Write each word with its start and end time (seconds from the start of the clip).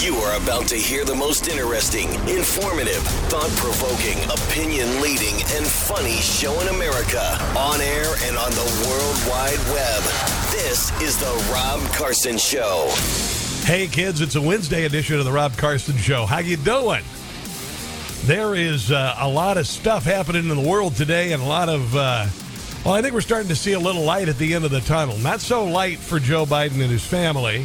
You 0.00 0.16
are 0.16 0.36
about 0.42 0.66
to 0.68 0.76
hear 0.76 1.04
the 1.04 1.14
most 1.14 1.48
interesting, 1.48 2.08
informative, 2.28 3.02
thought 3.28 3.50
provoking, 3.56 4.18
opinion 4.24 5.00
leading, 5.00 5.34
and 5.34 5.64
funny 5.66 6.16
show 6.16 6.58
in 6.60 6.68
America 6.68 7.20
on 7.56 7.80
air 7.80 8.06
and 8.22 8.36
on 8.36 8.50
the 8.50 8.84
World 8.88 9.16
Wide 9.28 9.58
Web. 9.72 10.02
This 10.50 10.90
is 11.00 11.16
The 11.18 11.52
Rob 11.52 11.80
Carson 11.94 12.36
Show. 12.36 12.92
Hey 13.64 13.86
kids, 13.86 14.20
it's 14.20 14.34
a 14.34 14.40
Wednesday 14.42 14.86
edition 14.86 15.18
of 15.18 15.24
the 15.24 15.32
Rob 15.32 15.56
Carson 15.56 15.96
Show. 15.96 16.26
How 16.26 16.38
you 16.38 16.56
doing? 16.56 17.04
There 18.24 18.56
is 18.56 18.90
uh, 18.90 19.14
a 19.18 19.28
lot 19.28 19.56
of 19.56 19.68
stuff 19.68 20.04
happening 20.04 20.48
in 20.48 20.62
the 20.62 20.68
world 20.68 20.96
today, 20.96 21.32
and 21.32 21.42
a 21.42 21.46
lot 21.46 21.68
of. 21.68 21.94
Uh, 21.94 22.26
well, 22.84 22.94
I 22.94 23.02
think 23.02 23.14
we're 23.14 23.20
starting 23.20 23.48
to 23.48 23.56
see 23.56 23.72
a 23.72 23.78
little 23.78 24.02
light 24.02 24.28
at 24.28 24.38
the 24.38 24.54
end 24.54 24.64
of 24.64 24.72
the 24.72 24.80
tunnel. 24.80 25.16
Not 25.18 25.40
so 25.40 25.64
light 25.64 25.98
for 25.98 26.18
Joe 26.18 26.44
Biden 26.44 26.80
and 26.80 26.90
his 26.90 27.04
family, 27.04 27.64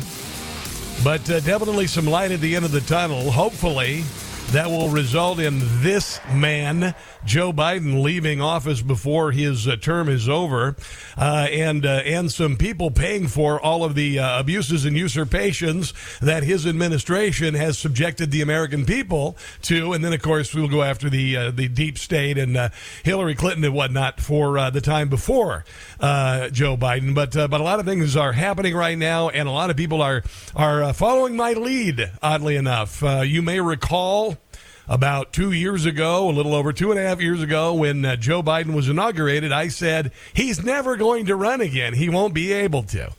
but 1.04 1.30
uh, 1.30 1.40
definitely 1.42 1.88
some 1.88 2.06
light 2.06 2.32
at 2.32 2.40
the 2.42 2.56
end 2.56 2.66
of 2.66 2.72
the 2.72 2.82
tunnel. 2.82 3.32
Hopefully, 3.32 4.04
that 4.52 4.68
will 4.68 4.90
result 4.90 5.40
in 5.40 5.60
this 5.82 6.20
man, 6.34 6.96
Joe 7.28 7.52
Biden, 7.52 8.02
leaving 8.02 8.40
office 8.40 8.82
before 8.82 9.32
his 9.32 9.68
uh, 9.68 9.76
term 9.76 10.08
is 10.08 10.30
over, 10.30 10.78
uh, 11.18 11.48
and 11.52 11.86
uh, 11.86 12.02
and 12.06 12.32
some 12.32 12.56
people 12.56 12.90
paying 12.90 13.28
for 13.28 13.60
all 13.60 13.84
of 13.84 13.96
the 13.96 14.18
uh, 14.18 14.40
abuses 14.40 14.86
and 14.86 14.96
usurpations 14.96 15.94
that 16.22 16.44
his 16.44 16.66
administration 16.66 17.54
has 17.54 17.78
subjected 17.78 18.32
the 18.32 18.42
American 18.42 18.86
people 18.86 19.38
to. 19.64 19.92
And 19.92 20.06
then, 20.06 20.14
of 20.14 20.22
course, 20.22 20.56
we'll 20.56 20.70
go 20.70 20.84
after 20.84 21.10
the 21.10 21.36
uh, 21.36 21.52
the 21.52 21.68
deep 21.68 21.98
state 21.98 22.38
and 22.38 22.56
uh, 22.56 22.70
Hillary 23.04 23.36
Clinton 23.36 23.66
and 23.66 23.74
whatnot 23.74 24.22
for 24.22 24.72
the 24.72 24.82
time 24.82 25.10
before 25.10 25.66
Joe 26.00 26.78
Biden. 26.78 27.14
But 27.14 27.34
but 27.34 27.60
a 27.60 27.64
lot 27.64 27.82
of 27.82 27.86
things 27.86 28.16
are 28.16 28.32
happening 28.32 28.74
right 28.74 28.98
now, 28.98 29.28
and 29.28 29.50
a 29.50 29.52
lot 29.52 29.70
of 29.70 29.76
people 29.76 30.02
are 30.02 30.24
are 30.56 30.94
following 30.94 31.36
my 31.36 31.52
lead. 31.52 32.10
Oddly 32.22 32.56
enough, 32.56 33.04
you 33.26 33.42
may 33.42 33.60
recall 33.60 34.38
about 34.88 35.34
two 35.34 35.52
years 35.52 35.86
ago, 35.86 36.30
a 36.30 36.32
little 36.32 36.56
over 36.56 36.72
two 36.72 36.92
and 36.92 37.00
a 37.00 37.04
half 37.04 37.22
years 37.22 37.42
ago, 37.42 37.74
when 37.74 38.06
uh, 38.06 38.16
Joe 38.16 38.42
Biden 38.42 38.74
was 38.74 38.90
inaugurated, 38.90 39.52
I 39.52 39.68
said 39.68 40.12
he's 40.34 40.64
never 40.64 40.96
going 40.96 41.26
to 41.26 41.36
run 41.36 41.62
again. 41.62 41.94
He 41.94 42.10
won't 42.10 42.34
be 42.34 42.54
able 42.54 42.84
to. 42.84 43.12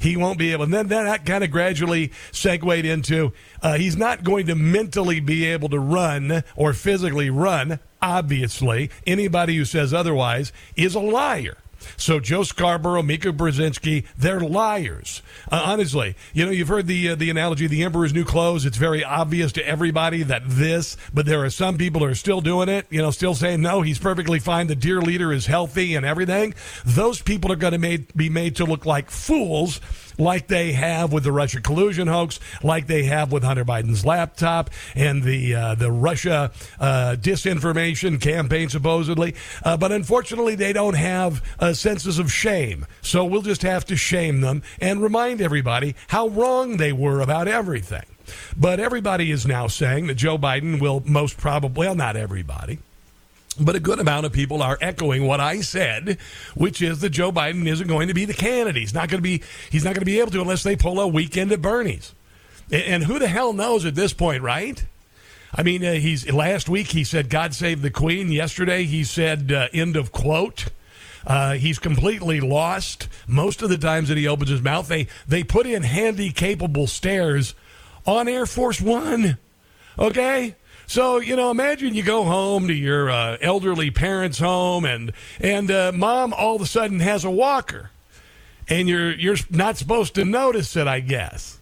He 0.00 0.16
won't 0.16 0.38
be 0.38 0.52
able. 0.52 0.64
And 0.64 0.74
then 0.74 0.88
that 0.88 1.24
kind 1.24 1.42
of 1.44 1.50
gradually 1.50 2.12
segued 2.30 2.84
into 2.84 3.32
uh, 3.62 3.78
he's 3.78 3.96
not 3.96 4.22
going 4.22 4.46
to 4.48 4.54
mentally 4.54 5.20
be 5.20 5.46
able 5.46 5.70
to 5.70 5.78
run 5.78 6.42
or 6.56 6.72
physically 6.74 7.30
run. 7.30 7.78
Obviously, 8.02 8.90
anybody 9.06 9.56
who 9.56 9.64
says 9.64 9.94
otherwise 9.94 10.52
is 10.76 10.94
a 10.94 11.00
liar. 11.00 11.56
So 11.96 12.20
Joe 12.20 12.42
Scarborough, 12.42 13.02
Mika 13.02 13.32
Brzezinski, 13.32 14.06
they're 14.16 14.40
liars. 14.40 15.22
Uh, 15.50 15.62
honestly, 15.64 16.14
you 16.32 16.44
know, 16.44 16.50
you've 16.50 16.68
heard 16.68 16.86
the 16.86 17.10
uh, 17.10 17.14
the 17.14 17.30
analogy, 17.30 17.66
the 17.66 17.82
emperor's 17.82 18.12
new 18.12 18.24
clothes. 18.24 18.64
It's 18.64 18.76
very 18.76 19.04
obvious 19.04 19.52
to 19.52 19.66
everybody 19.66 20.22
that 20.22 20.42
this, 20.46 20.96
but 21.12 21.26
there 21.26 21.44
are 21.44 21.50
some 21.50 21.78
people 21.78 22.00
who 22.00 22.06
are 22.06 22.14
still 22.14 22.40
doing 22.40 22.68
it. 22.68 22.86
You 22.90 23.02
know, 23.02 23.10
still 23.10 23.34
saying 23.34 23.60
no, 23.60 23.82
he's 23.82 23.98
perfectly 23.98 24.38
fine. 24.38 24.66
The 24.66 24.76
dear 24.76 25.00
leader 25.00 25.32
is 25.32 25.46
healthy 25.46 25.94
and 25.94 26.04
everything. 26.04 26.54
Those 26.84 27.22
people 27.22 27.52
are 27.52 27.56
going 27.56 27.80
to 27.80 27.98
be 28.16 28.28
made 28.28 28.56
to 28.56 28.64
look 28.64 28.86
like 28.86 29.10
fools 29.10 29.80
like 30.18 30.46
they 30.46 30.72
have 30.72 31.12
with 31.12 31.24
the 31.24 31.32
Russia 31.32 31.60
collusion 31.60 32.08
hoax, 32.08 32.40
like 32.62 32.86
they 32.86 33.04
have 33.04 33.32
with 33.32 33.42
Hunter 33.42 33.64
Biden's 33.64 34.04
laptop 34.04 34.70
and 34.94 35.22
the 35.22 35.54
uh, 35.54 35.74
the 35.74 35.90
Russia 35.90 36.52
uh, 36.80 37.16
disinformation 37.18 38.20
campaign, 38.20 38.68
supposedly. 38.68 39.34
Uh, 39.62 39.76
but 39.76 39.92
unfortunately, 39.92 40.54
they 40.54 40.72
don't 40.72 40.94
have 40.94 41.42
senses 41.74 42.18
of 42.18 42.32
shame. 42.32 42.86
So 43.02 43.24
we'll 43.24 43.42
just 43.42 43.62
have 43.62 43.84
to 43.86 43.96
shame 43.96 44.40
them 44.40 44.62
and 44.80 45.02
remind 45.02 45.40
everybody 45.40 45.94
how 46.08 46.28
wrong 46.28 46.76
they 46.76 46.92
were 46.92 47.20
about 47.20 47.48
everything. 47.48 48.04
But 48.56 48.80
everybody 48.80 49.30
is 49.30 49.46
now 49.46 49.66
saying 49.66 50.06
that 50.06 50.14
Joe 50.14 50.38
Biden 50.38 50.80
will 50.80 51.02
most 51.04 51.36
probably, 51.36 51.78
well, 51.78 51.94
not 51.94 52.16
everybody 52.16 52.78
but 53.58 53.76
a 53.76 53.80
good 53.80 54.00
amount 54.00 54.26
of 54.26 54.32
people 54.32 54.62
are 54.62 54.78
echoing 54.80 55.26
what 55.26 55.40
I 55.40 55.60
said, 55.60 56.18
which 56.54 56.82
is 56.82 57.00
that 57.00 57.10
Joe 57.10 57.30
Biden 57.30 57.66
isn't 57.66 57.88
going 57.88 58.08
to 58.08 58.14
be 58.14 58.24
the 58.24 58.34
candidate. 58.34 58.80
He's 58.80 58.94
not 58.94 59.08
going 59.08 59.18
to 59.18 59.22
be. 59.22 59.42
He's 59.70 59.84
not 59.84 59.94
going 59.94 60.00
to 60.00 60.06
be 60.06 60.20
able 60.20 60.32
to 60.32 60.40
unless 60.40 60.62
they 60.62 60.76
pull 60.76 61.00
a 61.00 61.06
weekend 61.06 61.52
at 61.52 61.62
Bernie's. 61.62 62.14
And 62.72 63.04
who 63.04 63.18
the 63.18 63.28
hell 63.28 63.52
knows 63.52 63.84
at 63.84 63.94
this 63.94 64.12
point, 64.12 64.42
right? 64.42 64.84
I 65.54 65.62
mean, 65.62 65.84
uh, 65.84 65.92
he's 65.94 66.30
last 66.32 66.68
week 66.68 66.88
he 66.88 67.04
said 67.04 67.30
"God 67.30 67.54
save 67.54 67.82
the 67.82 67.90
Queen." 67.90 68.32
Yesterday 68.32 68.84
he 68.84 69.04
said 69.04 69.52
uh, 69.52 69.68
"End 69.72 69.96
of 69.96 70.10
quote." 70.10 70.66
Uh, 71.26 71.54
he's 71.54 71.78
completely 71.78 72.40
lost 72.40 73.08
most 73.26 73.62
of 73.62 73.70
the 73.70 73.78
times 73.78 74.08
that 74.08 74.18
he 74.18 74.26
opens 74.26 74.50
his 74.50 74.62
mouth. 74.62 74.88
They 74.88 75.06
they 75.26 75.44
put 75.44 75.66
in 75.66 75.82
handy 75.82 76.32
capable 76.32 76.86
stairs 76.86 77.54
on 78.06 78.28
Air 78.28 78.46
Force 78.46 78.80
One. 78.80 79.38
Okay, 79.98 80.56
so 80.86 81.18
you 81.18 81.36
know, 81.36 81.50
imagine 81.50 81.94
you 81.94 82.02
go 82.02 82.24
home 82.24 82.68
to 82.68 82.74
your 82.74 83.10
uh, 83.10 83.36
elderly 83.40 83.90
parents' 83.90 84.38
home, 84.38 84.84
and 84.84 85.12
and 85.40 85.70
uh, 85.70 85.92
mom 85.94 86.32
all 86.32 86.56
of 86.56 86.62
a 86.62 86.66
sudden 86.66 87.00
has 87.00 87.24
a 87.24 87.30
walker, 87.30 87.90
and 88.68 88.88
you're 88.88 89.12
you're 89.12 89.36
not 89.50 89.76
supposed 89.76 90.14
to 90.16 90.24
notice 90.24 90.76
it, 90.76 90.86
I 90.86 91.00
guess. 91.00 91.60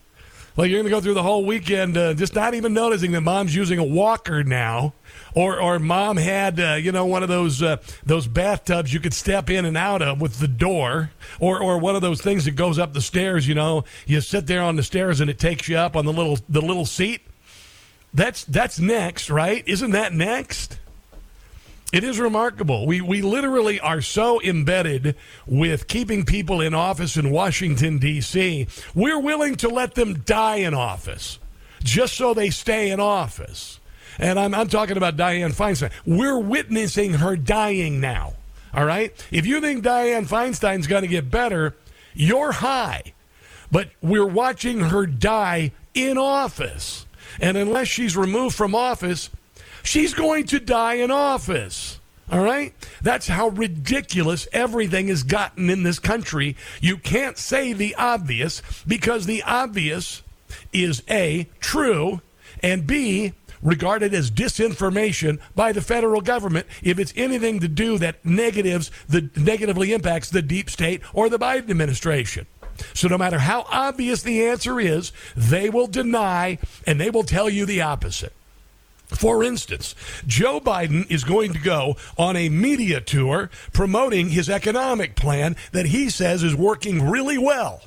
Like 0.55 0.71
you're 0.71 0.81
going 0.81 0.91
to 0.91 0.91
go 0.91 1.01
through 1.01 1.15
the 1.15 1.23
whole 1.23 1.47
weekend 1.47 1.97
uh, 1.97 2.13
just 2.13 2.35
not 2.35 2.53
even 2.53 2.75
noticing 2.75 3.13
that 3.13 3.23
mom's 3.23 3.55
using 3.55 3.79
a 3.79 3.85
walker 3.85 4.45
now, 4.45 4.93
or 5.35 5.59
or 5.61 5.79
mom 5.79 6.19
had 6.19 6.61
uh, 6.61 6.75
you 6.75 6.93
know 6.93 7.07
one 7.07 7.23
of 7.23 7.29
those 7.29 7.63
uh, 7.63 7.79
those 8.05 8.27
bathtubs 8.27 8.93
you 8.93 9.01
could 9.01 9.15
step 9.15 9.49
in 9.49 9.65
and 9.65 9.77
out 9.77 10.03
of 10.03 10.21
with 10.21 10.41
the 10.41 10.49
door, 10.49 11.11
or 11.41 11.59
or 11.61 11.79
one 11.79 11.97
of 11.97 12.03
those 12.03 12.21
things 12.21 12.45
that 12.45 12.53
goes 12.53 12.79
up 12.79 12.93
the 12.93 13.01
stairs. 13.01 13.49
You 13.49 13.55
know, 13.55 13.85
you 14.07 14.21
sit 14.21 14.47
there 14.47 14.63
on 14.63 14.77
the 14.77 14.83
stairs 14.83 15.21
and 15.21 15.31
it 15.31 15.39
takes 15.39 15.69
you 15.69 15.77
up 15.79 15.97
on 15.97 16.05
the 16.05 16.13
little 16.13 16.39
the 16.49 16.61
little 16.61 16.87
seat 16.87 17.23
that's 18.15 18.45
that's 18.45 18.79
next, 18.79 19.31
right? 19.31 19.63
Isn't 19.67 19.93
that 19.93 20.13
next? 20.13 20.79
It 21.93 22.05
is 22.05 22.19
remarkable. 22.19 22.87
We 22.87 23.01
we 23.01 23.21
literally 23.21 23.79
are 23.81 24.01
so 24.01 24.41
embedded 24.41 25.15
with 25.47 25.89
keeping 25.89 26.25
people 26.25 26.61
in 26.61 26.75
office 26.75 27.17
in 27.17 27.31
Washington 27.31 27.99
D.C. 27.99 28.67
We're 28.95 29.21
willing 29.21 29.57
to 29.57 29.69
let 29.69 29.95
them 29.95 30.21
die 30.21 30.57
in 30.57 30.75
office 30.75 31.39
just 31.83 32.15
so 32.15 32.33
they 32.33 32.51
stay 32.51 32.91
in 32.91 33.01
office. 33.01 33.79
And 34.19 34.39
I'm 34.39 34.55
I'm 34.55 34.69
talking 34.69 34.97
about 34.97 35.17
Dianne 35.17 35.55
Feinstein. 35.55 35.91
We're 36.07 36.39
witnessing 36.39 37.15
her 37.15 37.37
dying 37.37 38.01
now. 38.01 38.35
All 38.75 38.85
right? 38.85 39.13
If 39.31 39.47
you 39.47 39.61
think 39.61 39.85
Dianne 39.85 40.27
Feinstein's 40.27 40.87
going 40.87 41.03
to 41.03 41.09
get 41.09 41.31
better, 41.31 41.75
you're 42.15 42.53
high. 42.53 43.13
But 43.71 43.91
we're 44.01 44.27
watching 44.27 44.81
her 44.81 45.07
die 45.07 45.73
in 45.95 46.19
office. 46.19 47.07
And 47.41 47.57
unless 47.57 47.89
she's 47.89 48.17
removed 48.17 48.57
from 48.57 48.75
office, 48.75 49.31
she's 49.83 50.15
going 50.15 50.47
to 50.47 50.61
die 50.61 50.95
in 50.95 51.11
office. 51.11 51.99
All 52.31 52.43
right? 52.43 52.73
That's 53.03 53.29
how 53.29 53.49
ridiculous 53.49 54.49
everything 54.53 55.09
has 55.09 55.23
gotten 55.23 55.69
in 55.69 55.83
this 55.83 55.99
country. 55.99 56.57
You 56.81 56.97
can't 56.97 57.37
say 57.37 57.73
the 57.73 57.95
obvious 57.97 58.63
because 58.87 59.27
the 59.27 59.43
obvious 59.43 60.23
is 60.73 61.03
A, 61.11 61.49
true, 61.61 62.23
and 62.63 62.87
B, 62.87 63.35
regarded 63.63 64.13
as 64.13 64.31
disinformation 64.31 65.39
by 65.55 65.73
the 65.73 65.81
federal 65.81 66.21
government 66.21 66.67
if 66.83 66.99
it's 66.99 67.13
anything 67.17 67.61
to 67.61 67.69
do 67.69 67.97
that 67.99 68.25
negatives 68.25 68.91
the 69.09 69.31
negatively 69.37 69.93
impacts 69.93 70.31
the 70.31 70.43
deep 70.43 70.69
state 70.69 71.01
or 71.15 71.29
the 71.29 71.39
Biden 71.39 71.71
administration. 71.71 72.47
So 72.95 73.09
no 73.09 73.19
matter 73.19 73.39
how 73.39 73.67
obvious 73.71 74.23
the 74.23 74.47
answer 74.47 74.81
is, 74.81 75.13
they 75.37 75.71
will 75.71 75.87
deny 75.87 76.59
and 76.87 77.01
they 77.01 77.11
will 77.11 77.25
tell 77.25 77.49
you 77.49 77.67
the 77.67 77.83
opposite. 77.83 78.33
For 79.09 79.45
instance, 79.45 79.95
Joe 80.27 80.59
Biden 80.59 81.11
is 81.11 81.25
going 81.25 81.53
to 81.53 81.59
go 81.59 81.97
on 82.17 82.35
a 82.37 82.49
media 82.49 83.01
tour 83.01 83.51
promoting 83.73 84.31
his 84.31 84.49
economic 84.49 85.17
plan 85.17 85.57
that 85.73 85.87
he 85.87 86.09
says 86.09 86.43
is 86.43 86.57
working 86.57 87.09
really 87.09 87.37
well. 87.37 87.83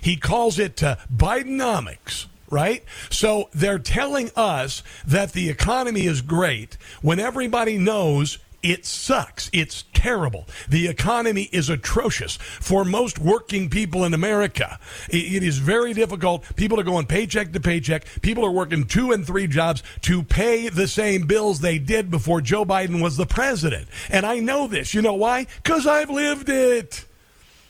He 0.00 0.16
calls 0.16 0.58
it 0.58 0.82
uh, 0.82 0.96
Bidenomics 1.14 2.26
right? 2.50 2.84
So 3.10 3.48
they're 3.52 3.80
telling 3.80 4.30
us 4.36 4.84
that 5.04 5.32
the 5.32 5.50
economy 5.50 6.06
is 6.06 6.20
great 6.20 6.76
when 7.02 7.18
everybody 7.18 7.78
knows 7.78 8.38
It 8.64 8.86
sucks. 8.86 9.50
It's 9.52 9.84
terrible. 9.92 10.48
The 10.70 10.88
economy 10.88 11.50
is 11.52 11.68
atrocious 11.68 12.36
for 12.36 12.82
most 12.82 13.18
working 13.18 13.68
people 13.68 14.04
in 14.04 14.14
America. 14.14 14.78
It 15.10 15.42
is 15.42 15.58
very 15.58 15.92
difficult. 15.92 16.44
People 16.56 16.80
are 16.80 16.84
going 16.84 17.04
paycheck 17.04 17.52
to 17.52 17.60
paycheck. 17.60 18.06
People 18.22 18.42
are 18.42 18.50
working 18.50 18.86
two 18.86 19.12
and 19.12 19.26
three 19.26 19.46
jobs 19.46 19.82
to 20.02 20.22
pay 20.22 20.70
the 20.70 20.88
same 20.88 21.26
bills 21.26 21.60
they 21.60 21.78
did 21.78 22.10
before 22.10 22.40
Joe 22.40 22.64
Biden 22.64 23.02
was 23.02 23.18
the 23.18 23.26
president. 23.26 23.86
And 24.08 24.24
I 24.24 24.38
know 24.38 24.66
this. 24.66 24.94
You 24.94 25.02
know 25.02 25.14
why? 25.14 25.46
Because 25.62 25.86
I've 25.86 26.08
lived 26.08 26.48
it 26.48 27.04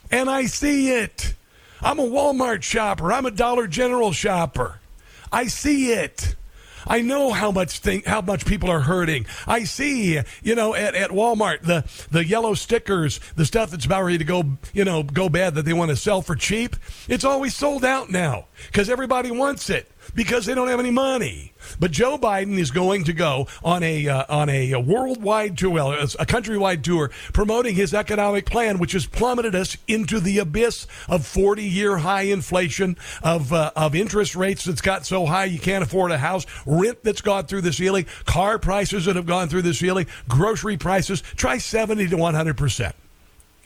and 0.09 0.29
I 0.29 0.45
see 0.45 0.91
it. 0.91 1.33
I'm 1.81 1.99
a 1.99 2.03
Walmart 2.03 2.63
shopper. 2.63 3.11
I'm 3.11 3.25
a 3.25 3.31
Dollar 3.31 3.67
General 3.67 4.13
shopper. 4.13 4.79
I 5.29 5.47
see 5.47 5.91
it. 5.91 6.37
I 6.87 7.01
know 7.01 7.31
how 7.31 7.51
much 7.51 7.79
thing, 7.79 8.03
how 8.05 8.21
much 8.21 8.45
people 8.45 8.69
are 8.69 8.81
hurting. 8.81 9.25
I 9.47 9.63
see, 9.63 10.19
you 10.43 10.55
know, 10.55 10.75
at, 10.75 10.95
at 10.95 11.11
Walmart 11.11 11.63
the 11.63 11.85
the 12.11 12.25
yellow 12.25 12.53
stickers, 12.53 13.19
the 13.35 13.45
stuff 13.45 13.71
that's 13.71 13.85
about 13.85 14.03
ready 14.03 14.17
to 14.19 14.23
go, 14.23 14.43
you 14.73 14.85
know, 14.85 15.03
go 15.03 15.29
bad 15.29 15.55
that 15.55 15.65
they 15.65 15.73
want 15.73 15.89
to 15.89 15.95
sell 15.95 16.21
for 16.21 16.35
cheap. 16.35 16.75
It's 17.07 17.25
always 17.25 17.55
sold 17.55 17.85
out 17.85 18.09
now 18.09 18.45
because 18.67 18.89
everybody 18.89 19.31
wants 19.31 19.69
it 19.69 19.91
because 20.13 20.45
they 20.45 20.53
don't 20.53 20.67
have 20.67 20.79
any 20.79 20.91
money. 20.91 21.53
But 21.79 21.91
Joe 21.91 22.17
Biden 22.17 22.57
is 22.59 22.71
going 22.71 23.05
to 23.05 23.13
go 23.13 23.47
on 23.63 23.83
a 23.83 24.07
uh, 24.07 24.25
on 24.29 24.49
a, 24.49 24.73
a, 24.73 24.79
worldwide 24.79 25.57
tour, 25.57 25.71
well, 25.71 25.91
a 25.93 26.25
countrywide 26.25 26.83
tour, 26.83 27.11
promoting 27.33 27.75
his 27.75 27.93
economic 27.93 28.45
plan, 28.45 28.77
which 28.77 28.91
has 28.91 29.05
plummeted 29.05 29.55
us 29.55 29.77
into 29.87 30.19
the 30.19 30.39
abyss 30.39 30.87
of 31.09 31.25
40 31.25 31.63
year 31.63 31.97
high 31.97 32.23
inflation, 32.23 32.97
of 33.23 33.51
uh, 33.51 33.71
of 33.75 33.95
interest 33.95 34.35
rates 34.35 34.65
that's 34.65 34.81
got 34.81 35.05
so 35.05 35.25
high 35.25 35.45
you 35.45 35.59
can't 35.59 35.83
afford 35.83 36.11
a 36.11 36.17
house, 36.17 36.45
rent 36.65 37.03
that's 37.03 37.21
gone 37.21 37.45
through 37.45 37.61
the 37.61 37.73
ceiling, 37.73 38.05
car 38.25 38.59
prices 38.59 39.05
that 39.05 39.15
have 39.15 39.25
gone 39.25 39.47
through 39.47 39.63
the 39.63 39.73
ceiling, 39.73 40.07
grocery 40.27 40.77
prices. 40.77 41.21
Try 41.35 41.57
70 41.57 42.07
to 42.09 42.17
100 42.17 42.57
percent 42.57 42.95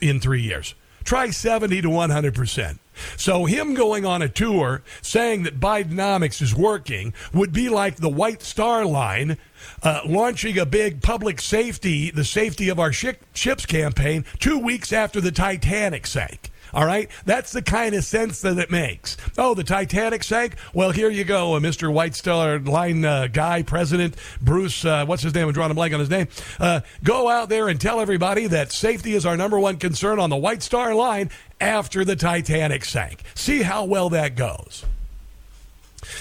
in 0.01 0.19
three 0.19 0.41
years. 0.41 0.75
Try 1.03 1.29
70 1.29 1.81
to 1.81 1.89
100 1.89 2.35
percent. 2.35 2.79
So 3.17 3.45
him 3.45 3.73
going 3.73 4.05
on 4.05 4.21
a 4.21 4.29
tour 4.29 4.83
saying 5.01 5.43
that 5.43 5.59
Bidenomics 5.59 6.41
is 6.41 6.55
working 6.55 7.13
would 7.33 7.53
be 7.53 7.69
like 7.69 7.97
the 7.97 8.09
White 8.09 8.41
Star 8.41 8.85
Line 8.85 9.37
uh, 9.83 10.01
launching 10.05 10.57
a 10.57 10.65
big 10.65 11.01
public 11.01 11.41
safety, 11.41 12.11
the 12.11 12.23
safety 12.23 12.69
of 12.69 12.79
our 12.79 12.91
ships 12.91 13.65
campaign, 13.65 14.25
two 14.39 14.57
weeks 14.57 14.93
after 14.93 15.21
the 15.21 15.31
Titanic 15.31 16.07
sank. 16.07 16.48
All 16.73 16.85
right? 16.85 17.09
That's 17.25 17.51
the 17.51 17.61
kind 17.61 17.95
of 17.95 18.03
sense 18.03 18.41
that 18.41 18.57
it 18.57 18.71
makes. 18.71 19.17
Oh, 19.37 19.53
the 19.53 19.63
Titanic 19.63 20.23
sank? 20.23 20.55
Well, 20.73 20.91
here 20.91 21.09
you 21.09 21.23
go, 21.23 21.55
uh, 21.55 21.59
Mr. 21.59 21.91
White 21.91 22.15
Star 22.15 22.59
Line 22.59 23.05
uh, 23.05 23.27
guy, 23.27 23.63
President 23.63 24.15
Bruce, 24.41 24.85
uh, 24.85 25.05
what's 25.05 25.23
his 25.23 25.33
name? 25.33 25.47
I'm 25.47 25.53
drawing 25.53 25.71
a 25.71 25.75
blank 25.75 25.93
on 25.93 25.99
his 25.99 26.09
name. 26.09 26.27
Uh, 26.59 26.81
go 27.03 27.29
out 27.29 27.49
there 27.49 27.67
and 27.69 27.79
tell 27.79 27.99
everybody 27.99 28.47
that 28.47 28.71
safety 28.71 29.13
is 29.13 29.25
our 29.25 29.37
number 29.37 29.59
one 29.59 29.77
concern 29.77 30.19
on 30.19 30.29
the 30.29 30.37
White 30.37 30.63
Star 30.63 30.93
Line 30.93 31.29
after 31.59 32.05
the 32.05 32.15
Titanic 32.15 32.85
sank. 32.85 33.23
See 33.35 33.61
how 33.63 33.85
well 33.85 34.09
that 34.09 34.35
goes. 34.35 34.85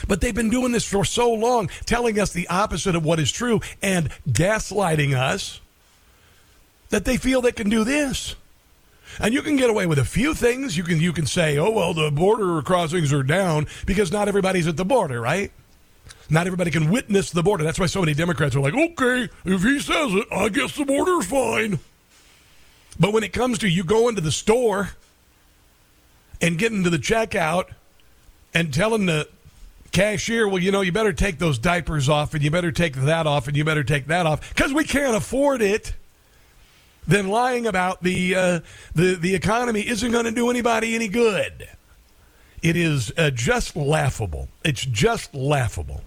But 0.07 0.21
they've 0.21 0.35
been 0.35 0.51
doing 0.51 0.73
this 0.73 0.87
for 0.87 1.05
so 1.05 1.33
long, 1.33 1.69
telling 1.87 2.19
us 2.19 2.33
the 2.33 2.49
opposite 2.49 2.97
of 2.97 3.05
what 3.05 3.21
is 3.21 3.31
true 3.31 3.61
and 3.83 4.11
gaslighting 4.29 5.17
us 5.17 5.61
that 6.91 7.05
they 7.05 7.17
feel 7.17 7.41
they 7.41 7.53
can 7.53 7.69
do 7.69 7.85
this. 7.85 8.35
And 9.21 9.35
you 9.35 9.43
can 9.43 9.57
get 9.57 9.71
away 9.71 9.87
with 9.87 9.99
a 9.99 10.05
few 10.05 10.35
things. 10.35 10.77
You 10.77 10.85
can 10.85 11.01
you 11.01 11.13
can 11.13 11.27
say, 11.27 11.59
"Oh 11.59 11.71
well, 11.71 11.95
the 11.95 12.11
border 12.11 12.61
crossings 12.63 13.13
are 13.13 13.23
down 13.23 13.67
because 13.87 14.13
not 14.13 14.29
everybody's 14.29 14.67
at 14.67 14.77
the 14.77 14.85
border, 14.85 15.21
right?" 15.21 15.51
Not 16.31 16.47
everybody 16.47 16.71
can 16.71 16.91
witness 16.91 17.31
the 17.31 17.43
border. 17.43 17.65
That's 17.65 17.79
why 17.79 17.87
so 17.87 18.01
many 18.01 18.15
Democrats 18.15 18.55
are 18.55 18.61
like, 18.61 18.75
"Okay, 18.75 19.29
if 19.45 19.63
he 19.63 19.79
says 19.81 20.13
it, 20.15 20.27
I 20.31 20.49
guess 20.49 20.77
the 20.77 20.85
border's 20.85 21.27
fine." 21.27 21.79
But 23.01 23.13
when 23.13 23.23
it 23.23 23.33
comes 23.33 23.59
to 23.59 23.69
you 23.69 23.85
going 23.85 24.15
to 24.17 24.21
the 24.21 24.33
store 24.33 24.91
and 26.41 26.59
getting 26.59 26.85
to 26.85 26.91
the 26.91 26.99
checkout 26.99 27.67
and 28.53 28.75
telling 28.75 29.07
the 29.07 29.29
cashier, 29.93 30.49
well, 30.49 30.63
you 30.63 30.71
know, 30.71 30.81
you 30.81 30.93
better 30.93 31.13
take 31.13 31.39
those 31.39 31.59
diapers 31.59 32.09
off 32.09 32.35
and 32.35 32.43
you 32.43 32.51
better 32.51 32.73
take 32.73 32.95
that 32.95 33.27
off 33.27 33.49
and 33.49 33.57
you 33.57 33.65
better 33.65 33.85
take 33.85 34.07
that 34.07 34.27
off 34.27 34.49
because 34.55 34.73
we 34.73 34.85
can't 34.85 35.17
afford 35.17 35.63
it 35.63 35.95
then 37.09 37.27
lying 37.29 37.67
about 37.67 38.03
the 38.03 38.35
uh, 38.35 38.61
the 38.95 39.15
the 39.15 39.35
economy 39.35 39.81
isn't 39.81 40.13
going 40.13 40.27
to 40.27 40.31
do 40.31 40.51
anybody 40.51 40.95
any 40.95 41.09
good. 41.09 41.69
It 42.63 42.77
is 42.77 43.13
uh, 43.17 43.31
just 43.31 43.75
laughable. 43.77 44.49
It's 44.65 44.85
just 44.85 45.35
laughable. 45.35 46.03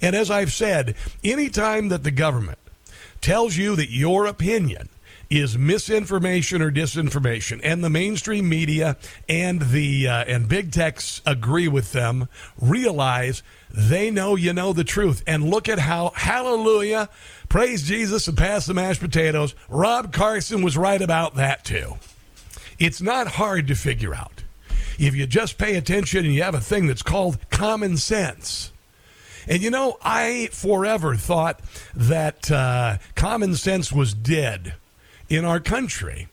And 0.00 0.14
as 0.14 0.30
I've 0.30 0.52
said, 0.52 0.94
anytime 1.24 1.88
that 1.88 2.04
the 2.04 2.10
government 2.10 2.58
tells 3.20 3.56
you 3.56 3.76
that 3.76 3.90
your 3.90 4.26
opinion 4.26 4.88
is 5.32 5.56
misinformation 5.56 6.60
or 6.60 6.70
disinformation, 6.70 7.58
and 7.64 7.82
the 7.82 7.88
mainstream 7.88 8.46
media 8.48 8.98
and 9.28 9.62
the 9.62 10.06
uh, 10.06 10.24
and 10.24 10.46
big 10.46 10.70
techs 10.70 11.22
agree 11.24 11.68
with 11.68 11.92
them. 11.92 12.28
Realize 12.60 13.42
they 13.70 14.10
know 14.10 14.36
you 14.36 14.52
know 14.52 14.74
the 14.74 14.84
truth, 14.84 15.22
and 15.26 15.48
look 15.48 15.70
at 15.70 15.78
how 15.78 16.12
hallelujah, 16.14 17.08
praise 17.48 17.82
Jesus, 17.82 18.28
and 18.28 18.36
pass 18.36 18.66
the 18.66 18.74
mashed 18.74 19.00
potatoes. 19.00 19.54
Rob 19.70 20.12
Carson 20.12 20.60
was 20.62 20.76
right 20.76 21.00
about 21.00 21.34
that 21.36 21.64
too. 21.64 21.94
It's 22.78 23.00
not 23.00 23.26
hard 23.26 23.68
to 23.68 23.74
figure 23.74 24.14
out 24.14 24.44
if 24.98 25.14
you 25.14 25.26
just 25.26 25.56
pay 25.56 25.76
attention 25.76 26.26
and 26.26 26.34
you 26.34 26.42
have 26.42 26.54
a 26.54 26.60
thing 26.60 26.86
that's 26.86 27.02
called 27.02 27.38
common 27.48 27.96
sense. 27.96 28.70
And 29.48 29.62
you 29.62 29.70
know, 29.70 29.96
I 30.02 30.50
forever 30.52 31.16
thought 31.16 31.60
that 31.94 32.50
uh, 32.50 32.98
common 33.14 33.54
sense 33.54 33.90
was 33.90 34.12
dead 34.12 34.74
in 35.28 35.44
our 35.44 35.60
country. 35.60 36.28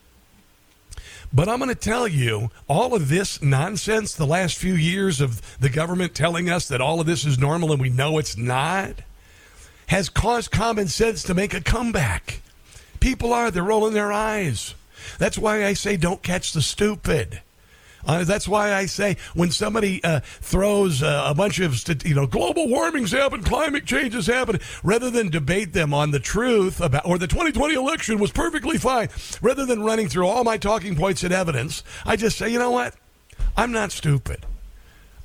But 1.31 1.47
I'm 1.47 1.59
going 1.59 1.69
to 1.69 1.75
tell 1.75 2.07
you, 2.07 2.49
all 2.67 2.95
of 2.95 3.09
this 3.09 3.41
nonsense, 3.41 4.15
the 4.15 4.25
last 4.25 4.57
few 4.57 4.73
years 4.73 5.21
of 5.21 5.59
the 5.59 5.69
government 5.69 6.15
telling 6.15 6.49
us 6.49 6.67
that 6.67 6.81
all 6.81 6.99
of 6.99 7.05
this 7.05 7.23
is 7.25 7.37
normal 7.37 7.71
and 7.71 7.79
we 7.79 7.89
know 7.89 8.17
it's 8.17 8.35
not, 8.35 9.01
has 9.87 10.09
caused 10.09 10.51
common 10.51 10.87
sense 10.87 11.21
to 11.23 11.33
make 11.33 11.53
a 11.53 11.61
comeback. 11.61 12.41
People 12.99 13.31
are, 13.31 13.51
they're 13.51 13.63
rolling 13.63 13.93
their 13.93 14.11
eyes. 14.11 14.73
That's 15.19 15.37
why 15.37 15.65
I 15.65 15.73
say 15.73 15.97
don't 15.97 16.23
catch 16.23 16.51
the 16.51 16.61
stupid. 16.61 17.41
Uh, 18.05 18.23
that's 18.23 18.47
why 18.47 18.73
I 18.73 18.85
say 18.85 19.17
when 19.33 19.51
somebody 19.51 20.03
uh, 20.03 20.21
throws 20.41 21.03
uh, 21.03 21.25
a 21.27 21.33
bunch 21.33 21.59
of 21.59 21.83
you 22.05 22.15
know 22.15 22.27
global 22.27 22.67
warming's 22.67 23.11
happened, 23.11 23.45
climate 23.45 23.85
change 23.85 24.13
has 24.13 24.27
happened, 24.27 24.61
rather 24.83 25.09
than 25.09 25.29
debate 25.29 25.73
them 25.73 25.93
on 25.93 26.11
the 26.11 26.19
truth 26.19 26.81
about 26.81 27.05
or 27.05 27.17
the 27.17 27.27
2020 27.27 27.73
election 27.73 28.19
was 28.19 28.31
perfectly 28.31 28.77
fine, 28.77 29.09
rather 29.41 29.65
than 29.65 29.83
running 29.83 30.07
through 30.07 30.27
all 30.27 30.43
my 30.43 30.57
talking 30.57 30.95
points 30.95 31.23
and 31.23 31.33
evidence, 31.33 31.83
I 32.05 32.15
just 32.15 32.37
say, 32.37 32.49
you 32.49 32.59
know 32.59 32.71
what, 32.71 32.95
I'm 33.57 33.71
not 33.71 33.91
stupid. 33.91 34.45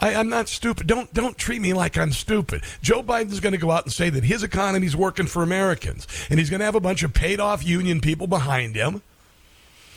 I, 0.01 0.11
am 0.13 0.29
not 0.29 0.49
stupid. 0.49 0.87
Don't 0.87 1.13
don't 1.15 1.39
treat 1.39 1.63
me 1.63 1.73
like 1.73 1.97
I'm 1.97 2.13
stupid. 2.13 2.63
Joe 2.83 3.03
Biden's 3.03 3.41
going 3.41 3.53
to 3.53 3.59
go 3.59 3.71
out 3.71 3.85
and 3.85 3.93
say 3.93 4.11
that 4.11 4.25
his 4.25 4.43
economy's 4.43 4.97
working 4.97 5.27
for 5.27 5.43
Americans, 5.43 6.07
and 6.29 6.39
he's 6.39 6.51
going 6.51 6.61
to 6.61 6.67
have 6.67 6.75
a 6.75 6.81
bunch 6.81 7.03
of 7.03 7.15
paid 7.15 7.41
off 7.41 7.65
union 7.65 8.01
people 8.01 8.27
behind 8.27 8.77
him 8.77 9.03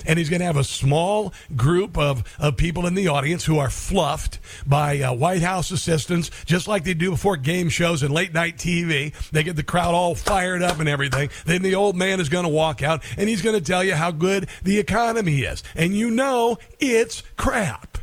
and 0.08 0.18
he's 0.18 0.30
going 0.30 0.40
to 0.40 0.46
have 0.46 0.58
a 0.58 0.64
small 0.64 1.34
group 1.56 1.98
of, 1.98 2.24
of 2.40 2.58
people 2.58 2.88
in 2.88 2.96
the 2.96 3.10
audience 3.10 3.46
who 3.46 3.60
are 3.60 3.70
fluffed 3.70 4.40
by 4.66 5.02
uh, 5.02 5.14
White 5.14 5.42
House 5.42 5.70
assistants, 5.70 6.32
just 6.46 6.68
like 6.68 6.84
they 6.86 6.94
do 6.94 7.12
before 7.12 7.38
game 7.38 7.70
shows 7.70 8.02
and 8.02 8.14
late 8.14 8.34
night 8.34 8.58
TV. 8.58 9.14
They 9.30 9.44
get 9.44 9.56
the 9.56 9.64
crowd 9.64 9.94
all 9.94 10.16
fired 10.16 10.64
up 10.64 10.80
and 10.80 10.90
everything. 10.90 11.30
Then 11.46 11.62
the 11.62 11.76
old 11.76 11.96
man 11.96 12.20
is 12.20 12.30
going 12.30 12.46
to 12.46 12.50
walk 12.50 12.82
out 12.82 13.04
and 13.18 13.30
he's 13.30 13.42
going 13.42 13.58
to 13.58 13.64
tell 13.64 13.84
you 13.84 13.94
how 13.94 14.12
good 14.12 14.50
the 14.64 14.80
economy 14.80 15.42
is. 15.42 15.64
And 15.76 15.94
you 15.94 16.10
know 16.10 16.58
it's 16.80 17.22
crap. 17.36 17.98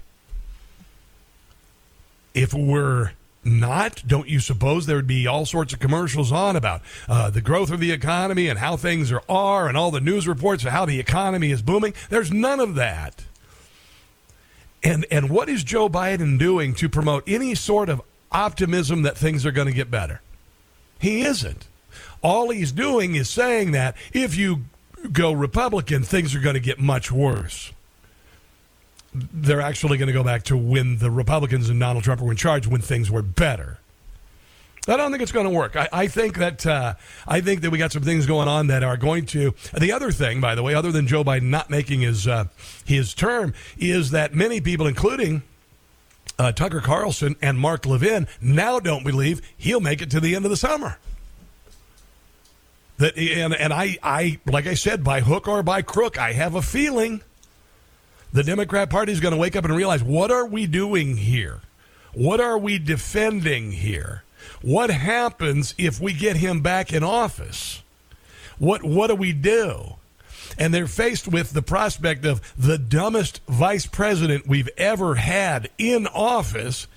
If 2.34 2.52
we're 2.52 3.12
not? 3.44 4.02
Don't 4.06 4.28
you 4.28 4.40
suppose 4.40 4.86
there 4.86 4.96
would 4.96 5.06
be 5.06 5.26
all 5.26 5.46
sorts 5.46 5.72
of 5.72 5.80
commercials 5.80 6.32
on 6.32 6.56
about 6.56 6.82
uh, 7.08 7.30
the 7.30 7.40
growth 7.40 7.70
of 7.70 7.80
the 7.80 7.92
economy 7.92 8.48
and 8.48 8.58
how 8.58 8.76
things 8.76 9.12
are, 9.12 9.22
are 9.28 9.68
and 9.68 9.76
all 9.76 9.90
the 9.90 10.00
news 10.00 10.26
reports 10.26 10.64
of 10.64 10.70
how 10.70 10.84
the 10.84 11.00
economy 11.00 11.50
is 11.50 11.62
booming? 11.62 11.94
There's 12.08 12.32
none 12.32 12.60
of 12.60 12.74
that. 12.76 13.24
And, 14.82 15.06
and 15.10 15.30
what 15.30 15.48
is 15.48 15.64
Joe 15.64 15.88
Biden 15.88 16.38
doing 16.38 16.74
to 16.74 16.88
promote 16.88 17.24
any 17.26 17.54
sort 17.54 17.88
of 17.88 18.02
optimism 18.30 19.02
that 19.02 19.16
things 19.16 19.46
are 19.46 19.52
going 19.52 19.68
to 19.68 19.72
get 19.72 19.90
better? 19.90 20.20
He 20.98 21.22
isn't. 21.22 21.66
All 22.22 22.50
he's 22.50 22.72
doing 22.72 23.14
is 23.14 23.28
saying 23.28 23.72
that 23.72 23.96
if 24.12 24.36
you 24.36 24.64
go 25.12 25.32
Republican, 25.32 26.02
things 26.02 26.34
are 26.34 26.40
going 26.40 26.54
to 26.54 26.60
get 26.60 26.78
much 26.78 27.12
worse 27.12 27.73
they're 29.14 29.60
actually 29.60 29.98
going 29.98 30.08
to 30.08 30.12
go 30.12 30.24
back 30.24 30.42
to 30.44 30.56
when 30.56 30.98
the 30.98 31.10
Republicans 31.10 31.68
and 31.70 31.78
Donald 31.78 32.04
Trump 32.04 32.20
were 32.20 32.30
in 32.30 32.36
charge 32.36 32.66
when 32.66 32.80
things 32.80 33.10
were 33.10 33.22
better. 33.22 33.78
I 34.86 34.96
don't 34.98 35.10
think 35.10 35.22
it's 35.22 35.32
going 35.32 35.46
to 35.46 35.52
work. 35.52 35.76
I, 35.76 35.88
I 35.92 36.06
think 36.08 36.36
that 36.38 36.66
uh, 36.66 36.94
I 37.26 37.40
think 37.40 37.62
that 37.62 37.70
we 37.70 37.78
got 37.78 37.92
some 37.92 38.02
things 38.02 38.26
going 38.26 38.48
on 38.48 38.66
that 38.66 38.82
are 38.82 38.98
going 38.98 39.24
to. 39.26 39.54
The 39.72 39.92
other 39.92 40.12
thing, 40.12 40.40
by 40.40 40.54
the 40.54 40.62
way, 40.62 40.74
other 40.74 40.92
than 40.92 41.06
Joe 41.06 41.24
Biden 41.24 41.44
not 41.44 41.70
making 41.70 42.00
his 42.00 42.28
uh, 42.28 42.46
his 42.84 43.14
term, 43.14 43.54
is 43.78 44.10
that 44.10 44.34
many 44.34 44.60
people, 44.60 44.86
including 44.86 45.42
uh, 46.38 46.52
Tucker 46.52 46.80
Carlson 46.80 47.36
and 47.40 47.58
Mark 47.58 47.86
Levin, 47.86 48.26
now 48.42 48.78
don't 48.78 49.04
believe 49.04 49.40
he'll 49.56 49.80
make 49.80 50.02
it 50.02 50.10
to 50.10 50.20
the 50.20 50.34
end 50.34 50.44
of 50.44 50.50
the 50.50 50.56
summer. 50.56 50.98
that 52.98 53.16
and, 53.16 53.54
and 53.54 53.72
I, 53.72 53.96
I 54.02 54.38
like 54.44 54.66
I 54.66 54.74
said, 54.74 55.02
by 55.02 55.20
hook 55.20 55.48
or 55.48 55.62
by 55.62 55.80
crook, 55.80 56.18
I 56.18 56.32
have 56.32 56.54
a 56.54 56.62
feeling 56.62 57.22
the 58.34 58.42
Democrat 58.42 58.90
Party 58.90 59.12
is 59.12 59.20
going 59.20 59.32
to 59.32 59.38
wake 59.38 59.54
up 59.54 59.64
and 59.64 59.74
realize 59.74 60.02
what 60.02 60.30
are 60.32 60.44
we 60.44 60.66
doing 60.66 61.16
here? 61.16 61.60
What 62.12 62.40
are 62.40 62.58
we 62.58 62.78
defending 62.78 63.70
here? 63.70 64.24
What 64.60 64.90
happens 64.90 65.72
if 65.78 66.00
we 66.00 66.12
get 66.12 66.36
him 66.36 66.60
back 66.60 66.92
in 66.92 67.04
office? 67.04 67.82
What 68.58 68.82
what 68.82 69.06
do 69.06 69.14
we 69.14 69.32
do? 69.32 69.94
And 70.58 70.74
they're 70.74 70.88
faced 70.88 71.28
with 71.28 71.52
the 71.52 71.62
prospect 71.62 72.24
of 72.24 72.40
the 72.58 72.76
dumbest 72.76 73.40
vice 73.48 73.86
president 73.86 74.46
we've 74.48 74.68
ever 74.76 75.14
had 75.14 75.70
in 75.78 76.06
office 76.08 76.88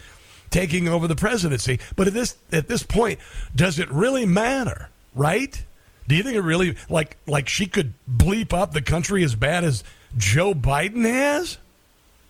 taking 0.49 0.87
over 0.87 1.07
the 1.07 1.15
presidency. 1.15 1.79
But 1.95 2.07
at 2.07 2.13
this 2.13 2.35
at 2.51 2.67
this 2.67 2.81
point, 2.81 3.19
does 3.55 3.77
it 3.77 3.91
really 3.91 4.25
matter, 4.25 4.89
right? 5.13 5.63
Do 6.07 6.15
you 6.15 6.23
think 6.23 6.35
it 6.35 6.41
really 6.41 6.77
like 6.89 7.17
like 7.27 7.47
she 7.47 7.67
could 7.67 7.93
bleep 8.09 8.53
up 8.53 8.73
the 8.73 8.81
country 8.81 9.23
as 9.23 9.35
bad 9.35 9.63
as 9.63 9.83
Joe 10.15 10.53
Biden 10.53 11.03
has? 11.03 11.57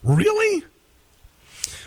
Really? 0.03 0.63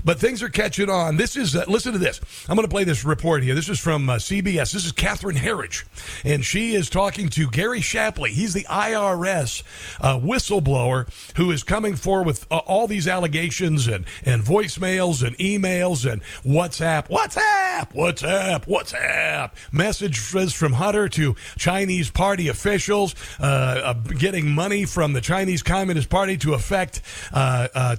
But 0.04 0.18
things 0.18 0.42
are 0.42 0.48
catching 0.48 0.88
on. 0.88 1.16
This 1.16 1.36
is, 1.36 1.54
uh, 1.54 1.64
listen 1.68 1.92
to 1.92 1.98
this. 1.98 2.20
I'm 2.48 2.56
going 2.56 2.66
to 2.66 2.70
play 2.70 2.84
this 2.84 3.04
report 3.04 3.42
here. 3.42 3.54
This 3.54 3.68
is 3.68 3.78
from 3.78 4.08
uh, 4.08 4.16
CBS. 4.16 4.72
This 4.72 4.86
is 4.86 4.92
Catherine 4.92 5.36
Herridge, 5.36 5.84
and 6.24 6.44
she 6.44 6.74
is 6.74 6.88
talking 6.88 7.28
to 7.30 7.48
Gary 7.50 7.80
Shapley. 7.80 8.32
He's 8.32 8.54
the 8.54 8.64
IRS 8.64 9.62
uh, 10.00 10.18
whistleblower 10.18 11.08
who 11.36 11.50
is 11.50 11.62
coming 11.62 11.96
forward 11.96 12.26
with 12.26 12.46
uh, 12.50 12.58
all 12.58 12.86
these 12.86 13.08
allegations 13.08 13.86
and, 13.86 14.04
and 14.24 14.42
voicemails 14.42 15.26
and 15.26 15.36
emails 15.38 16.10
and 16.10 16.22
WhatsApp, 16.44 17.08
WhatsApp, 17.08 17.92
WhatsApp, 17.92 18.66
WhatsApp 18.66 19.50
messages 19.72 20.52
from 20.52 20.72
Hunter 20.72 21.08
to 21.10 21.34
Chinese 21.56 22.10
party 22.10 22.48
officials, 22.48 23.14
uh, 23.40 23.42
uh, 23.42 23.92
getting 23.94 24.50
money 24.50 24.84
from 24.84 25.12
the 25.12 25.20
Chinese 25.20 25.62
Communist 25.62 26.08
Party 26.08 26.36
to 26.38 26.54
affect 26.54 27.02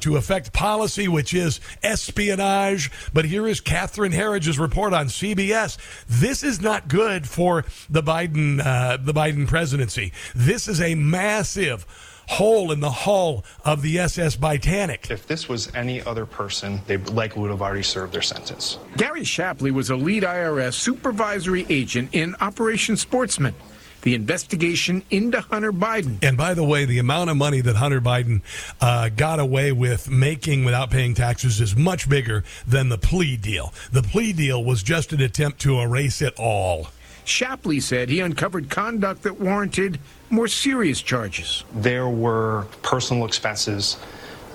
to 0.01 0.15
affect 0.15 0.53
policy, 0.53 1.07
which 1.07 1.33
is 1.33 1.59
espionage. 1.91 2.91
But 3.13 3.25
here 3.25 3.47
is 3.47 3.59
Catherine 3.59 4.11
Herridge's 4.11 4.57
report 4.57 4.93
on 4.93 5.07
CBS. 5.07 5.77
This 6.07 6.43
is 6.43 6.61
not 6.61 6.87
good 6.87 7.27
for 7.27 7.65
the 7.89 8.01
Biden 8.01 8.65
uh, 8.65 8.97
the 8.97 9.13
Biden 9.13 9.47
presidency. 9.47 10.13
This 10.33 10.67
is 10.67 10.81
a 10.81 10.95
massive 10.95 11.85
hole 12.27 12.71
in 12.71 12.79
the 12.79 12.91
hull 12.91 13.43
of 13.65 13.81
the 13.81 13.99
SS 13.99 14.37
Titanic. 14.37 15.11
If 15.11 15.27
this 15.27 15.49
was 15.49 15.73
any 15.75 16.01
other 16.03 16.25
person, 16.25 16.79
they 16.87 16.97
likely 16.97 17.41
would 17.41 17.51
have 17.51 17.61
already 17.61 17.83
served 17.83 18.13
their 18.13 18.21
sentence. 18.21 18.77
Gary 18.95 19.25
Shapley 19.25 19.71
was 19.71 19.89
a 19.89 19.95
lead 19.95 20.23
IRS 20.23 20.73
supervisory 20.73 21.65
agent 21.69 22.09
in 22.13 22.35
Operation 22.39 22.95
Sportsman 22.95 23.53
the 24.01 24.15
investigation 24.15 25.03
into 25.09 25.41
Hunter 25.41 25.71
Biden. 25.71 26.23
And 26.23 26.37
by 26.37 26.53
the 26.53 26.63
way, 26.63 26.85
the 26.85 26.99
amount 26.99 27.29
of 27.29 27.37
money 27.37 27.61
that 27.61 27.75
Hunter 27.75 28.01
Biden 28.01 28.41
uh, 28.79 29.09
got 29.09 29.39
away 29.39 29.71
with 29.71 30.09
making 30.09 30.65
without 30.65 30.89
paying 30.89 31.13
taxes 31.13 31.61
is 31.61 31.75
much 31.75 32.09
bigger 32.09 32.43
than 32.67 32.89
the 32.89 32.97
plea 32.97 33.37
deal. 33.37 33.73
The 33.91 34.03
plea 34.03 34.33
deal 34.33 34.63
was 34.63 34.83
just 34.83 35.13
an 35.13 35.21
attempt 35.21 35.59
to 35.61 35.79
erase 35.79 36.21
it 36.21 36.33
all. 36.37 36.87
Shapley 37.23 37.79
said 37.79 38.09
he 38.09 38.19
uncovered 38.19 38.69
conduct 38.69 39.23
that 39.23 39.39
warranted 39.39 39.99
more 40.29 40.47
serious 40.47 41.01
charges. 41.01 41.63
There 41.73 42.09
were 42.09 42.65
personal 42.81 43.25
expenses 43.25 43.97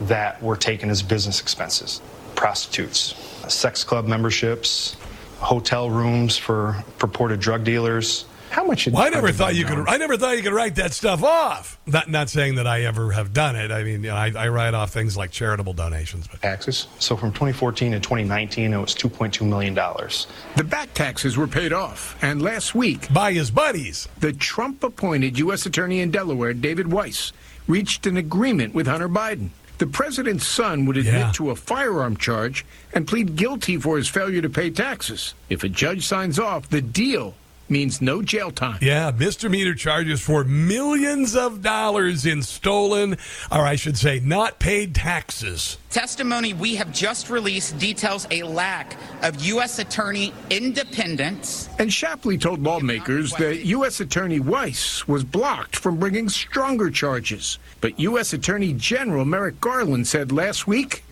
that 0.02 0.42
were 0.42 0.56
taken 0.56 0.90
as 0.90 1.02
business 1.02 1.40
expenses 1.40 2.00
prostitutes, 2.34 3.14
sex 3.48 3.82
club 3.82 4.06
memberships, 4.06 4.96
hotel 5.38 5.88
rooms 5.88 6.36
for 6.36 6.84
purported 6.98 7.40
drug 7.40 7.64
dealers 7.64 8.26
how 8.50 8.64
much? 8.64 8.86
Well, 8.86 9.02
I 9.02 9.08
never 9.08 9.32
thought 9.32 9.54
you 9.54 9.64
could. 9.64 9.88
I 9.88 9.96
never 9.96 10.16
thought 10.16 10.36
you 10.36 10.42
could 10.42 10.52
write 10.52 10.76
that 10.76 10.92
stuff 10.92 11.22
off. 11.22 11.78
Not 11.86 12.08
not 12.08 12.28
saying 12.28 12.56
that 12.56 12.66
I 12.66 12.82
ever 12.82 13.12
have 13.12 13.32
done 13.32 13.56
it. 13.56 13.70
I 13.70 13.82
mean, 13.82 14.02
you 14.02 14.10
know, 14.10 14.16
I, 14.16 14.32
I 14.36 14.48
write 14.48 14.74
off 14.74 14.92
things 14.92 15.16
like 15.16 15.30
charitable 15.30 15.72
donations. 15.72 16.26
But 16.26 16.42
taxes. 16.42 16.88
So 16.98 17.16
from 17.16 17.30
2014 17.32 17.92
to 17.92 18.00
2019, 18.00 18.72
it 18.72 18.76
was 18.76 18.94
2.2 18.94 19.46
million 19.46 19.74
dollars. 19.74 20.26
The 20.56 20.64
back 20.64 20.92
taxes 20.94 21.36
were 21.36 21.46
paid 21.46 21.72
off, 21.72 22.16
and 22.22 22.42
last 22.42 22.74
week 22.74 23.12
by 23.12 23.32
his 23.32 23.50
buddies, 23.50 24.08
the 24.20 24.32
Trump-appointed 24.32 25.38
U.S. 25.38 25.66
Attorney 25.66 26.00
in 26.00 26.10
Delaware, 26.10 26.54
David 26.54 26.90
Weiss, 26.90 27.32
reached 27.66 28.06
an 28.06 28.16
agreement 28.16 28.74
with 28.74 28.86
Hunter 28.86 29.08
Biden. 29.08 29.50
The 29.78 29.86
president's 29.86 30.46
son 30.46 30.86
would 30.86 30.96
admit 30.96 31.14
yeah. 31.14 31.32
to 31.32 31.50
a 31.50 31.56
firearm 31.56 32.16
charge 32.16 32.64
and 32.94 33.06
plead 33.06 33.36
guilty 33.36 33.76
for 33.76 33.98
his 33.98 34.08
failure 34.08 34.40
to 34.40 34.48
pay 34.48 34.70
taxes. 34.70 35.34
If 35.50 35.64
a 35.64 35.68
judge 35.68 36.06
signs 36.06 36.38
off, 36.38 36.70
the 36.70 36.80
deal 36.80 37.34
means 37.68 38.00
no 38.00 38.22
jail 38.22 38.50
time. 38.50 38.78
Yeah, 38.80 39.10
misdemeanor 39.16 39.74
charges 39.74 40.20
for 40.20 40.44
millions 40.44 41.36
of 41.36 41.62
dollars 41.62 42.26
in 42.26 42.42
stolen, 42.42 43.18
or 43.50 43.60
I 43.60 43.76
should 43.76 43.98
say, 43.98 44.20
not 44.20 44.58
paid 44.58 44.94
taxes. 44.94 45.78
Testimony 45.90 46.52
we 46.52 46.74
have 46.76 46.92
just 46.92 47.30
released 47.30 47.78
details 47.78 48.26
a 48.30 48.42
lack 48.42 48.96
of 49.22 49.42
U.S. 49.44 49.78
Attorney 49.78 50.34
independence. 50.50 51.68
And 51.78 51.92
Shapley 51.92 52.38
told 52.38 52.62
lawmakers 52.62 53.32
that 53.34 53.64
U.S. 53.66 54.00
Attorney 54.00 54.40
Weiss 54.40 55.08
was 55.08 55.24
blocked 55.24 55.76
from 55.76 55.98
bringing 55.98 56.28
stronger 56.28 56.90
charges. 56.90 57.58
But 57.80 57.98
U.S. 58.00 58.32
Attorney 58.32 58.72
General 58.74 59.24
Merrick 59.24 59.60
Garland 59.60 60.06
said 60.06 60.32
last 60.32 60.66
week 60.66 61.02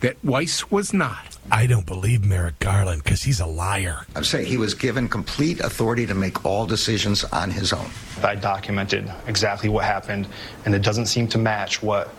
that 0.00 0.22
Weiss 0.24 0.70
was 0.70 0.92
not. 0.92 1.35
I 1.50 1.66
don't 1.66 1.86
believe 1.86 2.24
Merrick 2.24 2.58
Garland 2.58 3.04
because 3.04 3.22
he's 3.22 3.40
a 3.40 3.46
liar. 3.46 4.04
I'm 4.14 4.24
saying 4.24 4.46
he 4.46 4.56
was 4.56 4.74
given 4.74 5.08
complete 5.08 5.60
authority 5.60 6.06
to 6.06 6.14
make 6.14 6.44
all 6.44 6.66
decisions 6.66 7.24
on 7.24 7.50
his 7.50 7.72
own. 7.72 7.88
I 8.22 8.34
documented 8.34 9.12
exactly 9.26 9.68
what 9.68 9.84
happened, 9.84 10.26
and 10.64 10.74
it 10.74 10.82
doesn't 10.82 11.06
seem 11.06 11.28
to 11.28 11.38
match 11.38 11.82
what 11.82 12.10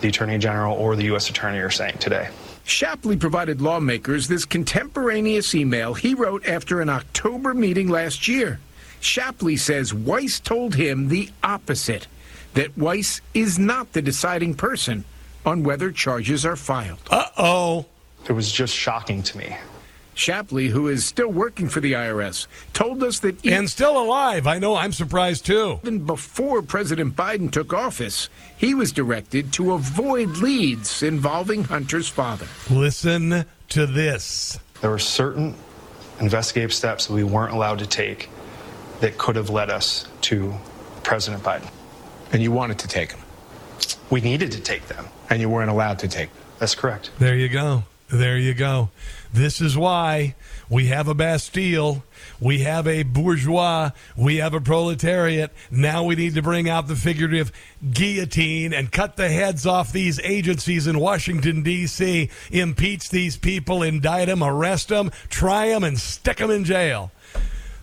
the 0.00 0.08
Attorney 0.08 0.38
General 0.38 0.76
or 0.76 0.96
the 0.96 1.04
U.S. 1.04 1.28
Attorney 1.28 1.58
are 1.58 1.70
saying 1.70 1.98
today. 1.98 2.28
Shapley 2.64 3.16
provided 3.16 3.60
lawmakers 3.60 4.28
this 4.28 4.44
contemporaneous 4.44 5.54
email 5.54 5.94
he 5.94 6.14
wrote 6.14 6.46
after 6.46 6.80
an 6.80 6.88
October 6.88 7.54
meeting 7.54 7.88
last 7.88 8.28
year. 8.28 8.60
Shapley 9.00 9.56
says 9.56 9.92
Weiss 9.92 10.38
told 10.38 10.74
him 10.74 11.08
the 11.08 11.30
opposite 11.42 12.06
that 12.54 12.76
Weiss 12.76 13.20
is 13.34 13.58
not 13.58 13.92
the 13.92 14.02
deciding 14.02 14.54
person 14.54 15.04
on 15.44 15.62
whether 15.62 15.90
charges 15.90 16.44
are 16.44 16.56
filed. 16.56 17.00
Uh 17.10 17.26
oh. 17.38 17.86
It 18.28 18.32
was 18.32 18.50
just 18.50 18.74
shocking 18.74 19.22
to 19.24 19.38
me. 19.38 19.56
Shapley, 20.14 20.68
who 20.68 20.88
is 20.88 21.06
still 21.06 21.28
working 21.30 21.68
for 21.68 21.80
the 21.80 21.92
IRS, 21.92 22.46
told 22.74 23.02
us 23.02 23.20
that. 23.20 23.44
and 23.46 23.70
still 23.70 23.98
alive. 23.98 24.46
I 24.46 24.58
know, 24.58 24.76
I'm 24.76 24.92
surprised 24.92 25.46
too. 25.46 25.80
Even 25.82 26.04
before 26.04 26.60
President 26.62 27.16
Biden 27.16 27.50
took 27.50 27.72
office, 27.72 28.28
he 28.56 28.74
was 28.74 28.92
directed 28.92 29.52
to 29.54 29.72
avoid 29.72 30.28
leads 30.38 31.02
involving 31.02 31.64
Hunter's 31.64 32.08
father. 32.08 32.46
Listen 32.68 33.46
to 33.70 33.86
this. 33.86 34.58
There 34.82 34.90
were 34.90 34.98
certain 34.98 35.54
investigative 36.20 36.74
steps 36.74 37.06
that 37.06 37.14
we 37.14 37.24
weren't 37.24 37.54
allowed 37.54 37.78
to 37.78 37.86
take 37.86 38.28
that 39.00 39.16
could 39.16 39.36
have 39.36 39.48
led 39.48 39.70
us 39.70 40.06
to 40.22 40.52
President 41.02 41.42
Biden. 41.42 41.70
And 42.32 42.42
you 42.42 42.52
wanted 42.52 42.78
to 42.80 42.88
take 42.88 43.10
them? 43.10 43.20
We 44.10 44.20
needed 44.20 44.52
to 44.52 44.60
take 44.60 44.86
them. 44.88 45.06
And 45.30 45.40
you 45.40 45.48
weren't 45.48 45.70
allowed 45.70 45.98
to 46.00 46.08
take 46.08 46.32
them? 46.34 46.42
That's 46.58 46.74
correct. 46.74 47.10
There 47.18 47.34
you 47.34 47.48
go. 47.48 47.84
There 48.12 48.36
you 48.36 48.54
go. 48.54 48.90
This 49.32 49.60
is 49.60 49.76
why 49.76 50.34
we 50.68 50.86
have 50.86 51.06
a 51.06 51.14
Bastille. 51.14 52.02
We 52.40 52.60
have 52.60 52.88
a 52.88 53.04
bourgeois. 53.04 53.90
We 54.16 54.38
have 54.38 54.52
a 54.52 54.60
proletariat. 54.60 55.52
Now 55.70 56.02
we 56.02 56.16
need 56.16 56.34
to 56.34 56.42
bring 56.42 56.68
out 56.68 56.88
the 56.88 56.96
figurative 56.96 57.52
guillotine 57.92 58.74
and 58.74 58.90
cut 58.90 59.16
the 59.16 59.28
heads 59.28 59.64
off 59.64 59.92
these 59.92 60.18
agencies 60.20 60.88
in 60.88 60.98
Washington, 60.98 61.62
D.C., 61.62 62.30
impeach 62.50 63.10
these 63.10 63.36
people, 63.36 63.84
indict 63.84 64.26
them, 64.26 64.42
arrest 64.42 64.88
them, 64.88 65.12
try 65.28 65.68
them, 65.68 65.84
and 65.84 65.96
stick 65.96 66.38
them 66.38 66.50
in 66.50 66.64
jail. 66.64 67.12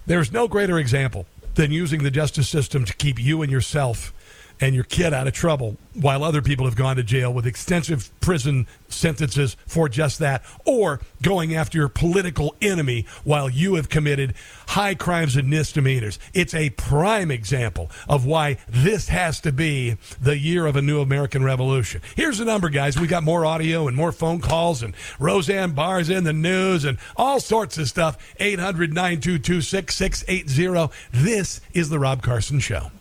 There's 0.08 0.34
no 0.34 0.50
greater 0.50 0.78
example 0.78 1.26
than 1.56 1.72
using 1.72 2.04
the 2.04 2.12
justice 2.12 2.50
system 2.50 2.84
to 2.84 2.94
keep 2.94 3.18
you 3.18 3.42
and 3.42 3.52
yourself 3.52 4.14
and 4.60 4.76
your 4.76 4.84
kid 4.84 5.14
out 5.14 5.28
of 5.28 5.34
trouble 5.34 5.78
while 5.94 6.24
other 6.24 6.42
people 6.42 6.66
have 6.66 6.76
gone 6.76 6.96
to 6.96 7.04
jail 7.04 7.34
with 7.34 7.48
extensive 7.48 8.12
prison 8.20 8.68
sentences 8.88 9.58
for 9.66 9.90
just 9.90 10.20
that, 10.20 10.44
or 10.66 11.02
going 11.22 11.56
after 11.56 11.78
your 11.78 11.90
political 11.90 12.56
enemy 12.62 13.06
while 13.24 13.50
you 13.50 13.76
have 13.76 13.90
committed 13.90 14.34
high 14.68 14.94
crimes 14.94 15.36
and 15.36 15.50
misdemeanors. 15.50 16.20
It's 16.34 16.54
a 16.54 16.70
prime 16.72 17.32
example 17.32 17.90
of 18.08 18.26
why 18.26 18.58
this 18.68 19.10
has 19.10 19.40
to 19.42 19.52
be 19.52 19.98
the 20.22 20.38
year 20.38 20.66
of 20.66 20.76
a 20.76 20.82
new 20.82 21.02
American 21.02 21.44
Revolution. 21.44 22.02
Here's 22.16 22.38
the 22.38 22.46
number, 22.46 22.70
guys. 22.70 23.00
We 23.00 23.08
got 23.08 23.24
more 23.24 23.46
audio 23.46 23.88
and 23.88 23.96
more 23.96 24.12
phone 24.12 24.40
calls, 24.40 24.84
and 24.84 24.94
Roseanne 25.20 25.72
Barr's 25.72 26.10
in 26.10 26.24
the 26.24 26.34
news 26.34 26.86
and 26.86 26.98
all 27.16 27.40
sorts 27.40 27.78
of 27.78 27.90
stuff. 27.90 28.18
800 28.40 28.94
922 28.94 29.62
6680. 29.62 30.94
This 31.12 31.62
is 31.74 31.90
The 31.90 32.00
Rob 32.00 32.22
Carson 32.22 32.60
Show. 32.60 32.92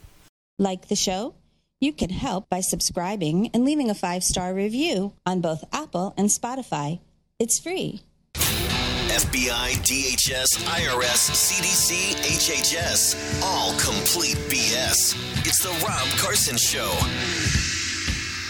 Like 0.58 0.88
the 0.88 0.96
show? 0.96 1.34
You 1.78 1.92
can 1.92 2.08
help 2.08 2.48
by 2.48 2.60
subscribing 2.60 3.50
and 3.52 3.66
leaving 3.66 3.90
a 3.90 3.94
five 3.94 4.24
star 4.24 4.54
review 4.54 5.12
on 5.26 5.42
both 5.42 5.62
Apple 5.74 6.14
and 6.16 6.30
Spotify. 6.30 7.00
It's 7.38 7.60
free. 7.60 8.00
FBI, 8.32 9.76
DHS, 9.84 10.56
IRS, 10.64 11.30
CDC, 11.30 12.14
HHS. 12.16 13.42
All 13.42 13.72
complete 13.72 14.36
BS. 14.48 15.14
It's 15.46 15.62
the 15.62 15.68
Rob 15.86 16.08
Carson 16.18 16.56
Show. 16.56 16.90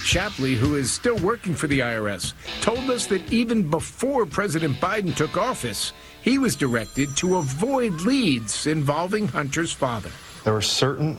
Shapley, 0.04 0.54
who 0.54 0.76
is 0.76 0.92
still 0.92 1.16
working 1.16 1.54
for 1.54 1.66
the 1.66 1.80
IRS, 1.80 2.32
told 2.60 2.88
us 2.90 3.06
that 3.06 3.32
even 3.32 3.68
before 3.68 4.24
President 4.24 4.76
Biden 4.76 5.14
took 5.14 5.36
office, 5.36 5.92
he 6.22 6.38
was 6.38 6.54
directed 6.54 7.16
to 7.16 7.38
avoid 7.38 7.92
leads 8.02 8.68
involving 8.68 9.26
Hunter's 9.26 9.72
father. 9.72 10.12
There 10.44 10.54
were 10.54 10.62
certain 10.62 11.18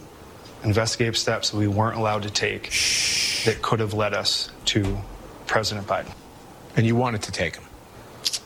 investigative 0.67 1.17
steps 1.17 1.49
that 1.49 1.57
we 1.57 1.67
weren't 1.67 1.97
allowed 1.97 2.23
to 2.23 2.29
take 2.29 2.71
that 3.45 3.59
could 3.61 3.79
have 3.79 3.93
led 3.93 4.13
us 4.13 4.51
to 4.65 4.97
President 5.47 5.87
Biden. 5.87 6.13
And 6.75 6.85
you 6.85 6.95
wanted 6.95 7.23
to 7.23 7.31
take 7.31 7.55
them? 7.55 7.63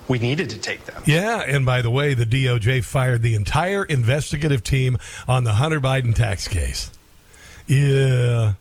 We 0.08 0.20
needed 0.20 0.50
to 0.52 0.60
take 0.60 0.86
them. 0.86 1.04
Yeah, 1.06 1.42
and 1.42 1.66
by 1.66 1.82
the 1.82 1.90
way, 1.90 2.14
the 2.14 2.26
DOJ 2.26 2.84
fired 2.84 3.22
the 3.22 3.36
entire 3.36 3.84
investigative 3.84 4.64
team 4.64 4.98
on 5.28 5.44
the 5.44 5.54
Hunter 5.54 5.82
Biden 5.82 6.16
tax 6.16 6.48
case. 6.48 6.92
Yeah. 7.68 8.54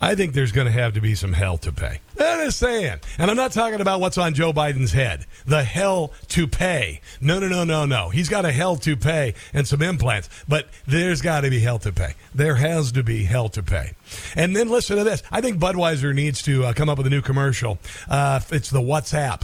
I 0.00 0.14
think 0.14 0.34
there's 0.34 0.52
going 0.52 0.66
to 0.66 0.72
have 0.72 0.94
to 0.94 1.00
be 1.00 1.14
some 1.14 1.32
hell 1.32 1.58
to 1.58 1.72
pay. 1.72 2.00
I'm 2.18 2.46
just 2.46 2.58
saying. 2.58 2.98
And 3.18 3.30
I'm 3.30 3.36
not 3.36 3.52
talking 3.52 3.80
about 3.80 4.00
what's 4.00 4.18
on 4.18 4.34
Joe 4.34 4.52
Biden's 4.52 4.92
head. 4.92 5.26
The 5.46 5.62
hell 5.62 6.12
to 6.28 6.46
pay. 6.46 7.00
No, 7.20 7.38
no, 7.38 7.48
no, 7.48 7.64
no, 7.64 7.86
no. 7.86 8.08
He's 8.10 8.28
got 8.28 8.44
a 8.44 8.52
hell 8.52 8.76
to 8.76 8.96
pay 8.96 9.34
and 9.52 9.66
some 9.66 9.82
implants, 9.82 10.28
but 10.48 10.68
there's 10.86 11.22
got 11.22 11.42
to 11.42 11.50
be 11.50 11.60
hell 11.60 11.78
to 11.80 11.92
pay. 11.92 12.14
There 12.34 12.56
has 12.56 12.92
to 12.92 13.02
be 13.02 13.24
hell 13.24 13.48
to 13.50 13.62
pay. 13.62 13.92
And 14.34 14.54
then 14.54 14.68
listen 14.68 14.96
to 14.96 15.04
this. 15.04 15.22
I 15.30 15.40
think 15.40 15.58
Budweiser 15.58 16.14
needs 16.14 16.42
to 16.42 16.64
uh, 16.64 16.72
come 16.72 16.88
up 16.88 16.98
with 16.98 17.06
a 17.06 17.10
new 17.10 17.22
commercial. 17.22 17.78
Uh, 18.08 18.40
it's 18.50 18.70
the 18.70 18.80
WhatsApp. 18.80 19.42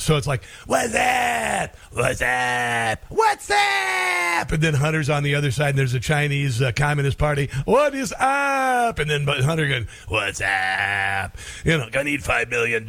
So 0.00 0.16
it's 0.16 0.26
like, 0.26 0.44
what's 0.66 0.94
up? 0.94 1.76
What's 1.92 2.22
up? 2.22 3.04
What's 3.10 3.50
up? 3.50 4.50
And 4.50 4.62
then 4.62 4.74
Hunter's 4.74 5.10
on 5.10 5.22
the 5.22 5.34
other 5.34 5.50
side, 5.50 5.70
and 5.70 5.78
there's 5.78 5.92
a 5.92 6.00
Chinese 6.00 6.62
uh, 6.62 6.72
Communist 6.72 7.18
Party. 7.18 7.50
What 7.66 7.94
is 7.94 8.14
up? 8.18 8.98
And 8.98 9.10
then 9.10 9.26
but 9.26 9.40
Hunter 9.40 9.68
going, 9.68 9.88
what's 10.08 10.40
up? 10.40 11.36
You 11.64 11.76
know, 11.76 11.90
gonna 11.90 12.04
need 12.04 12.22
$5 12.22 12.48
million. 12.48 12.86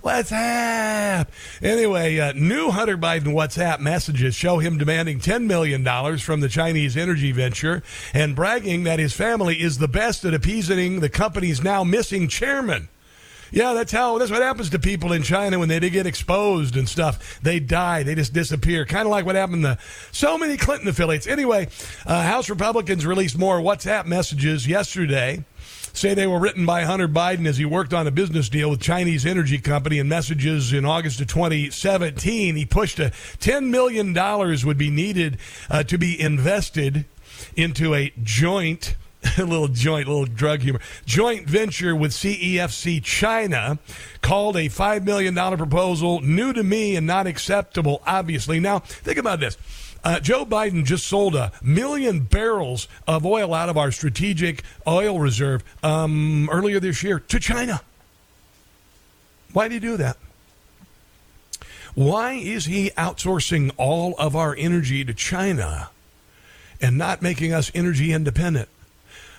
What's 0.00 0.32
up? 0.32 1.30
Anyway, 1.60 2.18
uh, 2.18 2.32
new 2.32 2.70
Hunter 2.70 2.96
Biden 2.96 3.34
WhatsApp 3.34 3.80
messages 3.80 4.34
show 4.34 4.58
him 4.58 4.78
demanding 4.78 5.20
$10 5.20 5.44
million 5.44 5.84
from 6.18 6.40
the 6.40 6.48
Chinese 6.48 6.96
energy 6.96 7.30
venture 7.30 7.82
and 8.14 8.34
bragging 8.34 8.84
that 8.84 8.98
his 8.98 9.12
family 9.12 9.60
is 9.60 9.78
the 9.78 9.88
best 9.88 10.24
at 10.24 10.32
appeasing 10.32 11.00
the 11.00 11.10
company's 11.10 11.62
now 11.62 11.84
missing 11.84 12.26
chairman. 12.26 12.88
Yeah, 13.50 13.72
that's 13.72 13.92
how. 13.92 14.18
That's 14.18 14.30
what 14.30 14.42
happens 14.42 14.70
to 14.70 14.78
people 14.78 15.12
in 15.12 15.22
China 15.22 15.58
when 15.58 15.68
they 15.68 15.80
get 15.90 16.06
exposed 16.06 16.76
and 16.76 16.88
stuff. 16.88 17.40
They 17.42 17.60
die. 17.60 18.02
They 18.02 18.14
just 18.14 18.32
disappear. 18.32 18.84
Kind 18.84 19.06
of 19.06 19.10
like 19.10 19.24
what 19.24 19.34
happened 19.34 19.62
to 19.62 19.78
so 20.12 20.36
many 20.36 20.56
Clinton 20.56 20.88
affiliates. 20.88 21.26
Anyway, 21.26 21.68
uh, 22.06 22.22
House 22.22 22.50
Republicans 22.50 23.06
released 23.06 23.38
more 23.38 23.60
WhatsApp 23.60 24.06
messages 24.06 24.66
yesterday. 24.66 25.44
Say 25.92 26.14
they 26.14 26.26
were 26.26 26.38
written 26.38 26.64
by 26.66 26.84
Hunter 26.84 27.08
Biden 27.08 27.46
as 27.46 27.56
he 27.56 27.64
worked 27.64 27.92
on 27.92 28.06
a 28.06 28.10
business 28.10 28.48
deal 28.48 28.70
with 28.70 28.80
Chinese 28.80 29.26
energy 29.26 29.58
company 29.58 29.98
and 29.98 30.08
messages 30.08 30.72
in 30.72 30.84
August 30.84 31.20
of 31.20 31.26
2017. 31.26 32.54
He 32.54 32.64
pushed 32.64 33.00
a 33.00 33.10
$10 33.40 33.68
million 33.70 34.14
would 34.64 34.78
be 34.78 34.90
needed 34.90 35.38
uh, 35.70 35.82
to 35.84 35.98
be 35.98 36.20
invested 36.20 37.06
into 37.56 37.94
a 37.94 38.12
joint 38.22 38.94
a 39.36 39.44
little 39.44 39.68
joint, 39.68 40.08
little 40.08 40.24
drug 40.24 40.60
humor. 40.60 40.80
Joint 41.04 41.48
venture 41.48 41.94
with 41.94 42.12
CEFC 42.12 43.02
China 43.02 43.78
called 44.22 44.56
a 44.56 44.68
$5 44.68 45.04
million 45.04 45.34
proposal 45.56 46.20
new 46.20 46.52
to 46.52 46.62
me 46.62 46.96
and 46.96 47.06
not 47.06 47.26
acceptable, 47.26 48.02
obviously. 48.06 48.60
Now, 48.60 48.80
think 48.80 49.18
about 49.18 49.40
this. 49.40 49.56
Uh, 50.04 50.20
Joe 50.20 50.46
Biden 50.46 50.84
just 50.84 51.06
sold 51.06 51.34
a 51.34 51.52
million 51.60 52.20
barrels 52.20 52.86
of 53.06 53.26
oil 53.26 53.52
out 53.52 53.68
of 53.68 53.76
our 53.76 53.90
strategic 53.90 54.62
oil 54.86 55.18
reserve 55.18 55.64
um, 55.82 56.48
earlier 56.50 56.78
this 56.80 57.02
year 57.02 57.18
to 57.18 57.40
China. 57.40 57.80
Why 59.52 59.68
did 59.68 59.82
he 59.82 59.88
do 59.88 59.96
that? 59.96 60.16
Why 61.94 62.34
is 62.34 62.66
he 62.66 62.90
outsourcing 62.90 63.72
all 63.76 64.14
of 64.18 64.36
our 64.36 64.54
energy 64.56 65.04
to 65.04 65.12
China 65.12 65.90
and 66.80 66.96
not 66.96 67.22
making 67.22 67.52
us 67.52 67.72
energy 67.74 68.12
independent? 68.12 68.68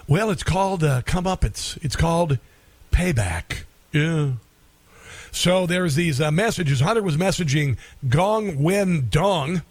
Well, 0.10 0.32
it's 0.32 0.42
called 0.42 0.84
uh, 0.84 1.04
come 1.04 1.28
up. 1.28 1.46
It's 1.46 1.78
it's 1.84 1.96
called 1.96 2.40
payback. 2.92 3.66
Yeah. 3.92 4.32
So 5.32 5.68
there's 5.68 5.94
these 5.94 6.20
uh, 6.20 6.32
messages. 6.32 6.80
Hunter 6.80 7.04
was 7.04 7.16
messaging 7.16 7.78
Gong 8.10 8.62
Wen 8.62 9.08
Dong. 9.12 9.62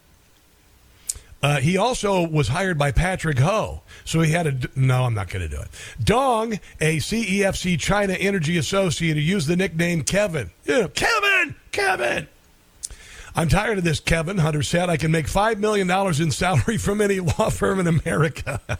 Uh, 1.42 1.58
he 1.58 1.76
also 1.76 2.24
was 2.24 2.48
hired 2.48 2.78
by 2.78 2.92
Patrick 2.92 3.40
Ho. 3.40 3.82
So 4.04 4.20
he 4.20 4.30
had 4.30 4.46
a. 4.46 4.78
No, 4.78 5.04
I'm 5.04 5.14
not 5.14 5.28
going 5.28 5.42
to 5.42 5.48
do 5.48 5.60
it. 5.60 5.68
Dong, 6.02 6.60
a 6.80 6.98
CEFC 6.98 7.76
China 7.80 8.12
Energy 8.12 8.56
associate 8.58 9.14
who 9.14 9.20
used 9.20 9.48
the 9.48 9.56
nickname 9.56 10.04
Kevin. 10.04 10.52
Yeah, 10.64 10.86
Kevin! 10.94 11.56
Kevin! 11.72 12.28
I'm 13.34 13.48
tired 13.48 13.78
of 13.78 13.84
this, 13.84 13.98
Kevin, 13.98 14.38
Hunter 14.38 14.62
said. 14.62 14.88
I 14.88 14.96
can 14.96 15.10
make 15.10 15.26
$5 15.26 15.58
million 15.58 15.90
in 16.20 16.30
salary 16.30 16.76
from 16.78 17.00
any 17.00 17.18
law 17.18 17.50
firm 17.50 17.80
in 17.80 17.88
America. 17.88 18.60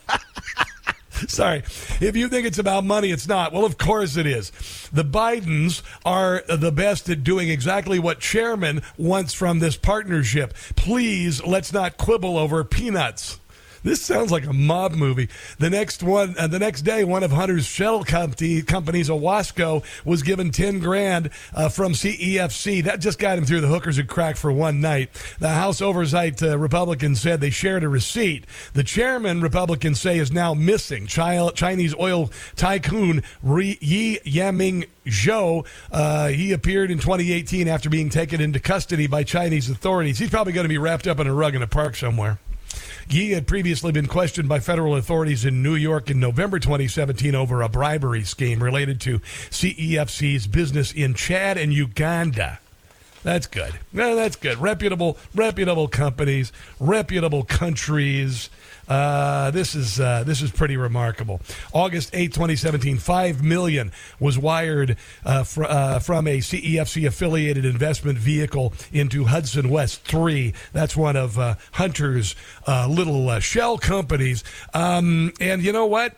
Sorry. 1.29 1.63
If 2.01 2.17
you 2.17 2.29
think 2.29 2.47
it's 2.47 2.59
about 2.59 2.85
money, 2.85 3.11
it's 3.11 3.27
not. 3.27 3.53
Well, 3.53 3.65
of 3.65 3.79
course 3.79 4.17
it 4.17 4.27
is. 4.27 4.53
The 4.93 5.05
Bidens 5.05 5.83
are 6.05 6.45
the 6.49 6.71
best 6.71 7.09
at 7.09 7.25
doing 7.25 7.49
exactly 7.49 7.99
what 7.99 8.21
chairman 8.21 8.83
wants 8.97 9.35
from 9.35 9.59
this 9.59 9.77
partnership. 9.77 10.55
Please, 10.77 11.45
let's 11.45 11.73
not 11.73 11.97
quibble 11.97 12.39
over 12.39 12.63
peanuts. 12.63 13.41
This 13.83 14.03
sounds 14.03 14.31
like 14.31 14.47
a 14.47 14.53
mob 14.53 14.93
movie. 14.93 15.29
The 15.59 15.71
next 15.71 16.03
one, 16.03 16.35
uh, 16.39 16.47
the 16.47 16.59
next 16.59 16.83
day, 16.83 17.05
one 17.05 17.23
of 17.23 17.31
Hunter's 17.31 17.67
shell 17.67 18.05
company, 18.05 18.63
companies, 18.63 19.09
Owasco, 19.09 19.85
was 20.05 20.23
given 20.23 20.51
ten 20.51 20.79
grand 20.79 21.31
uh, 21.55 21.69
from 21.69 21.93
CEFC. 21.93 22.85
That 22.85 23.01
just 23.01 23.19
got 23.19 23.39
him 23.39 23.45
through 23.45 23.61
the 23.61 23.69
hookers 23.69 23.99
and 23.99 24.09
crack 24.09 24.37
for 24.37 24.53
one 24.53 24.81
night. 24.81 25.11
The 25.39 25.51
House 25.51 25.81
Oversight 25.81 26.43
uh, 26.43 26.59
Republicans 26.59 27.21
said 27.21 27.41
they 27.41 27.51
shared 27.51 27.85
a 27.85 27.89
receipt. 27.89 28.45
The 28.75 28.85
chairman, 28.85 29.41
Republicans 29.41 30.01
say, 30.01 30.19
is 30.19 30.33
now 30.33 30.55
missing. 30.55 31.07
Chinese 31.07 31.95
oil 31.95 32.31
tycoon 32.57 33.23
Yi 33.45 34.19
Yaming 34.25 34.89
Zhou. 35.07 35.67
Uh, 35.91 36.29
he 36.29 36.53
appeared 36.53 36.91
in 36.91 36.99
2018 36.99 37.69
after 37.69 37.89
being 37.89 38.11
taken 38.11 38.41
into 38.41 38.61
custody 38.61 39.07
by 39.07 39.23
Chinese 39.23 39.71
authorities. 39.71 40.19
He's 40.19 40.31
probably 40.31 40.53
going 40.53 40.65
to 40.65 40.69
be 40.69 40.79
wrapped 40.79 41.07
up 41.07 41.19
in 41.19 41.27
a 41.27 41.35
rug 41.35 41.55
in 41.55 41.63
a 41.63 41.67
park 41.67 41.97
somewhere. 41.97 42.39
Yi 43.11 43.31
had 43.31 43.47
previously 43.47 43.91
been 43.91 44.07
questioned 44.07 44.49
by 44.49 44.61
federal 44.61 44.95
authorities 44.95 45.45
in 45.45 45.63
New 45.63 45.75
York 45.75 46.11
in 46.11 46.21
November 46.21 46.59
2017 46.59 47.35
over 47.35 47.63
a 47.63 47.69
bribery 47.69 48.23
scheme 48.23 48.63
related 48.63 49.01
to 49.01 49.21
CEFC's 49.51 50.47
business 50.47 50.93
in 50.93 51.15
Chad 51.15 51.57
and 51.57 51.73
Uganda. 51.73 52.61
That's 53.23 53.47
good. 53.47 53.75
that's 54.15 54.37
good. 54.37 54.59
Reputable, 54.59 55.17
reputable 55.35 55.89
companies, 55.89 56.53
reputable 56.79 57.45
countries. 57.45 58.51
Uh, 58.89 59.51
this 59.51 59.75
is 59.75 60.01
uh, 60.01 60.25
this 60.25 60.41
is 60.43 60.51
pretty 60.51 60.77
remarkable. 60.77 61.41
August 61.73 62.11
8, 62.13 62.33
2017, 62.33 62.99
five 62.99 63.43
million 63.43 63.93
was 64.19 64.39
wired 64.39 64.97
uh, 65.25 65.45
fr- 65.45 65.65
uh, 65.65 65.99
from 65.99 66.27
a 66.27 66.39
CEFC 66.39 67.07
affiliated 67.07 67.65
investment 67.65 68.19
vehicle 68.19 68.73
into 68.93 69.25
Hudson 69.25 69.69
West 69.69 70.05
Three. 70.05 70.55
That's 70.73 70.97
one 70.97 71.17
of 71.17 71.39
uh, 71.39 71.57
Hunter's 71.73 72.35
uh, 72.67 72.89
little 72.89 73.39
shell 73.41 73.79
companies. 73.79 74.43
Um, 74.73 75.33
and 75.41 75.63
you 75.63 75.73
know 75.73 75.87
what? 75.87 76.15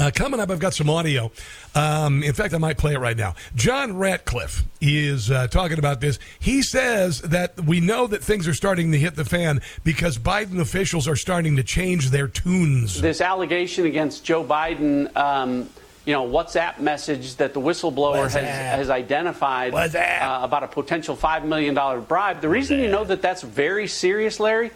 Uh, 0.00 0.10
coming 0.10 0.40
up, 0.40 0.50
I've 0.50 0.58
got 0.58 0.72
some 0.72 0.88
audio. 0.88 1.30
Um, 1.74 2.22
in 2.22 2.32
fact, 2.32 2.54
I 2.54 2.58
might 2.58 2.78
play 2.78 2.94
it 2.94 2.98
right 2.98 3.16
now. 3.16 3.34
John 3.54 3.98
Ratcliffe 3.98 4.64
is 4.80 5.30
uh, 5.30 5.46
talking 5.48 5.78
about 5.78 6.00
this. 6.00 6.18
He 6.38 6.62
says 6.62 7.20
that 7.20 7.60
we 7.60 7.80
know 7.80 8.06
that 8.06 8.24
things 8.24 8.48
are 8.48 8.54
starting 8.54 8.92
to 8.92 8.98
hit 8.98 9.14
the 9.14 9.26
fan 9.26 9.60
because 9.84 10.16
Biden 10.16 10.58
officials 10.58 11.06
are 11.06 11.16
starting 11.16 11.56
to 11.56 11.62
change 11.62 12.08
their 12.08 12.28
tunes. 12.28 13.02
This 13.02 13.20
allegation 13.20 13.84
against 13.84 14.24
Joe 14.24 14.42
Biden. 14.42 15.14
Um, 15.14 15.68
you 16.06 16.14
know, 16.14 16.26
WhatsApp 16.26 16.80
message 16.80 17.36
that 17.36 17.52
the 17.52 17.60
whistleblower 17.60 18.22
has, 18.22 18.32
has, 18.32 18.88
identified 18.88 19.74
uh, 19.74 20.40
about 20.42 20.64
a 20.64 20.66
potential 20.66 21.14
$5 21.14 21.44
million 21.44 21.74
bribe. 22.04 22.40
The 22.40 22.48
reason 22.48 22.80
you 22.80 22.88
know 22.88 23.04
that 23.04 23.20
that's 23.20 23.42
very 23.42 23.86
serious, 23.86 24.40
Larry, 24.40 24.70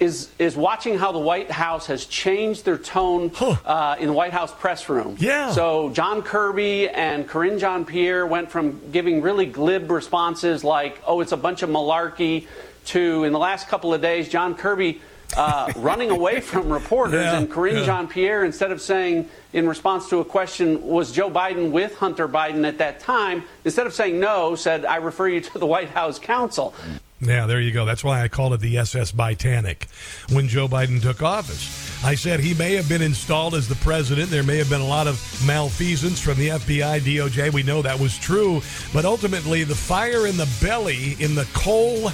is 0.00 0.30
is 0.38 0.56
watching 0.56 0.98
how 0.98 1.12
the 1.12 1.18
White 1.18 1.50
House 1.50 1.86
has 1.86 2.06
changed 2.06 2.64
their 2.64 2.78
tone 2.78 3.30
huh. 3.34 3.56
uh, 3.64 3.96
in 4.00 4.08
the 4.08 4.12
White 4.12 4.32
House 4.32 4.52
press 4.52 4.88
room. 4.88 5.16
Yeah. 5.20 5.52
So 5.52 5.90
John 5.90 6.22
Kirby 6.22 6.88
and 6.88 7.28
Karine 7.28 7.58
Jean 7.58 7.84
Pierre 7.84 8.26
went 8.26 8.50
from 8.50 8.80
giving 8.90 9.20
really 9.20 9.46
glib 9.46 9.90
responses 9.90 10.64
like, 10.64 11.00
"Oh, 11.06 11.20
it's 11.20 11.32
a 11.32 11.36
bunch 11.36 11.62
of 11.62 11.68
malarkey," 11.68 12.46
to 12.86 13.24
in 13.24 13.32
the 13.32 13.38
last 13.38 13.68
couple 13.68 13.94
of 13.94 14.00
days, 14.00 14.28
John 14.28 14.54
Kirby. 14.54 15.00
Uh, 15.36 15.72
running 15.76 16.10
away 16.10 16.40
from 16.40 16.72
reporters, 16.72 17.22
yeah, 17.22 17.38
and 17.38 17.48
Karine 17.48 17.76
yeah. 17.76 17.86
Jean 17.86 18.08
Pierre, 18.08 18.44
instead 18.44 18.72
of 18.72 18.80
saying 18.80 19.28
in 19.52 19.68
response 19.68 20.08
to 20.08 20.18
a 20.18 20.24
question, 20.24 20.82
was 20.82 21.12
Joe 21.12 21.30
Biden 21.30 21.70
with 21.70 21.96
Hunter 21.98 22.26
Biden 22.26 22.66
at 22.66 22.78
that 22.78 22.98
time, 22.98 23.44
instead 23.64 23.86
of 23.86 23.94
saying 23.94 24.18
no, 24.18 24.56
said, 24.56 24.84
I 24.84 24.96
refer 24.96 25.28
you 25.28 25.40
to 25.40 25.58
the 25.60 25.66
White 25.66 25.90
House 25.90 26.18
counsel. 26.18 26.74
Yeah, 27.20 27.46
there 27.46 27.60
you 27.60 27.70
go. 27.70 27.84
That's 27.84 28.02
why 28.02 28.22
I 28.22 28.28
called 28.28 28.54
it 28.54 28.60
the 28.60 28.78
SS 28.78 29.12
Titanic 29.12 29.88
when 30.32 30.48
Joe 30.48 30.66
Biden 30.66 31.02
took 31.02 31.22
office. 31.22 32.02
I 32.02 32.14
said 32.14 32.40
he 32.40 32.54
may 32.54 32.74
have 32.76 32.88
been 32.88 33.02
installed 33.02 33.54
as 33.54 33.68
the 33.68 33.74
president. 33.76 34.30
There 34.30 34.42
may 34.42 34.56
have 34.56 34.70
been 34.70 34.80
a 34.80 34.86
lot 34.86 35.06
of 35.06 35.20
malfeasance 35.46 36.18
from 36.18 36.38
the 36.38 36.48
FBI, 36.48 37.00
DOJ. 37.00 37.52
We 37.52 37.62
know 37.62 37.82
that 37.82 38.00
was 38.00 38.18
true. 38.18 38.62
But 38.94 39.04
ultimately, 39.04 39.64
the 39.64 39.74
fire 39.74 40.26
in 40.26 40.38
the 40.38 40.50
belly, 40.62 41.16
in 41.20 41.34
the 41.34 41.46
coal 41.52 42.10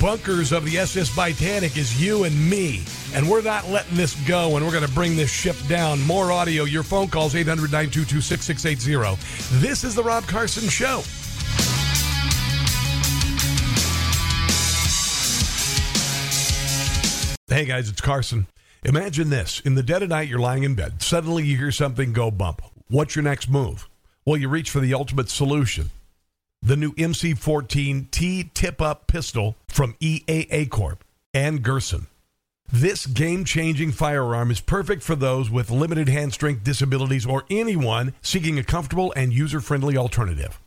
bunkers 0.00 0.52
of 0.52 0.64
the 0.64 0.78
SS 0.78 1.14
Titanic 1.14 1.76
is 1.76 2.00
you 2.00 2.22
and 2.22 2.50
me. 2.50 2.84
And 3.14 3.28
we're 3.28 3.42
not 3.42 3.68
letting 3.68 3.96
this 3.96 4.14
go, 4.28 4.56
and 4.56 4.64
we're 4.64 4.72
going 4.72 4.86
to 4.86 4.94
bring 4.94 5.16
this 5.16 5.30
ship 5.30 5.56
down. 5.68 6.00
More 6.02 6.30
audio, 6.30 6.64
your 6.64 6.84
phone 6.84 7.08
calls, 7.08 7.34
800 7.34 7.72
922 7.72 8.20
6680. 8.20 9.60
This 9.60 9.82
is 9.82 9.96
The 9.96 10.04
Rob 10.04 10.24
Carson 10.26 10.68
Show. 10.68 11.02
Hey 17.56 17.64
guys, 17.64 17.88
it's 17.88 18.02
Carson. 18.02 18.48
Imagine 18.84 19.30
this. 19.30 19.60
In 19.60 19.76
the 19.76 19.82
dead 19.82 20.02
of 20.02 20.10
night, 20.10 20.28
you're 20.28 20.38
lying 20.38 20.62
in 20.62 20.74
bed. 20.74 21.00
Suddenly 21.00 21.46
you 21.46 21.56
hear 21.56 21.72
something 21.72 22.12
go 22.12 22.30
bump. 22.30 22.60
What's 22.88 23.16
your 23.16 23.22
next 23.22 23.48
move? 23.48 23.88
Well, 24.26 24.36
you 24.36 24.50
reach 24.50 24.68
for 24.68 24.80
the 24.80 24.92
ultimate 24.92 25.30
solution 25.30 25.88
the 26.60 26.76
new 26.76 26.92
MC14 26.92 28.10
T 28.10 28.50
tip 28.52 28.82
up 28.82 29.06
pistol 29.06 29.56
from 29.68 29.94
EAA 30.02 30.68
Corp 30.68 31.02
and 31.32 31.64
Girsan. 31.64 32.08
This 32.70 33.06
game 33.06 33.46
changing 33.46 33.92
firearm 33.92 34.50
is 34.50 34.60
perfect 34.60 35.02
for 35.02 35.16
those 35.16 35.48
with 35.50 35.70
limited 35.70 36.10
hand 36.10 36.34
strength 36.34 36.62
disabilities 36.62 37.24
or 37.24 37.44
anyone 37.48 38.12
seeking 38.20 38.58
a 38.58 38.64
comfortable 38.64 39.14
and 39.16 39.32
user 39.32 39.62
friendly 39.62 39.96
alternative. 39.96 40.60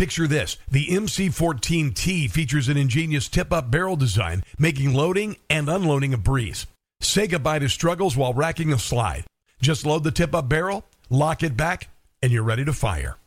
Picture 0.00 0.26
this 0.26 0.56
the 0.70 0.86
MC14T 0.86 2.30
features 2.30 2.68
an 2.68 2.78
ingenious 2.78 3.28
tip 3.28 3.52
up 3.52 3.70
barrel 3.70 3.96
design, 3.96 4.42
making 4.58 4.94
loading 4.94 5.36
and 5.50 5.68
unloading 5.68 6.14
a 6.14 6.16
breeze. 6.16 6.66
Say 7.02 7.26
goodbye 7.26 7.58
to 7.58 7.68
struggles 7.68 8.16
while 8.16 8.32
racking 8.32 8.72
a 8.72 8.78
slide. 8.78 9.24
Just 9.60 9.84
load 9.84 10.04
the 10.04 10.10
tip 10.10 10.34
up 10.34 10.48
barrel, 10.48 10.86
lock 11.10 11.42
it 11.42 11.54
back, 11.54 11.88
and 12.22 12.32
you're 12.32 12.42
ready 12.42 12.64
to 12.64 12.72
fire. 12.72 13.18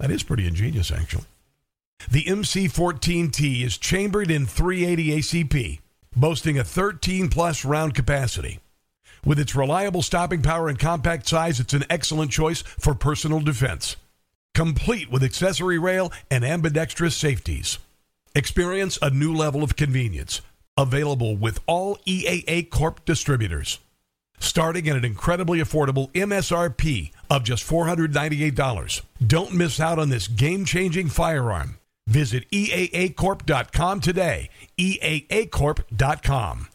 That 0.00 0.10
is 0.10 0.24
pretty 0.24 0.48
ingenious, 0.48 0.90
actually. 0.90 1.26
The 2.10 2.24
MC14T 2.24 3.62
is 3.62 3.78
chambered 3.78 4.28
in 4.28 4.44
380 4.44 5.20
ACP, 5.20 5.78
boasting 6.16 6.58
a 6.58 6.64
13 6.64 7.28
plus 7.28 7.64
round 7.64 7.94
capacity. 7.94 8.58
With 9.24 9.38
its 9.38 9.54
reliable 9.54 10.02
stopping 10.02 10.42
power 10.42 10.68
and 10.68 10.80
compact 10.80 11.28
size, 11.28 11.60
it's 11.60 11.74
an 11.74 11.84
excellent 11.88 12.32
choice 12.32 12.62
for 12.62 12.92
personal 12.92 13.38
defense. 13.38 13.94
Complete 14.54 15.10
with 15.10 15.22
accessory 15.22 15.78
rail 15.78 16.12
and 16.30 16.44
ambidextrous 16.44 17.16
safeties. 17.16 17.78
Experience 18.34 18.98
a 19.02 19.10
new 19.10 19.34
level 19.34 19.62
of 19.62 19.76
convenience 19.76 20.40
Available 20.76 21.36
with 21.36 21.60
all 21.66 21.96
EAA 22.06 22.70
Corp 22.70 23.04
distributors. 23.04 23.78
Starting 24.38 24.88
at 24.88 24.96
an 24.96 25.04
incredibly 25.04 25.60
affordable 25.60 26.10
MSRP 26.12 27.12
of 27.30 27.44
just 27.44 27.64
$498. 27.68 29.02
Don't 29.24 29.54
miss 29.54 29.78
out 29.78 29.98
on 29.98 30.08
this 30.08 30.28
game 30.28 30.64
changing 30.64 31.08
firearm. 31.08 31.78
Visit 32.06 32.50
EAAcorp.com 32.50 34.00
today. 34.00 34.48
EAAcorp.com. 34.78 36.68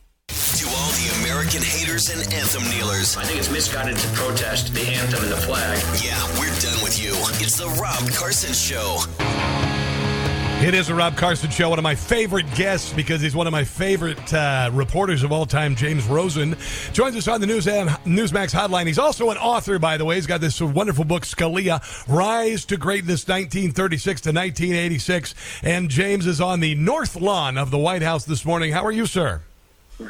To 0.87 0.93
all 0.93 0.93
the 0.93 1.25
American 1.25 1.61
haters 1.61 2.09
and 2.09 2.21
anthem 2.33 2.63
kneelers. 2.63 3.17
I 3.17 3.23
think 3.23 3.39
it's 3.39 3.51
misguided 3.51 3.97
to 3.97 4.07
protest 4.09 4.73
the 4.73 4.87
anthem 4.87 5.23
and 5.23 5.31
the 5.31 5.37
flag. 5.37 5.77
Yeah, 6.03 6.17
we're 6.39 6.47
done 6.59 6.81
with 6.83 7.01
you. 7.01 7.11
It's 7.43 7.57
the 7.57 7.67
Rob 7.81 8.09
Carson 8.13 8.53
Show. 8.53 8.99
It 10.65 10.73
is 10.73 10.89
a 10.89 10.95
Rob 10.95 11.17
Carson 11.17 11.51
show. 11.51 11.69
One 11.69 11.77
of 11.77 11.83
my 11.83 11.93
favorite 11.93 12.45
guests 12.55 12.91
because 12.93 13.21
he's 13.21 13.35
one 13.35 13.47
of 13.47 13.51
my 13.51 13.63
favorite 13.63 14.33
uh, 14.33 14.71
reporters 14.73 15.23
of 15.23 15.31
all 15.31 15.45
time. 15.45 15.75
James 15.75 16.05
Rosen 16.05 16.55
joins 16.93 17.15
us 17.15 17.27
on 17.27 17.41
the 17.41 17.47
News 17.47 17.67
and 17.67 17.89
Newsmax 18.05 18.53
hotline. 18.53 18.87
He's 18.87 18.97
also 18.97 19.29
an 19.29 19.37
author, 19.37 19.77
by 19.79 19.97
the 19.97 20.05
way. 20.05 20.15
He's 20.15 20.25
got 20.25 20.41
this 20.41 20.59
wonderful 20.59 21.05
book, 21.05 21.23
Scalia: 21.23 21.81
Rise 22.07 22.65
to 22.65 22.77
Greatness, 22.77 23.27
1936 23.27 24.21
to 24.21 24.29
1986. 24.29 25.35
And 25.63 25.89
James 25.89 26.25
is 26.25 26.41
on 26.41 26.59
the 26.59 26.75
north 26.75 27.15
lawn 27.15 27.57
of 27.57 27.71
the 27.71 27.77
White 27.77 28.01
House 28.01 28.25
this 28.25 28.45
morning. 28.45 28.71
How 28.71 28.83
are 28.83 28.91
you, 28.91 29.05
sir? 29.05 29.41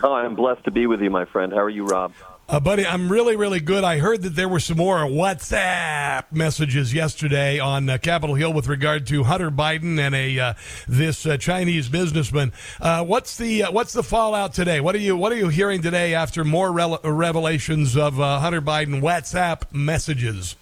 Oh, 0.03 0.13
I'm 0.13 0.35
blessed 0.35 0.65
to 0.65 0.71
be 0.71 0.85
with 0.85 1.01
you, 1.01 1.09
my 1.09 1.25
friend. 1.25 1.53
How 1.53 1.59
are 1.59 1.69
you, 1.69 1.85
Rob? 1.85 2.13
Uh, 2.49 2.59
buddy, 2.61 2.85
I'm 2.85 3.11
really, 3.11 3.35
really 3.35 3.59
good. 3.59 3.83
I 3.83 3.99
heard 3.99 4.21
that 4.21 4.35
there 4.35 4.47
were 4.47 4.59
some 4.59 4.77
more 4.77 4.99
WhatsApp 4.99 6.31
messages 6.31 6.93
yesterday 6.93 7.59
on 7.59 7.89
uh, 7.89 7.97
Capitol 7.97 8.35
Hill 8.35 8.53
with 8.53 8.67
regard 8.67 9.05
to 9.07 9.23
Hunter 9.23 9.51
Biden 9.51 9.99
and 9.99 10.15
a 10.15 10.39
uh, 10.39 10.53
this 10.87 11.25
uh, 11.25 11.35
Chinese 11.37 11.89
businessman. 11.89 12.53
Uh, 12.79 13.03
what's 13.03 13.37
the 13.37 13.63
uh, 13.63 13.71
what's 13.71 13.91
the 13.91 14.03
fallout 14.03 14.53
today? 14.53 14.79
What 14.79 14.95
are 14.95 14.99
you 14.99 15.17
what 15.17 15.33
are 15.33 15.37
you 15.37 15.49
hearing 15.49 15.81
today 15.81 16.13
after 16.13 16.45
more 16.45 16.71
re- 16.71 16.97
revelations 17.03 17.97
of 17.97 18.15
Hunter 18.15 18.61
Biden 18.61 19.01
WhatsApp 19.01 19.73
messages? 19.73 20.55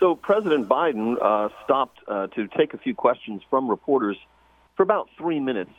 So 0.00 0.16
President 0.16 0.68
Biden 0.68 1.14
stopped 1.62 2.00
to 2.08 2.48
take 2.56 2.74
a 2.74 2.78
few 2.78 2.94
questions 2.94 3.42
from 3.50 3.68
reporters 3.68 4.16
for 4.76 4.82
about 4.82 5.08
three 5.16 5.38
minutes 5.38 5.70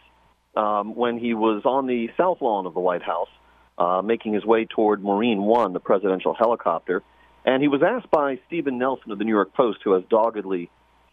um, 0.56 0.96
when 0.96 1.18
he 1.18 1.34
was 1.34 1.64
on 1.66 1.88
the 1.88 2.10
south 2.18 2.42
lawn 2.42 2.66
of 2.66 2.74
the 2.74 2.80
White 2.80 3.04
House 3.04 3.30
uh, 3.78 4.02
making 4.04 4.34
his 4.34 4.46
way 4.46 4.66
toward 4.66 5.04
Marine 5.04 5.42
One, 5.44 5.74
the 5.74 5.80
presidential 5.80 6.34
helicopter. 6.34 7.02
And 7.46 7.62
he 7.62 7.68
was 7.68 7.82
asked 7.84 8.10
by 8.10 8.40
Steven 8.48 8.78
Nelson 8.78 9.12
of 9.12 9.18
the 9.18 9.26
New 9.26 9.32
York 9.32 9.54
Post, 9.54 9.80
who 9.84 9.94
has 9.94 10.04
doggedly 10.10 10.70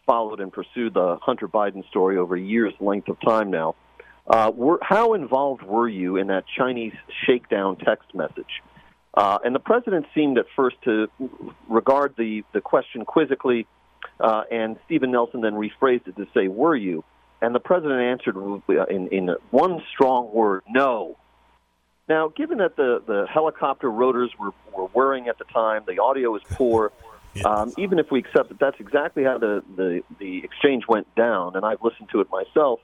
followed 0.07 0.41
and 0.41 0.53
pursued 0.53 0.95
the 0.95 1.17
Hunter 1.23 1.49
Biden 1.49 1.87
story 1.89 2.17
over 2.17 2.37
a 2.37 2.41
year's 2.41 2.75
length 2.81 3.09
of 3.09 3.21
time 3.21 3.51
now. 3.51 3.75
Uh, 4.27 4.51
were, 4.55 4.79
how 4.83 5.15
involved 5.15 5.63
were 5.63 5.89
you 5.89 6.17
in 6.17 6.29
that 6.29 6.45
Chinese 6.57 6.93
shakedown 7.27 7.77
text 7.77 8.15
message? 8.15 8.63
Uh, 9.13 9.39
and 9.45 9.55
the 9.55 9.61
president 9.61 10.07
seemed 10.15 10.39
at 10.39 10.47
first 10.55 10.77
to 10.85 11.09
regard 11.69 12.15
the, 12.17 12.45
the 12.53 12.61
question 12.61 13.05
quizzically, 13.05 13.67
uh, 14.21 14.43
and 14.51 14.77
Steven 14.85 15.11
Nelson 15.11 15.41
then 15.41 15.55
rephrased 15.55 16.07
it 16.07 16.17
to 16.17 16.27
say, 16.33 16.47
Were 16.47 16.77
you? 16.77 17.03
And 17.43 17.55
the 17.55 17.61
president 17.61 18.01
answered 18.01 18.37
in, 18.91 19.09
in 19.09 19.35
one 19.51 19.83
strong 19.93 20.33
word, 20.33 20.63
No. 20.69 21.17
Now, 22.09 22.29
given 22.29 22.59
that 22.59 22.75
the, 22.77 23.03
the 23.07 23.27
helicopter 23.33 23.89
rotors 23.89 24.33
were, 24.39 24.51
were 24.77 24.89
whirring 24.89 25.29
at 25.29 25.39
the 25.39 25.45
time, 25.45 25.85
the 25.87 26.03
audio 26.03 26.35
is 26.35 26.43
poor, 26.51 26.93
yes. 27.35 27.47
um, 27.47 27.73
even 27.79 28.01
if 28.01 28.11
we 28.11 28.19
accept 28.19 28.49
that 28.49 28.59
that's 28.59 28.81
exactly 28.81 29.23
how 29.23 29.39
the, 29.39 29.63
the, 29.77 30.03
the 30.19 30.43
exchange 30.43 30.85
went 30.89 31.07
down, 31.15 31.55
and 31.55 31.65
I've 31.65 31.83
listened 31.83 32.09
to 32.11 32.21
it 32.21 32.27
myself, 32.31 32.81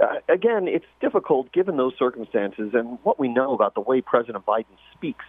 uh, 0.00 0.16
again, 0.28 0.68
it's 0.68 0.84
difficult 1.00 1.50
given 1.52 1.76
those 1.76 1.94
circumstances 1.98 2.70
and 2.74 2.98
what 3.02 3.18
we 3.18 3.28
know 3.28 3.54
about 3.54 3.74
the 3.74 3.80
way 3.80 4.00
President 4.00 4.44
Biden 4.46 4.76
speaks 4.94 5.24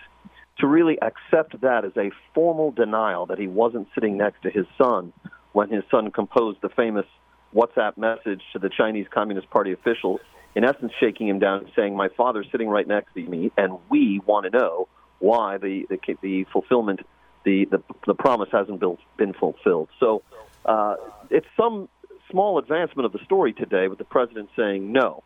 to 0.60 0.68
really 0.68 0.98
accept 1.02 1.60
that 1.62 1.86
as 1.86 1.92
a 1.98 2.12
formal 2.34 2.72
denial 2.72 3.26
that 3.26 3.40
he 3.40 3.48
wasn't 3.48 3.88
sitting 3.96 4.18
next 4.18 4.42
to 4.44 4.50
his 4.50 4.66
son 4.78 5.12
when 5.54 5.70
his 5.70 5.84
son 5.90 6.12
composed 6.12 6.60
the 6.62 6.70
famous 6.70 7.06
WhatsApp 7.54 7.98
message 7.98 8.42
to 8.54 8.60
the 8.60 8.70
Chinese 8.70 9.08
Communist 9.10 9.50
Party 9.50 9.72
officials 9.74 10.20
in 10.56 10.64
essence 10.64 10.92
shaking 11.00 11.28
him 11.28 11.40
down 11.40 11.60
and 11.60 11.72
saying, 11.76 11.96
"My 11.96 12.10
father's 12.10 12.48
sitting 12.52 12.68
right 12.70 12.88
next 12.88 13.14
to 13.14 13.22
me, 13.22 13.52
and 13.58 13.78
we 13.90 14.20
want 14.26 14.46
to 14.46 14.58
know 14.58 14.88
why 15.20 15.58
the 15.58 15.86
the, 15.90 16.00
the 16.22 16.44
fulfillment, 16.52 17.02
the, 17.44 17.66
the 17.66 17.82
the 18.06 18.14
promise 18.14 18.50
hasn't 18.52 18.80
been, 18.80 18.98
been 19.18 19.34
fulfilled." 19.34 19.90
So 20.00 20.24
uh, 20.66 20.96
it's 21.30 21.48
some 21.58 21.90
small 22.30 22.58
advancement 22.58 23.06
of 23.06 23.12
the 23.12 23.24
story 23.26 23.54
today, 23.54 23.88
with 23.88 23.98
the 23.98 24.06
president 24.06 24.50
saying 24.56 24.92
no. 24.92 25.24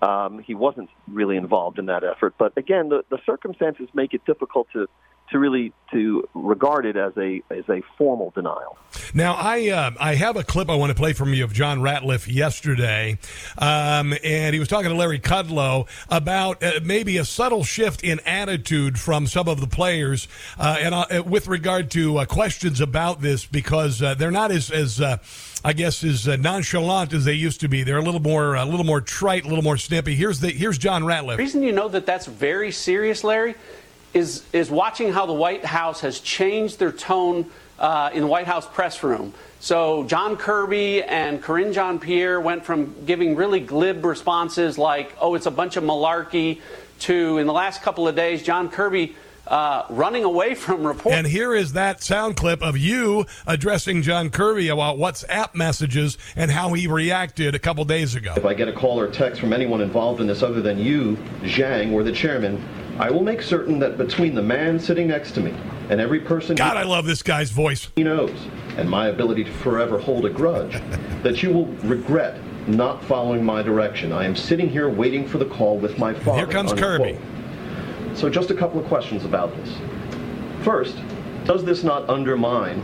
Um, 0.00 0.38
he 0.38 0.54
wasn't 0.54 0.90
really 1.08 1.36
involved 1.36 1.80
in 1.80 1.86
that 1.86 2.04
effort, 2.04 2.34
but 2.38 2.52
again, 2.56 2.88
the, 2.88 3.04
the 3.10 3.18
circumstances 3.26 3.88
make 3.94 4.14
it 4.14 4.24
difficult 4.24 4.68
to 4.72 4.86
to 5.30 5.38
really 5.38 5.72
to 5.92 6.28
regard 6.34 6.86
it 6.86 6.96
as 6.96 7.12
a 7.16 7.42
as 7.50 7.68
a 7.68 7.82
formal 7.96 8.30
denial. 8.30 8.76
Now, 9.14 9.34
I 9.34 9.68
uh, 9.68 9.90
I 9.98 10.14
have 10.14 10.36
a 10.36 10.42
clip 10.42 10.70
I 10.70 10.74
want 10.74 10.90
to 10.90 10.94
play 10.94 11.12
from 11.12 11.32
you 11.34 11.44
of 11.44 11.52
John 11.52 11.82
Ratcliffe 11.82 12.28
yesterday, 12.28 13.18
um, 13.58 14.14
and 14.24 14.54
he 14.54 14.58
was 14.58 14.68
talking 14.68 14.90
to 14.90 14.96
Larry 14.96 15.18
Kudlow 15.18 15.86
about 16.08 16.62
uh, 16.62 16.80
maybe 16.82 17.18
a 17.18 17.24
subtle 17.24 17.64
shift 17.64 18.02
in 18.02 18.20
attitude 18.20 18.98
from 18.98 19.26
some 19.26 19.48
of 19.48 19.60
the 19.60 19.66
players, 19.66 20.28
uh, 20.58 20.76
and 20.80 20.94
uh, 20.94 21.22
with 21.26 21.48
regard 21.48 21.90
to 21.92 22.18
uh, 22.18 22.24
questions 22.24 22.80
about 22.80 23.20
this 23.20 23.44
because 23.46 24.02
uh, 24.02 24.14
they're 24.14 24.30
not 24.30 24.50
as 24.50 24.70
as 24.70 25.00
I 25.64 25.72
guess 25.72 26.04
as 26.04 26.26
nonchalant 26.26 27.12
as 27.12 27.24
they 27.24 27.34
used 27.34 27.60
to 27.60 27.68
be. 27.68 27.82
They're 27.82 27.98
a 27.98 28.02
little 28.02 28.20
more 28.20 28.54
a 28.54 28.64
little 28.64 28.86
more 28.86 29.00
trite, 29.00 29.44
a 29.44 29.48
little 29.48 29.64
more 29.64 29.76
snippy. 29.76 30.14
Here's 30.14 30.40
the 30.40 30.50
here's 30.50 30.78
John 30.78 31.04
Ratcliffe. 31.04 31.36
The 31.36 31.42
reason 31.42 31.62
you 31.62 31.72
know 31.72 31.88
that 31.88 32.06
that's 32.06 32.26
very 32.26 32.72
serious, 32.72 33.24
Larry 33.24 33.54
is, 34.14 34.44
is 34.52 34.70
watching 34.70 35.12
how 35.12 35.26
the 35.26 35.32
White 35.32 35.64
House 35.64 36.00
has 36.00 36.20
changed 36.20 36.78
their 36.78 36.92
tone 36.92 37.46
uh, 37.78 38.10
in 38.12 38.22
the 38.22 38.26
White 38.26 38.46
House 38.46 38.66
press 38.66 39.02
room. 39.02 39.34
So 39.60 40.04
John 40.04 40.36
Kirby 40.36 41.02
and 41.02 41.42
Karine 41.42 41.72
Jean-Pierre 41.72 42.40
went 42.40 42.64
from 42.64 42.94
giving 43.06 43.36
really 43.36 43.60
glib 43.60 44.04
responses 44.04 44.78
like, 44.78 45.16
oh, 45.20 45.34
it's 45.34 45.46
a 45.46 45.50
bunch 45.50 45.76
of 45.76 45.84
malarkey, 45.84 46.60
to 47.00 47.38
in 47.38 47.46
the 47.46 47.52
last 47.52 47.82
couple 47.82 48.08
of 48.08 48.16
days, 48.16 48.42
John 48.42 48.68
Kirby 48.68 49.14
uh, 49.46 49.84
running 49.88 50.24
away 50.24 50.54
from 50.54 50.86
reports. 50.86 51.16
And 51.16 51.26
here 51.26 51.54
is 51.54 51.72
that 51.72 52.02
sound 52.02 52.36
clip 52.36 52.62
of 52.62 52.76
you 52.76 53.26
addressing 53.46 54.02
John 54.02 54.30
Kirby 54.30 54.68
about 54.68 54.98
WhatsApp 54.98 55.54
messages 55.54 56.18
and 56.36 56.50
how 56.50 56.72
he 56.74 56.86
reacted 56.86 57.54
a 57.54 57.58
couple 57.58 57.84
days 57.84 58.14
ago. 58.14 58.34
If 58.36 58.44
I 58.44 58.54
get 58.54 58.68
a 58.68 58.72
call 58.72 59.00
or 59.00 59.10
text 59.10 59.40
from 59.40 59.52
anyone 59.52 59.80
involved 59.80 60.20
in 60.20 60.26
this 60.26 60.42
other 60.42 60.60
than 60.60 60.78
you, 60.78 61.16
Zhang, 61.42 61.92
or 61.92 62.02
the 62.02 62.12
chairman, 62.12 62.62
I 62.98 63.10
will 63.10 63.22
make 63.22 63.42
certain 63.42 63.78
that 63.78 63.96
between 63.96 64.34
the 64.34 64.42
man 64.42 64.80
sitting 64.80 65.06
next 65.06 65.32
to 65.32 65.40
me 65.40 65.54
and 65.88 66.00
every 66.00 66.18
person. 66.18 66.56
God, 66.56 66.76
I 66.76 66.82
love 66.82 67.06
this 67.06 67.22
guy's 67.22 67.50
voice. 67.50 67.88
He 67.94 68.02
knows, 68.02 68.36
and 68.76 68.90
my 68.90 69.06
ability 69.06 69.44
to 69.44 69.52
forever 69.52 69.98
hold 69.98 70.26
a 70.26 70.30
grudge, 70.30 70.72
that 71.22 71.42
you 71.42 71.52
will 71.52 71.66
regret 71.84 72.40
not 72.66 73.02
following 73.04 73.44
my 73.44 73.62
direction. 73.62 74.12
I 74.12 74.24
am 74.24 74.34
sitting 74.34 74.68
here 74.68 74.90
waiting 74.90 75.26
for 75.26 75.38
the 75.38 75.46
call 75.46 75.78
with 75.78 75.96
my 75.96 76.12
father. 76.12 76.38
Here 76.38 76.46
comes 76.46 76.72
unquote. 76.72 77.00
Kirby. 77.00 77.18
So, 78.14 78.28
just 78.28 78.50
a 78.50 78.54
couple 78.54 78.80
of 78.80 78.86
questions 78.86 79.24
about 79.24 79.54
this. 79.56 79.76
First, 80.64 80.96
does 81.44 81.64
this 81.64 81.84
not 81.84 82.08
undermine 82.10 82.82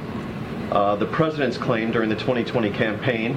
uh, 0.74 0.96
the 0.96 1.06
president's 1.06 1.56
claim 1.56 1.92
during 1.92 2.08
the 2.08 2.16
2020 2.16 2.70
campaign 2.70 3.36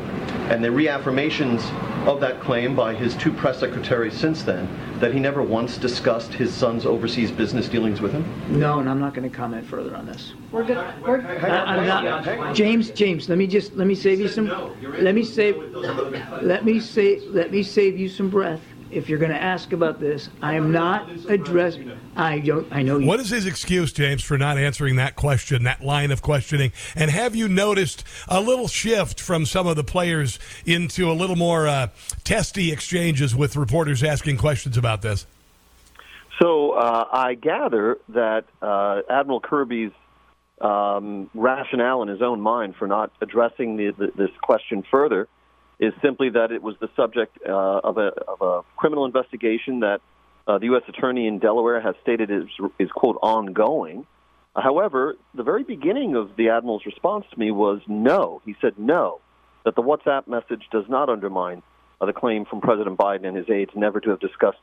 and 0.49 0.63
the 0.63 0.67
reaffirmations 0.67 1.61
of 2.07 2.19
that 2.19 2.41
claim 2.41 2.75
by 2.75 2.95
his 2.95 3.15
two 3.15 3.31
press 3.31 3.59
secretaries 3.59 4.13
since 4.13 4.41
then 4.41 4.67
that 4.99 5.13
he 5.13 5.19
never 5.19 5.43
once 5.43 5.77
discussed 5.77 6.33
his 6.33 6.51
son's 6.51 6.85
overseas 6.85 7.29
business 7.29 7.69
dealings 7.69 8.01
with 8.01 8.11
him? 8.11 8.25
No, 8.59 8.79
and 8.79 8.89
I'm 8.89 8.99
not 8.99 9.13
going 9.13 9.29
to 9.29 9.35
comment 9.35 9.67
further 9.67 9.95
on 9.95 10.07
this. 10.07 10.33
We're 10.51 10.63
good. 10.63 10.77
We're, 11.03 11.21
I, 11.21 11.77
am 11.77 11.85
not, 11.85 12.55
James, 12.55 12.89
James, 12.91 13.29
let 13.29 13.37
me 13.37 13.45
just 13.45 13.75
let 13.75 13.85
me 13.85 13.93
save 13.93 14.19
you 14.19 14.27
some. 14.27 14.47
Let 14.81 15.13
me 15.13 15.23
save. 15.23 15.57
Let 16.41 16.65
me 16.65 16.79
say. 16.79 17.19
Let 17.27 17.51
me 17.51 17.61
save 17.61 17.99
you 17.99 18.09
some 18.09 18.29
breath 18.29 18.61
if 18.91 19.09
you're 19.09 19.19
going 19.19 19.31
to 19.31 19.41
ask 19.41 19.73
about 19.73 19.99
this, 19.99 20.29
I 20.41 20.55
am 20.55 20.71
not 20.71 21.09
addressing. 21.29 21.91
I 22.15 22.39
don't. 22.39 22.67
I 22.71 22.83
know. 22.83 22.97
You. 22.97 23.07
What 23.07 23.19
is 23.19 23.29
his 23.29 23.45
excuse, 23.45 23.91
James, 23.91 24.23
for 24.23 24.37
not 24.37 24.57
answering 24.57 24.95
that 24.97 25.15
question, 25.15 25.63
that 25.63 25.83
line 25.83 26.11
of 26.11 26.21
questioning? 26.21 26.71
And 26.95 27.11
have 27.11 27.35
you 27.35 27.47
noticed 27.47 28.03
a 28.27 28.41
little 28.41 28.67
shift 28.67 29.19
from 29.19 29.45
some 29.45 29.67
of 29.67 29.75
the 29.75 29.83
players 29.83 30.39
into 30.65 31.11
a 31.11 31.13
little 31.13 31.35
more 31.35 31.67
uh, 31.67 31.87
testy 32.23 32.71
exchanges 32.71 33.35
with 33.35 33.55
reporters 33.55 34.03
asking 34.03 34.37
questions 34.37 34.77
about 34.77 35.01
this? 35.01 35.25
So 36.41 36.71
uh, 36.71 37.05
I 37.11 37.33
gather 37.33 37.97
that 38.09 38.45
uh, 38.61 39.01
Admiral 39.09 39.39
Kirby's 39.39 39.91
um, 40.61 41.29
rationale 41.33 42.01
in 42.01 42.07
his 42.07 42.21
own 42.21 42.41
mind 42.41 42.75
for 42.77 42.87
not 42.87 43.11
addressing 43.21 43.77
the, 43.77 43.91
the, 43.91 44.11
this 44.15 44.31
question 44.41 44.83
further 44.89 45.27
is 45.79 45.93
simply 46.01 46.29
that 46.29 46.51
it 46.51 46.61
was 46.61 46.75
the 46.79 46.89
subject 46.95 47.37
uh, 47.47 47.51
of, 47.51 47.97
a, 47.97 48.11
of 48.27 48.41
a 48.41 48.61
criminal 48.75 49.05
investigation 49.05 49.81
that 49.81 50.01
uh, 50.47 50.57
the 50.57 50.65
U.S. 50.67 50.83
Attorney 50.87 51.27
in 51.27 51.39
Delaware 51.39 51.79
has 51.81 51.95
stated 52.01 52.31
is, 52.31 52.45
is 52.79 52.89
quote, 52.91 53.17
ongoing. 53.21 54.05
However, 54.55 55.15
the 55.35 55.43
very 55.43 55.63
beginning 55.63 56.15
of 56.15 56.35
the 56.35 56.49
Admiral's 56.49 56.85
response 56.85 57.25
to 57.31 57.39
me 57.39 57.51
was 57.51 57.81
no. 57.87 58.41
He 58.45 58.55
said 58.59 58.73
no, 58.77 59.19
that 59.65 59.75
the 59.75 59.83
WhatsApp 59.83 60.27
message 60.27 60.63
does 60.71 60.85
not 60.89 61.09
undermine 61.09 61.61
uh, 62.01 62.05
the 62.05 62.13
claim 62.13 62.45
from 62.45 62.61
President 62.61 62.97
Biden 62.97 63.27
and 63.27 63.37
his 63.37 63.49
aides 63.49 63.71
never 63.75 63.99
to 63.99 64.09
have 64.09 64.19
discussed 64.19 64.59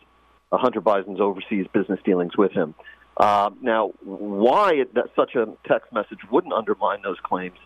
uh, 0.50 0.56
Hunter 0.56 0.80
Biden's 0.80 1.20
overseas 1.20 1.66
business 1.72 2.00
dealings 2.04 2.36
with 2.36 2.52
him. 2.52 2.74
Uh, 3.16 3.50
now, 3.62 3.92
why 4.02 4.72
it, 4.72 4.94
that 4.94 5.10
such 5.14 5.36
a 5.36 5.46
text 5.68 5.92
message 5.92 6.18
wouldn't 6.30 6.52
undermine 6.52 7.02
those 7.02 7.18
claims 7.22 7.56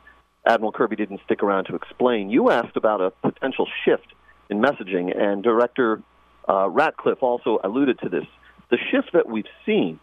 Admiral 0.46 0.72
Kirby 0.72 0.96
didn't 0.96 1.20
stick 1.24 1.42
around 1.42 1.64
to 1.66 1.74
explain. 1.74 2.30
You 2.30 2.50
asked 2.50 2.76
about 2.76 3.00
a 3.00 3.10
potential 3.10 3.66
shift 3.84 4.06
in 4.48 4.60
messaging, 4.60 5.16
and 5.16 5.42
Director 5.42 6.02
uh, 6.48 6.68
Ratcliffe 6.68 7.22
also 7.22 7.58
alluded 7.62 7.98
to 8.00 8.08
this. 8.08 8.24
The 8.70 8.78
shift 8.90 9.12
that 9.12 9.28
we've 9.28 9.46
seen 9.66 10.00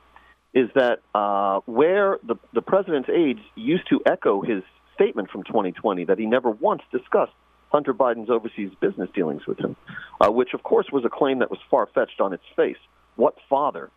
is 0.54 0.69
that 0.76 1.00
uh, 1.13 1.60
where 1.65 2.17
the, 2.24 2.36
the 2.54 2.62
president's 2.62 3.10
aides 3.10 3.41
used 3.56 3.88
to 3.89 4.02
echo 4.06 4.41
his 4.41 4.63
statement 4.93 5.30
from 5.30 5.43
2020 5.43 6.06
that 6.06 6.17
he 6.17 6.26
never 6.26 6.50
once 6.50 6.82
discussed 6.91 7.34
Hunter 7.69 7.93
Biden's 7.93 8.30
overseas 8.30 8.71
business 8.80 9.10
dealings 9.13 9.45
with 9.45 9.60
him, 9.60 9.76
uh, 10.21 10.32
which 10.32 10.54
of 10.54 10.63
course 10.63 10.88
was 10.91 11.04
a 11.04 11.10
claim 11.10 11.39
that 11.39 11.50
was 11.50 11.60
far 11.69 11.88
fetched 11.93 12.21
on 12.21 12.32
its 12.32 12.43
face. 12.56 12.78
What 13.17 13.36
father 13.50 13.89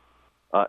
uh, 0.52 0.64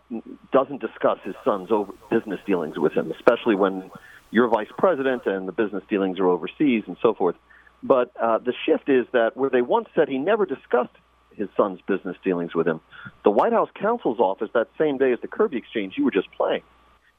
doesn't 0.52 0.82
discuss 0.82 1.18
his 1.24 1.36
son's 1.44 1.72
over 1.72 1.94
business 2.12 2.40
dealings 2.46 2.78
with 2.78 2.94
him, 2.94 3.12
especially 3.12 3.56
when 3.56 3.90
you're 4.32 4.48
vice 4.48 4.72
president 4.78 5.26
and 5.26 5.48
the 5.48 5.52
business 5.52 5.84
dealings 5.90 6.20
are 6.20 6.28
overseas 6.28 6.84
and 6.88 6.98
so 7.02 7.14
forth. 7.14 7.36
But 7.82 8.12
uh, 8.22 8.40
the 8.40 8.54
shift 8.66 8.90
is 8.90 9.06
that 9.14 9.38
where 9.38 9.50
they 9.50 9.62
once 9.62 9.88
said 9.96 10.10
he 10.10 10.18
never 10.18 10.46
discussed 10.46 10.96
his 11.32 11.48
son's 11.56 11.80
business 11.88 12.18
dealings 12.24 12.54
with 12.54 12.68
him, 12.68 12.82
the 13.24 13.32
White 13.32 13.54
House 13.54 13.70
counsel's 13.74 14.20
office 14.20 14.50
that 14.54 14.68
same 14.78 14.98
day 14.98 15.14
as 15.14 15.20
the 15.22 15.28
Kirby 15.28 15.58
exchange 15.58 15.94
you 15.98 16.04
were 16.04 16.12
just 16.12 16.32
playing 16.34 16.62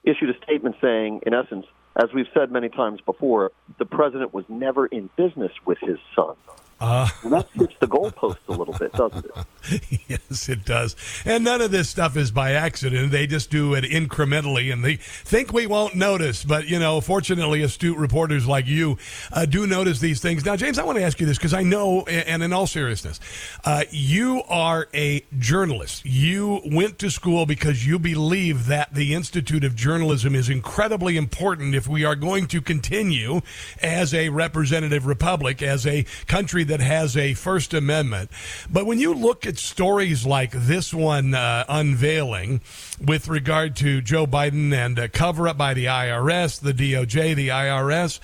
issued 0.05 0.31
a 0.31 0.39
statement 0.43 0.77
saying, 0.81 1.21
in 1.27 1.35
essence, 1.35 1.67
as 1.97 2.13
we've 2.15 2.27
said 2.33 2.51
many 2.51 2.69
times 2.69 3.01
before, 3.05 3.53
the 3.79 3.85
president 3.85 4.33
was 4.33 4.45
never 4.49 4.87
in 4.87 5.11
business 5.17 5.53
with 5.67 5.79
his 5.81 5.99
son. 6.15 6.35
Uh, 6.81 7.07
and 7.23 7.33
that 7.33 7.47
shifts 7.57 7.77
the 7.79 7.87
goalposts 7.87 8.39
a 8.49 8.53
little 8.53 8.73
bit, 8.79 8.91
doesn't 8.93 9.27
it? 9.27 10.01
yes, 10.09 10.49
it 10.49 10.65
does. 10.65 10.97
And 11.27 11.45
none 11.45 11.61
of 11.61 11.71
this 11.71 11.91
stuff 11.91 12.17
is 12.17 12.31
by 12.31 12.53
accident. 12.53 13.11
They 13.11 13.27
just 13.27 13.51
do 13.51 13.75
it 13.75 13.85
incrementally, 13.85 14.73
and 14.73 14.83
they 14.83 14.97
think 14.97 15.53
we 15.53 15.67
won't 15.67 15.95
notice. 15.95 16.43
But 16.43 16.69
you 16.69 16.79
know, 16.79 17.03
fortunately, 17.03 17.63
astute 17.63 17.99
reporters 17.99 18.47
like 18.47 18.67
you 18.67 18.97
uh, 19.31 19.45
do 19.45 19.67
notice 19.67 20.01
these 20.01 20.23
things. 20.23 20.45
Now, 20.47 20.57
James, 20.57 20.79
I 20.79 20.85
want 20.85 20.97
to 20.97 21.05
ask 21.05 21.21
you 21.21 21.27
this 21.27 21.37
because 21.37 21.53
I 21.53 21.63
know, 21.63 22.03
and 22.07 22.43
in 22.43 22.53
all 22.53 22.67
seriousness, 22.67 23.21
uh, 23.65 23.85
you 23.91 24.43
are 24.49 24.89
a 24.95 25.23
journalist. 25.39 26.07
You 26.07 26.63
went 26.65 26.99
to 27.01 27.11
school 27.11 27.45
because 27.45 27.87
you 27.87 27.99
believe 27.99 28.67
that 28.67 28.95
the 28.95 29.13
Institute 29.13 29.65
of 29.65 29.75
Journalism 29.75 30.35
is 30.35 30.49
incredibly 30.49 31.19
important 31.19 31.75
if 31.75 31.87
we 31.87 32.07
are 32.07 32.17
going 32.17 32.47
to 32.47 32.63
continue 32.63 33.43
as 33.83 34.15
a 34.15 34.31
representative 34.31 35.05
republic, 35.05 35.61
as 35.61 35.87
a 35.87 36.05
country 36.27 36.65
that 36.71 36.81
has 36.81 37.17
a 37.17 37.35
First 37.35 37.75
Amendment. 37.75 38.31
But 38.71 38.87
when 38.87 38.99
you 38.99 39.13
look 39.13 39.45
at 39.45 39.59
stories 39.59 40.25
like 40.25 40.53
this 40.53 40.95
one 40.95 41.35
uh, 41.35 41.65
unveiling 41.69 42.61
with 43.05 43.29
regard 43.29 43.77
to 43.77 44.01
Joe 44.01 44.27
Biden 44.27 44.73
and 44.73 45.13
cover 45.13 45.49
up 45.49 45.59
by 45.59 45.75
the 45.75 45.87
IRS, 45.87 46.61
the 46.61 46.73
DOJ, 46.73 47.35
the 47.35 47.49
IRS, 47.49 48.21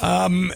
um, 0.00 0.52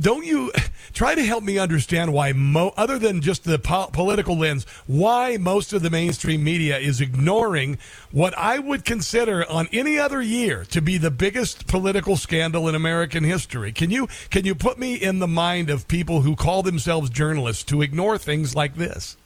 don't 0.00 0.24
you 0.24 0.52
try 0.92 1.14
to 1.14 1.22
help 1.22 1.42
me 1.42 1.58
understand 1.58 2.12
why, 2.12 2.32
mo- 2.32 2.72
other 2.76 2.98
than 2.98 3.20
just 3.20 3.44
the 3.44 3.58
po- 3.58 3.88
political 3.92 4.38
lens, 4.38 4.64
why 4.86 5.36
most 5.36 5.72
of 5.72 5.82
the 5.82 5.90
mainstream 5.90 6.44
media 6.44 6.78
is 6.78 7.00
ignoring 7.00 7.78
what 8.12 8.36
I 8.38 8.58
would 8.58 8.84
consider 8.84 9.48
on 9.50 9.68
any 9.72 9.98
other 9.98 10.22
year 10.22 10.64
to 10.66 10.80
be 10.80 10.98
the 10.98 11.10
biggest 11.10 11.66
political 11.66 12.16
scandal 12.16 12.68
in 12.68 12.74
American 12.74 13.24
history? 13.24 13.72
Can 13.72 13.90
you 13.90 14.08
can 14.30 14.44
you 14.44 14.54
put 14.54 14.78
me 14.78 14.94
in 14.94 15.18
the 15.18 15.28
mind 15.28 15.70
of 15.70 15.88
people 15.88 16.22
who 16.22 16.36
call 16.36 16.62
themselves 16.62 17.10
journalists 17.10 17.64
to 17.64 17.82
ignore 17.82 18.18
things 18.18 18.54
like 18.54 18.76
this? 18.76 19.16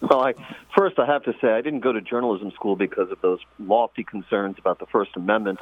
Well, 0.00 0.20
I, 0.20 0.34
first 0.76 0.98
I 0.98 1.06
have 1.06 1.22
to 1.24 1.34
say 1.40 1.52
I 1.52 1.60
didn't 1.60 1.80
go 1.80 1.92
to 1.92 2.00
journalism 2.00 2.50
school 2.50 2.74
because 2.74 3.10
of 3.12 3.20
those 3.20 3.38
lofty 3.60 4.02
concerns 4.02 4.56
about 4.58 4.80
the 4.80 4.86
First 4.86 5.12
Amendment 5.16 5.60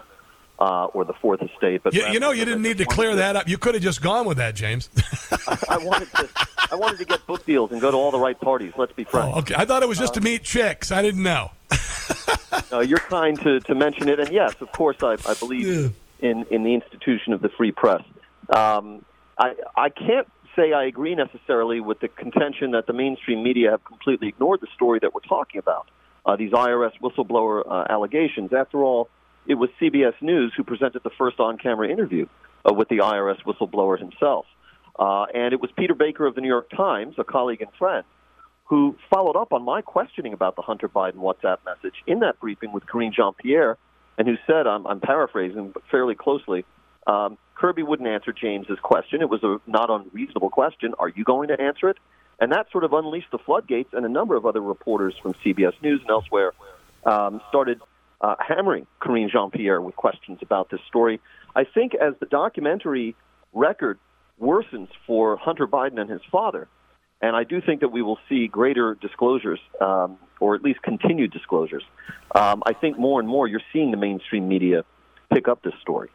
uh, 0.61 0.87
or 0.87 1.05
the 1.05 1.14
Fourth 1.14 1.40
Estate. 1.42 1.83
But 1.83 1.94
you, 1.94 2.07
you 2.09 2.20
know, 2.20 2.33
you 2.33 2.44
didn't 2.44 2.62
need 2.62 2.79
to 2.79 2.85
clear 2.85 3.16
that 3.16 3.37
up. 3.37 3.49
You 3.49 3.59
could 3.59 3.75
have 3.75 3.83
just 3.83 4.03
gone 4.03 4.27
with 4.27 4.37
that, 4.37 4.55
James. 4.55 4.90
I, 5.49 5.59
I, 5.70 5.79
wanted 5.79 6.11
to. 6.12 6.29
I 6.70 6.75
wanted 6.75 6.99
to 6.99 7.05
get 7.05 7.27
book 7.27 7.44
deals 7.46 7.73
and 7.73 7.81
go 7.81 7.90
to 7.90 7.96
all 7.96 8.11
the 8.11 8.18
right 8.18 8.38
parties. 8.38 8.73
Let's 8.77 8.92
be 8.92 9.05
frank. 9.05 9.35
Oh, 9.35 9.38
okay, 9.40 9.55
I 9.57 9.64
thought 9.64 9.83
it 9.83 9.88
was 9.88 9.99
just 9.99 10.12
uh, 10.12 10.20
to 10.20 10.20
meet 10.20 10.42
chicks. 10.42 10.92
I 10.92 11.03
didn't 11.03 11.23
know. 11.23 11.51
uh, 12.73 12.81
you're 12.81 12.99
kind 12.99 13.40
to, 13.40 13.61
to 13.61 13.75
mention 13.75 14.09
it, 14.09 14.20
and 14.20 14.31
yes, 14.31 14.55
of 14.61 14.70
course, 14.73 14.96
I, 15.03 15.16
I 15.27 15.35
believe 15.35 15.66
yeah. 15.66 16.31
in 16.31 16.44
in 16.51 16.62
the 16.62 16.75
institution 16.75 17.33
of 17.33 17.40
the 17.40 17.49
free 17.49 17.73
press. 17.73 18.03
Um, 18.51 19.05
I 19.38 19.55
I 19.77 19.88
can't 19.88 20.29
say 20.57 20.73
I 20.73 20.85
agree 20.85 21.14
necessarily 21.14 21.81
with 21.81 22.01
the 22.01 22.09
contention 22.09 22.73
that 22.73 22.87
the 22.87 22.92
mainstream 22.92 23.42
media 23.42 23.70
have 23.70 23.85
completely 23.85 24.29
ignored 24.29 24.61
the 24.61 24.68
story 24.75 24.99
that 25.01 25.14
we're 25.14 25.20
talking 25.20 25.59
about. 25.59 25.88
Uh, 26.27 26.37
these 26.37 26.53
IRS 26.53 26.92
whistleblower 27.01 27.62
uh, 27.66 27.87
allegations. 27.88 28.53
After 28.53 28.85
all, 28.85 29.09
it 29.46 29.55
was 29.55 29.70
CBS 29.81 30.14
News 30.20 30.53
who 30.57 30.64
presented 30.64 31.03
the 31.03 31.11
first 31.11 31.40
on-camera 31.40 31.88
interview 31.88 32.26
uh, 32.68 32.72
with 32.72 32.88
the 32.88 32.98
IRS 32.98 33.42
whistleblower 33.44 33.98
himself. 33.98 34.46
Uh, 34.98 35.24
and 35.35 35.53
it 35.53 35.61
was 35.61 35.70
Peter 35.76 35.94
Baker 35.94 36.26
of 36.26 36.35
the 36.35 36.40
New 36.40 36.48
York 36.48 36.68
Times, 36.70 37.14
a 37.18 37.24
colleague 37.24 37.62
and 37.62 37.72
friend, 37.79 38.05
who 38.64 38.96
followed 39.12 39.37
up 39.37 39.53
on 39.53 39.62
my 39.62 39.83
questioning 39.83 40.33
about 40.33 40.57
the 40.57 40.62
Hunter 40.62 40.88
Biden 40.88 41.16
WhatsApp 41.16 41.59
message 41.64 41.94
in 42.07 42.20
that 42.20 42.38
briefing 42.38 42.72
with 42.72 42.87
Karine 42.87 43.12
Jean 43.12 43.33
Pierre, 43.35 43.79
and 44.18 44.29
who 44.29 44.37
said, 44.46 44.66
I'm, 44.66 44.87
I'm 44.87 45.00
paraphrasing 45.00 45.70
but 45.70 45.83
fairly 45.90 46.14
closely, 46.14 46.64
um, 47.07 47.38
Kirby 47.55 47.83
wouldn't 47.83 48.09
answer 48.09 48.33
James's 48.33 48.79
question. 48.81 49.22
It 49.22 49.29
was 49.29 49.42
a 49.42 49.59
not 49.66 49.90
unreasonable 49.90 50.50
question. 50.50 50.94
Are 50.98 51.09
you 51.09 51.24
going 51.24 51.48
to 51.48 51.61
answer 51.61 51.88
it? 51.88 51.96
And 52.38 52.53
that 52.53 52.70
sort 52.70 52.85
of 52.85 52.92
unleashed 52.92 53.31
the 53.33 53.38
floodgates, 53.38 53.92
and 53.92 54.05
a 54.05 54.09
number 54.09 54.37
of 54.37 54.46
other 54.46 54.61
reporters 54.61 55.14
from 55.22 55.35
CBS 55.35 55.74
News 55.83 56.00
and 56.00 56.11
elsewhere 56.11 56.53
um, 57.05 57.40
started 57.48 57.81
uh, 58.20 58.37
hammering 58.38 58.87
Karine 59.00 59.30
Jean 59.30 59.50
Pierre 59.50 59.80
with 59.80 59.96
questions 59.96 60.38
about 60.42 60.70
this 60.70 60.80
story. 60.88 61.20
I 61.56 61.64
think 61.64 61.94
as 61.94 62.14
the 62.20 62.26
documentary 62.26 63.16
record 63.52 63.98
worsens 64.40 64.88
for 65.06 65.37
Hunter 65.37 65.66
Biden 65.66 66.00
and 66.00 66.09
his 66.09 66.22
father, 66.30 66.68
And 67.22 67.37
I 67.37 67.44
do 67.44 67.61
think 67.61 67.80
that 67.80 67.88
we 67.92 68.02
will 68.02 68.18
see 68.28 68.46
greater 68.46 68.94
disclosures, 68.94 69.61
um, 69.80 70.16
or 70.40 70.54
at 70.54 70.62
least 70.62 70.80
continued 70.83 71.33
disclosures. 71.33 71.85
Um, 72.35 72.62
I 72.64 72.72
think 72.72 72.98
more 72.98 73.20
and 73.20 73.28
more 73.28 73.46
you're 73.46 73.61
seeing 73.72 73.90
the 73.90 73.96
mainstream 73.96 74.48
media 74.48 74.85
pick 75.33 75.46
up 75.46 75.62
this 75.62 75.74
story. 75.80 76.09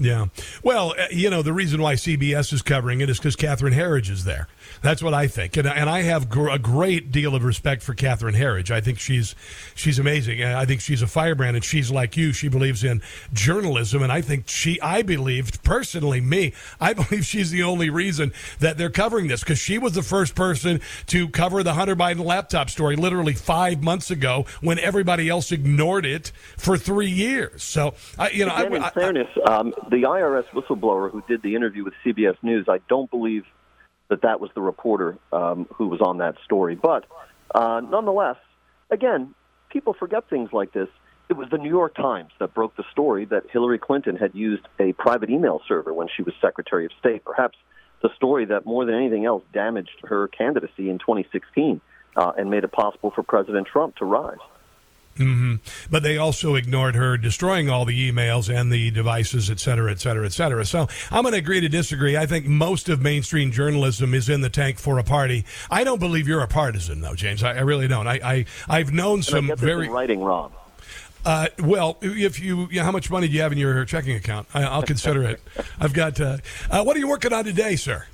Yeah. 0.00 0.28
Well, 0.62 0.94
uh, 0.98 1.08
you 1.10 1.28
know, 1.28 1.42
the 1.42 1.52
reason 1.52 1.82
why 1.82 1.94
CBS 1.94 2.54
is 2.54 2.62
covering 2.62 3.02
it 3.02 3.10
is 3.10 3.18
because 3.18 3.36
Catherine 3.36 3.74
Herridge 3.74 4.08
is 4.08 4.24
there. 4.24 4.48
That's 4.80 5.02
what 5.02 5.12
I 5.12 5.26
think, 5.26 5.58
and 5.58 5.68
and 5.68 5.90
I 5.90 6.02
have 6.02 6.30
gr- 6.30 6.48
a 6.48 6.58
great 6.58 7.12
deal 7.12 7.34
of 7.34 7.44
respect 7.44 7.82
for 7.82 7.92
Catherine 7.92 8.34
Herridge. 8.34 8.70
I 8.70 8.80
think 8.80 8.98
she's 8.98 9.34
she's 9.74 9.98
amazing. 9.98 10.42
I 10.42 10.64
think 10.64 10.80
she's 10.80 11.02
a 11.02 11.06
firebrand, 11.06 11.56
and 11.56 11.64
she's 11.64 11.90
like 11.90 12.16
you. 12.16 12.32
She 12.32 12.48
believes 12.48 12.82
in 12.82 13.02
journalism, 13.34 14.02
and 14.02 14.10
I 14.10 14.22
think 14.22 14.48
she. 14.48 14.80
I 14.80 15.02
believe 15.02 15.62
personally, 15.62 16.22
me, 16.22 16.54
I 16.80 16.94
believe 16.94 17.26
she's 17.26 17.50
the 17.50 17.62
only 17.62 17.90
reason 17.90 18.32
that 18.60 18.78
they're 18.78 18.88
covering 18.88 19.28
this 19.28 19.40
because 19.40 19.58
she 19.58 19.76
was 19.76 19.92
the 19.92 20.02
first 20.02 20.34
person 20.34 20.80
to 21.08 21.28
cover 21.28 21.62
the 21.62 21.74
Hunter 21.74 21.96
Biden 21.96 22.24
laptop 22.24 22.70
story 22.70 22.96
literally 22.96 23.34
five 23.34 23.82
months 23.82 24.10
ago 24.10 24.46
when 24.62 24.78
everybody 24.78 25.28
else 25.28 25.52
ignored 25.52 26.06
it 26.06 26.32
for 26.56 26.78
three 26.78 27.10
years. 27.10 27.62
So, 27.62 27.94
I, 28.18 28.30
you 28.30 28.46
know, 28.46 28.52
I, 28.52 28.64
in 28.64 28.82
I, 28.82 28.90
fairness, 28.90 29.28
um, 29.46 29.74
the 29.90 30.02
IRS 30.02 30.44
whistleblower 30.54 31.10
who 31.10 31.22
did 31.28 31.42
the 31.42 31.56
interview 31.56 31.84
with 31.84 31.94
CBS 32.04 32.36
News, 32.42 32.66
I 32.68 32.78
don't 32.88 33.10
believe 33.10 33.44
that 34.08 34.22
that 34.22 34.40
was 34.40 34.50
the 34.54 34.60
reporter 34.60 35.18
um, 35.32 35.66
who 35.74 35.88
was 35.88 36.00
on 36.00 36.18
that 36.18 36.36
story. 36.44 36.76
But 36.76 37.06
uh, 37.54 37.80
nonetheless, 37.80 38.36
again, 38.90 39.34
people 39.68 39.94
forget 39.94 40.28
things 40.30 40.50
like 40.52 40.72
this. 40.72 40.88
It 41.28 41.34
was 41.34 41.48
the 41.50 41.58
New 41.58 41.68
York 41.68 41.94
Times 41.94 42.30
that 42.38 42.54
broke 42.54 42.76
the 42.76 42.84
story 42.90 43.24
that 43.26 43.44
Hillary 43.52 43.78
Clinton 43.78 44.16
had 44.16 44.34
used 44.34 44.66
a 44.78 44.92
private 44.92 45.30
email 45.30 45.60
server 45.66 45.92
when 45.92 46.08
she 46.14 46.22
was 46.22 46.34
Secretary 46.40 46.84
of 46.84 46.92
State. 46.98 47.24
Perhaps 47.24 47.56
the 48.02 48.10
story 48.16 48.46
that 48.46 48.66
more 48.66 48.84
than 48.84 48.94
anything 48.94 49.26
else 49.26 49.44
damaged 49.52 50.00
her 50.04 50.28
candidacy 50.28 50.88
in 50.88 50.98
2016 50.98 51.80
uh, 52.16 52.32
and 52.36 52.50
made 52.50 52.64
it 52.64 52.72
possible 52.72 53.12
for 53.14 53.22
President 53.22 53.66
Trump 53.66 53.96
to 53.96 54.04
rise. 54.04 54.38
Hmm 55.20 55.56
But 55.90 56.02
they 56.02 56.16
also 56.16 56.54
ignored 56.54 56.94
her 56.94 57.18
destroying 57.18 57.68
all 57.68 57.84
the 57.84 58.10
emails 58.10 58.48
and 58.52 58.72
the 58.72 58.90
devices, 58.90 59.50
et 59.50 59.60
cetera, 59.60 59.90
et 59.90 60.00
cetera, 60.00 60.24
et 60.24 60.32
cetera. 60.32 60.64
So 60.64 60.88
I'm 61.10 61.22
going 61.22 61.32
to 61.32 61.38
agree 61.38 61.60
to 61.60 61.68
disagree. 61.68 62.16
I 62.16 62.24
think 62.24 62.46
most 62.46 62.88
of 62.88 63.02
mainstream 63.02 63.52
journalism 63.52 64.14
is 64.14 64.30
in 64.30 64.40
the 64.40 64.48
tank 64.48 64.78
for 64.78 64.98
a 64.98 65.04
party. 65.04 65.44
I 65.70 65.84
don't 65.84 66.00
believe 66.00 66.26
you're 66.26 66.40
a 66.42 66.48
partisan, 66.48 67.02
though, 67.02 67.14
James. 67.14 67.42
I, 67.42 67.56
I 67.56 67.60
really 67.60 67.86
don't. 67.86 68.08
I, 68.08 68.20
I 68.24 68.44
I've 68.66 68.94
known 68.94 69.16
And 69.16 69.24
some 69.26 69.56
very 69.56 69.86
in 69.86 69.92
writing, 69.92 70.20
Rob. 70.20 70.52
Uh, 71.26 71.48
well, 71.58 71.98
if 72.00 72.40
you, 72.40 72.66
you 72.70 72.78
know, 72.78 72.84
how 72.84 72.92
much 72.92 73.10
money 73.10 73.28
do 73.28 73.34
you 73.34 73.42
have 73.42 73.52
in 73.52 73.58
your 73.58 73.84
checking 73.84 74.16
account? 74.16 74.48
I, 74.54 74.62
I'll 74.62 74.82
consider 74.82 75.22
it. 75.24 75.42
I've 75.80 75.92
got. 75.92 76.18
Uh, 76.18 76.38
uh, 76.70 76.82
what 76.82 76.96
are 76.96 76.98
you 76.98 77.08
working 77.08 77.34
on 77.34 77.44
today, 77.44 77.76
sir? 77.76 78.06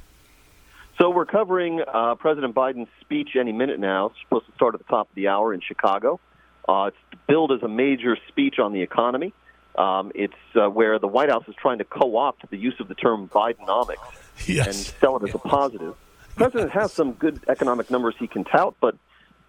So 0.99 1.11
we're 1.11 1.27
covering 1.27 1.83
uh, 1.87 2.17
President 2.17 2.55
Biden's 2.55 2.89
speech 3.01 3.37
any 3.39 3.53
minute 3.53 3.79
now. 3.79 4.07
It's 4.07 4.17
supposed 4.23 4.47
to 4.47 4.53
start 4.55 4.75
at 4.75 4.81
the 4.81 4.87
top 4.87 5.09
of 5.09 5.15
the 5.15 5.29
hour 5.29 5.55
in 5.55 5.61
Chicago. 5.61 6.19
Uh, 6.69 6.91
it's 6.91 7.21
billed 7.27 7.53
as 7.53 7.63
a 7.63 7.69
major 7.69 8.17
speech 8.29 8.59
on 8.59 8.73
the 8.73 8.83
economy. 8.83 9.33
Um, 9.77 10.11
it's 10.15 10.35
uh, 10.55 10.69
where 10.69 10.99
the 10.99 11.07
White 11.07 11.29
House 11.29 11.45
is 11.49 11.55
trying 11.61 11.79
to 11.79 11.85
co-opt 11.85 12.49
the 12.51 12.57
use 12.57 12.77
of 12.81 12.89
the 12.89 12.95
term 12.95 13.29
Bidenomics 13.29 13.99
yes. 14.47 14.67
and 14.67 14.75
sell 14.75 15.17
it 15.17 15.29
as 15.29 15.35
a 15.35 15.39
positive. 15.39 15.95
The 16.31 16.35
president 16.37 16.73
has 16.73 16.93
some 16.93 17.13
good 17.13 17.41
economic 17.49 17.91
numbers 17.91 18.15
he 18.19 18.27
can 18.27 18.45
tout, 18.45 18.75
but 18.81 18.97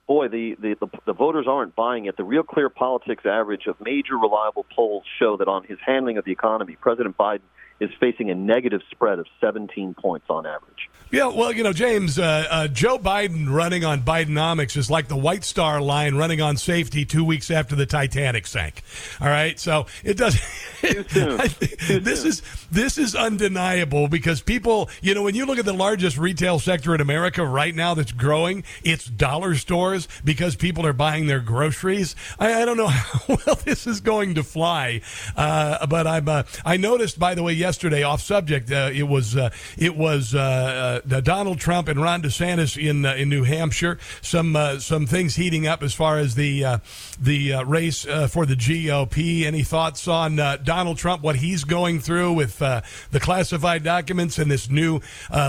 boy, 0.05 0.27
the, 0.27 0.55
the, 0.59 0.75
the, 0.79 0.87
the 1.05 1.13
voters 1.13 1.45
aren't 1.47 1.75
buying 1.75 2.05
it. 2.05 2.17
The 2.17 2.23
Real 2.23 2.43
Clear 2.43 2.69
Politics 2.69 3.25
average 3.25 3.67
of 3.67 3.79
major 3.79 4.17
reliable 4.17 4.65
polls 4.75 5.03
show 5.19 5.37
that 5.37 5.47
on 5.47 5.63
his 5.63 5.77
handling 5.85 6.17
of 6.17 6.25
the 6.25 6.31
economy, 6.31 6.77
President 6.79 7.17
Biden 7.17 7.41
is 7.79 7.89
facing 7.99 8.29
a 8.29 8.35
negative 8.35 8.81
spread 8.91 9.19
of 9.19 9.27
17 9.39 9.93
points 9.93 10.25
on 10.29 10.45
average. 10.45 10.89
Yeah, 11.09 11.27
well, 11.27 11.53
you 11.53 11.63
know, 11.63 11.71
James, 11.71 12.19
uh, 12.19 12.47
uh, 12.49 12.67
Joe 12.67 12.99
Biden 12.99 13.49
running 13.49 13.85
on 13.85 14.01
Bidenomics 14.01 14.75
is 14.75 14.91
like 14.91 15.07
the 15.07 15.15
White 15.15 15.45
Star 15.45 15.79
Line 15.79 16.15
running 16.15 16.41
on 16.41 16.57
safety 16.57 17.05
two 17.05 17.23
weeks 17.23 17.49
after 17.49 17.77
the 17.77 17.85
Titanic 17.85 18.45
sank. 18.45 18.83
All 19.21 19.27
right, 19.27 19.57
so 19.57 19.85
it 20.03 20.17
does. 20.17 20.37
this 20.81 22.25
is 22.25 22.41
this 22.71 22.97
is 22.97 23.15
undeniable 23.15 24.09
because 24.09 24.41
people, 24.41 24.89
you 25.01 25.13
know, 25.13 25.23
when 25.23 25.33
you 25.33 25.45
look 25.45 25.59
at 25.59 25.65
the 25.65 25.71
largest 25.71 26.17
retail 26.17 26.59
sector 26.59 26.93
in 26.93 26.99
America 26.99 27.45
right 27.45 27.73
now 27.73 27.93
that's 27.93 28.11
growing, 28.11 28.65
it's 28.83 29.05
dollar 29.05 29.55
stores 29.55 30.09
because 30.25 30.57
people 30.57 30.85
are 30.85 30.93
buying 30.93 31.27
their 31.27 31.39
groceries. 31.39 32.17
I, 32.37 32.63
I 32.63 32.65
don't 32.65 32.75
know 32.75 32.87
how 32.87 33.37
well 33.45 33.55
this 33.63 33.87
is 33.87 34.01
going 34.01 34.35
to 34.35 34.43
fly, 34.43 35.01
uh, 35.37 35.87
but 35.87 36.05
I'm. 36.05 36.27
Uh, 36.27 36.43
I 36.65 36.75
noticed, 36.75 37.17
by 37.17 37.33
the 37.33 37.43
way, 37.43 37.53
yesterday, 37.67 38.01
off 38.01 38.21
subject, 38.21 38.71
uh, 38.71 38.89
it 38.93 39.03
was 39.03 39.35
uh, 39.35 39.49
it 39.77 39.97
was 39.97 40.33
uh, 40.33 41.01
uh, 41.03 41.19
Donald 41.19 41.59
Trump 41.59 41.89
and 41.89 42.01
Ron 42.01 42.21
DeSantis 42.21 42.81
in 42.81 43.05
uh, 43.05 43.13
in 43.15 43.27
New 43.27 43.43
Hampshire. 43.43 43.99
Some 44.21 44.55
some 44.79 45.05
things 45.05 45.35
heating 45.35 45.67
up 45.67 45.83
as 45.83 45.93
far 45.93 46.17
as 46.17 46.35
the 46.35 46.79
the 47.19 47.61
race 47.65 48.05
for 48.29 48.45
the 48.45 48.55
GOP. 48.55 49.43
Any 49.43 49.63
thoughts 49.63 50.07
on 50.07 50.37
Donald 50.63 50.97
Trump? 50.97 51.23
What 51.23 51.35
he's 51.35 51.65
going 51.65 51.99
through 51.99 52.33
with 52.33 52.59
the 52.59 53.19
classified 53.19 53.83
documents 53.83 54.39
and 54.39 54.49
this 54.49 54.69
new 54.69 55.01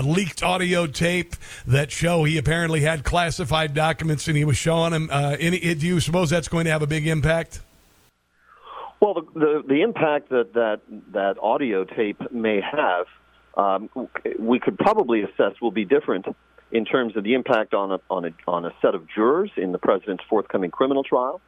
leaked 0.03 0.43
audio 0.43 0.87
tape 0.87 1.35
that 1.65 1.89
show 1.89 2.25
he 2.25 2.37
apparently 2.37 2.81
had 2.81 3.05
classified 3.05 3.73
documents 3.73 4.27
and 4.27 4.35
he 4.35 4.43
was 4.43 4.57
showing 4.57 4.91
them. 4.91 5.09
Any, 5.11 5.73
do 5.75 5.87
you 5.87 6.01
suppose 6.01 6.29
that's 6.29 6.49
going 6.49 6.65
to 6.65 6.71
have 6.71 6.81
a 6.81 6.87
big 6.87 7.07
impact? 7.07 7.61
Well, 8.99 9.13
the, 9.13 9.21
the 9.33 9.63
the 9.67 9.81
impact 9.81 10.29
that 10.29 10.53
that 10.53 10.81
that 11.13 11.37
audio 11.41 11.85
tape 11.85 12.31
may 12.31 12.59
have, 12.61 13.05
um, 13.55 13.89
we 14.37 14.59
could 14.59 14.77
probably 14.77 15.21
assess 15.21 15.53
will 15.61 15.71
be 15.71 15.85
different 15.85 16.25
in 16.71 16.85
terms 16.85 17.15
of 17.15 17.23
the 17.23 17.33
impact 17.33 17.73
on 17.73 17.93
a 17.93 17.99
on 18.09 18.25
a 18.25 18.31
on 18.45 18.65
a 18.65 18.71
set 18.81 18.95
of 18.95 19.07
jurors 19.07 19.51
in 19.55 19.71
the 19.71 19.77
president's 19.77 20.23
forthcoming 20.29 20.69
criminal 20.69 21.03
trial, 21.03 21.39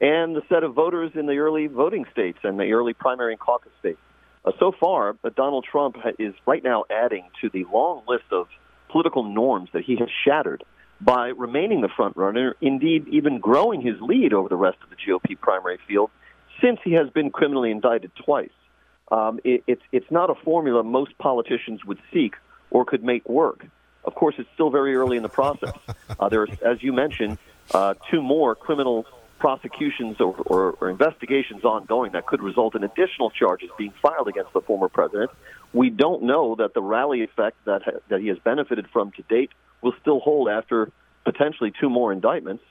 and 0.00 0.36
the 0.36 0.42
set 0.48 0.62
of 0.62 0.74
voters 0.74 1.10
in 1.14 1.26
the 1.26 1.38
early 1.38 1.66
voting 1.66 2.04
states 2.12 2.38
and 2.44 2.58
the 2.58 2.70
early 2.72 2.92
primary 2.92 3.32
and 3.32 3.40
caucus 3.40 3.72
states. 3.80 4.00
Uh, 4.44 4.52
so 4.60 4.72
far, 4.78 5.16
uh, 5.24 5.30
Donald 5.34 5.64
Trump 5.70 5.96
is 6.20 6.34
right 6.46 6.62
now 6.62 6.84
adding 6.88 7.24
to 7.40 7.50
the 7.52 7.64
long 7.72 8.02
list 8.06 8.24
of 8.30 8.46
political 8.90 9.24
norms 9.24 9.70
that 9.72 9.82
he 9.84 9.96
has 9.96 10.08
shattered 10.24 10.62
by 11.00 11.28
remaining 11.28 11.80
the 11.80 11.88
front 11.88 12.16
runner, 12.16 12.54
indeed 12.60 13.08
even 13.08 13.40
growing 13.40 13.80
his 13.80 14.00
lead 14.00 14.32
over 14.32 14.48
the 14.48 14.56
rest 14.56 14.78
of 14.84 14.90
the 14.90 14.96
GOP 14.96 15.38
primary 15.40 15.78
field 15.88 16.10
since 16.62 16.78
he 16.84 16.92
has 16.92 17.10
been 17.10 17.30
criminally 17.30 17.70
indicted 17.70 18.12
twice. 18.24 18.50
Um, 19.10 19.40
it, 19.44 19.62
it's 19.66 19.82
it's 19.92 20.10
not 20.10 20.30
a 20.30 20.34
formula 20.34 20.82
most 20.82 21.18
politicians 21.18 21.84
would 21.84 21.98
seek 22.12 22.34
or 22.70 22.84
could 22.84 23.04
make 23.04 23.28
work. 23.28 23.66
Of 24.04 24.14
course, 24.14 24.36
it's 24.38 24.48
still 24.54 24.70
very 24.70 24.96
early 24.96 25.16
in 25.16 25.22
the 25.22 25.28
process. 25.28 25.74
Uh, 26.20 26.28
there's, 26.28 26.50
as 26.60 26.82
you 26.82 26.92
mentioned, 26.92 27.38
uh, 27.74 27.94
two 28.10 28.22
more 28.22 28.54
criminal 28.54 29.06
prosecutions 29.38 30.20
or, 30.20 30.36
or, 30.46 30.76
or 30.80 30.88
investigations 30.88 31.64
ongoing 31.64 32.12
that 32.12 32.26
could 32.26 32.40
result 32.40 32.76
in 32.76 32.84
additional 32.84 33.28
charges 33.30 33.70
being 33.76 33.92
filed 34.00 34.28
against 34.28 34.52
the 34.52 34.60
former 34.60 34.88
president. 34.88 35.30
We 35.72 35.90
don't 35.90 36.22
know 36.22 36.54
that 36.56 36.74
the 36.74 36.82
rally 36.82 37.24
effect 37.24 37.56
that 37.64 37.82
ha- 37.82 37.98
that 38.08 38.20
he 38.20 38.28
has 38.28 38.38
benefited 38.38 38.86
from 38.92 39.10
to 39.12 39.22
date 39.22 39.50
will 39.80 39.94
still 40.00 40.20
hold 40.20 40.48
after 40.48 40.92
potentially 41.24 41.72
two 41.80 41.90
more 41.90 42.12
indictments. 42.12 42.62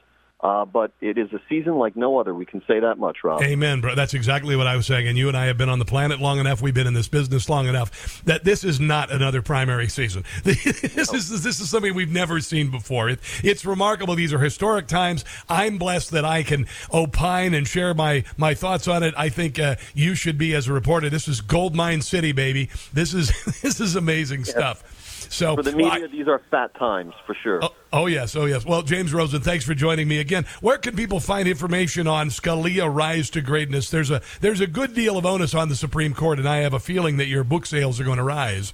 Uh, 0.41 0.65
but 0.65 0.91
it 1.01 1.19
is 1.19 1.32
a 1.34 1.39
season 1.47 1.75
like 1.75 1.95
no 1.95 2.19
other. 2.19 2.34
We 2.34 2.47
can 2.47 2.63
say 2.67 2.80
that 2.80 2.97
much, 2.97 3.17
Rob. 3.23 3.43
Amen, 3.43 3.80
bro. 3.80 3.93
That's 3.93 4.15
exactly 4.15 4.56
what 4.56 4.65
I 4.65 4.75
was 4.75 4.88
saying. 4.88 5.08
And 5.08 5.15
you 5.15 5.27
and 5.27 5.38
I 5.38 5.45
have 5.45 5.58
been 5.58 5.69
on 5.69 5.77
the 5.77 5.86
planet 5.86 6.19
long 6.19 6.39
enough. 6.39 6.63
We've 6.63 6.73
been 6.73 6.88
in 6.88 6.95
this 6.95 7.08
business 7.08 7.47
long 7.47 7.67
enough 7.67 8.23
that 8.23 8.43
this 8.43 8.63
is 8.63 8.80
not 8.80 9.12
another 9.12 9.43
primary 9.43 9.88
season. 9.88 10.23
this 10.43 11.13
is 11.13 11.43
this 11.43 11.60
is 11.60 11.69
something 11.69 11.93
we've 11.93 12.12
never 12.12 12.39
seen 12.39 12.71
before. 12.71 13.10
It, 13.10 13.19
it's 13.43 13.65
remarkable. 13.65 14.15
These 14.15 14.34
are 14.34 14.39
historic 14.39 14.88
times. 14.88 15.25
I'm 15.47 15.77
blessed 15.77 16.10
that 16.12 16.25
I 16.25 16.41
can 16.41 16.65
opine 16.91 17.54
and 17.54 17.67
share 17.67 17.93
my 17.93 18.23
my 18.36 18.56
thoughts 18.56 18.88
on 18.88 19.04
it. 19.04 19.13
I 19.15 19.30
think 19.30 19.60
uh, 19.60 19.75
you 19.93 20.15
should 20.15 20.39
be 20.39 20.56
as 20.56 20.67
a 20.67 20.73
reporter. 20.73 21.12
This 21.12 21.27
is 21.27 21.41
gold 21.41 21.75
mine 21.75 22.01
city, 22.01 22.32
baby. 22.32 22.69
This 22.93 23.13
is 23.13 23.32
this 23.62 23.80
is 23.80 23.95
amazing 23.95 24.45
stuff. 24.45 24.84
So 25.31 25.55
for 25.55 25.63
the 25.63 25.75
well, 25.75 25.93
media, 25.93 26.09
these 26.09 26.27
are 26.27 26.41
fat 26.51 26.75
times 26.75 27.13
for 27.25 27.33
sure. 27.41 27.63
Oh, 27.63 27.73
oh, 27.93 28.07
yes, 28.07 28.35
oh 28.35 28.45
yes. 28.45 28.65
Well, 28.65 28.81
James 28.81 29.13
Rosen, 29.13 29.41
thanks 29.41 29.63
for 29.63 29.73
joining 29.73 30.09
me 30.09 30.19
again. 30.19 30.45
Where 30.59 30.77
can 30.77 30.93
people 30.93 31.21
find 31.21 31.47
information 31.47 32.05
on 32.05 32.27
Scalia 32.27 32.93
Rise 32.93 33.29
to 33.31 33.41
Greatness? 33.41 33.89
There's 33.89 34.11
a 34.11 34.21
there's 34.41 34.59
a 34.59 34.67
good 34.67 34.93
deal 34.93 35.17
of 35.17 35.25
onus 35.25 35.55
on 35.55 35.69
the 35.69 35.75
Supreme 35.75 36.13
Court, 36.13 36.37
and 36.37 36.49
I 36.49 36.57
have 36.57 36.73
a 36.73 36.79
feeling 36.79 37.15
that 37.17 37.27
your 37.27 37.45
book 37.45 37.65
sales 37.65 37.97
are 38.01 38.03
going 38.03 38.17
to 38.17 38.23
rise. 38.23 38.73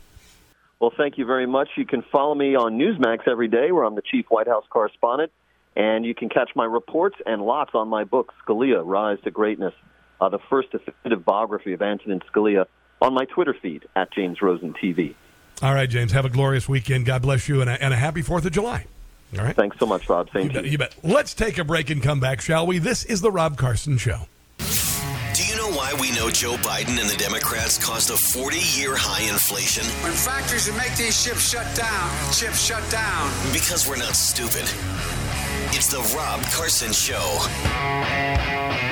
Well, 0.79 0.91
thank 0.97 1.19
you 1.19 1.25
very 1.25 1.45
much. 1.45 1.69
You 1.77 1.85
can 1.85 2.03
follow 2.11 2.33
me 2.33 2.55
on 2.55 2.79
Newsmax 2.79 3.27
every 3.27 3.47
day, 3.47 3.71
where 3.71 3.83
I'm 3.83 3.95
the 3.95 4.01
chief 4.01 4.25
White 4.29 4.47
House 4.47 4.65
correspondent, 4.67 5.31
and 5.75 6.07
you 6.07 6.15
can 6.15 6.27
catch 6.27 6.49
my 6.55 6.65
reports 6.65 7.17
and 7.27 7.43
lots 7.43 7.71
on 7.75 7.87
my 7.87 8.03
book, 8.03 8.33
Scalia: 8.43 8.81
Rise 8.83 9.19
to 9.25 9.31
Greatness, 9.31 9.75
uh, 10.19 10.29
the 10.29 10.39
first 10.49 10.71
definitive 10.71 11.23
biography 11.23 11.73
of 11.73 11.83
Antonin 11.83 12.21
Scalia, 12.33 12.65
on 12.99 13.13
my 13.13 13.25
Twitter 13.25 13.55
feed 13.61 13.85
at 13.95 14.11
James 14.11 14.41
Rosen 14.41 14.73
TV. 14.73 15.13
All 15.61 15.73
right, 15.73 15.89
James. 15.89 16.11
Have 16.11 16.25
a 16.25 16.29
glorious 16.29 16.69
weekend. 16.69 17.05
God 17.05 17.21
bless 17.21 17.47
you, 17.47 17.61
and 17.61 17.69
a, 17.69 17.81
and 17.83 17.93
a 17.93 17.97
happy 17.97 18.21
Fourth 18.21 18.45
of 18.45 18.51
July. 18.51 18.85
All 19.37 19.43
right. 19.43 19.55
Thanks 19.55 19.77
so 19.79 19.85
much, 19.85 20.07
Rob. 20.07 20.29
Same 20.31 20.43
you 20.43 20.49
to 20.49 20.53
bet, 20.53 20.65
you. 20.65 20.71
you 20.71 20.77
bet. 20.77 20.95
Let's 21.03 21.33
take 21.33 21.57
a 21.57 21.63
break 21.63 21.89
and 21.89 22.01
come 22.01 22.19
back, 22.19 22.41
shall 22.41 22.65
we? 22.67 22.79
This 22.79 23.03
is 23.03 23.21
the 23.21 23.31
Rob 23.31 23.57
Carson 23.57 23.97
Show. 23.97 24.21
Do 24.59 25.45
you 25.45 25.55
know 25.55 25.67
know 25.67 25.75
why 25.75 25.93
we 25.99 26.11
know 26.11 26.29
Joe 26.29 26.55
Biden 26.57 26.99
and 26.99 27.09
the 27.09 27.17
Democrats 27.17 27.77
caused 27.77 28.09
a 28.09 28.17
40 28.17 28.57
year 28.79 28.95
high 28.95 29.29
inflation? 29.29 29.83
When 30.03 30.13
factories 30.13 30.67
that 30.67 30.77
make 30.77 30.95
these 30.95 31.19
ships 31.19 31.49
shut 31.49 31.67
down, 31.75 32.09
chips 32.31 32.63
shut 32.63 32.83
down. 32.89 33.31
Because 33.51 33.87
we're 33.87 33.97
not 33.97 34.15
stupid. 34.15 34.63
It's 35.71 35.87
the 35.87 35.99
Rob 36.15 36.41
Carson 36.45 36.93
Show. 36.93 37.37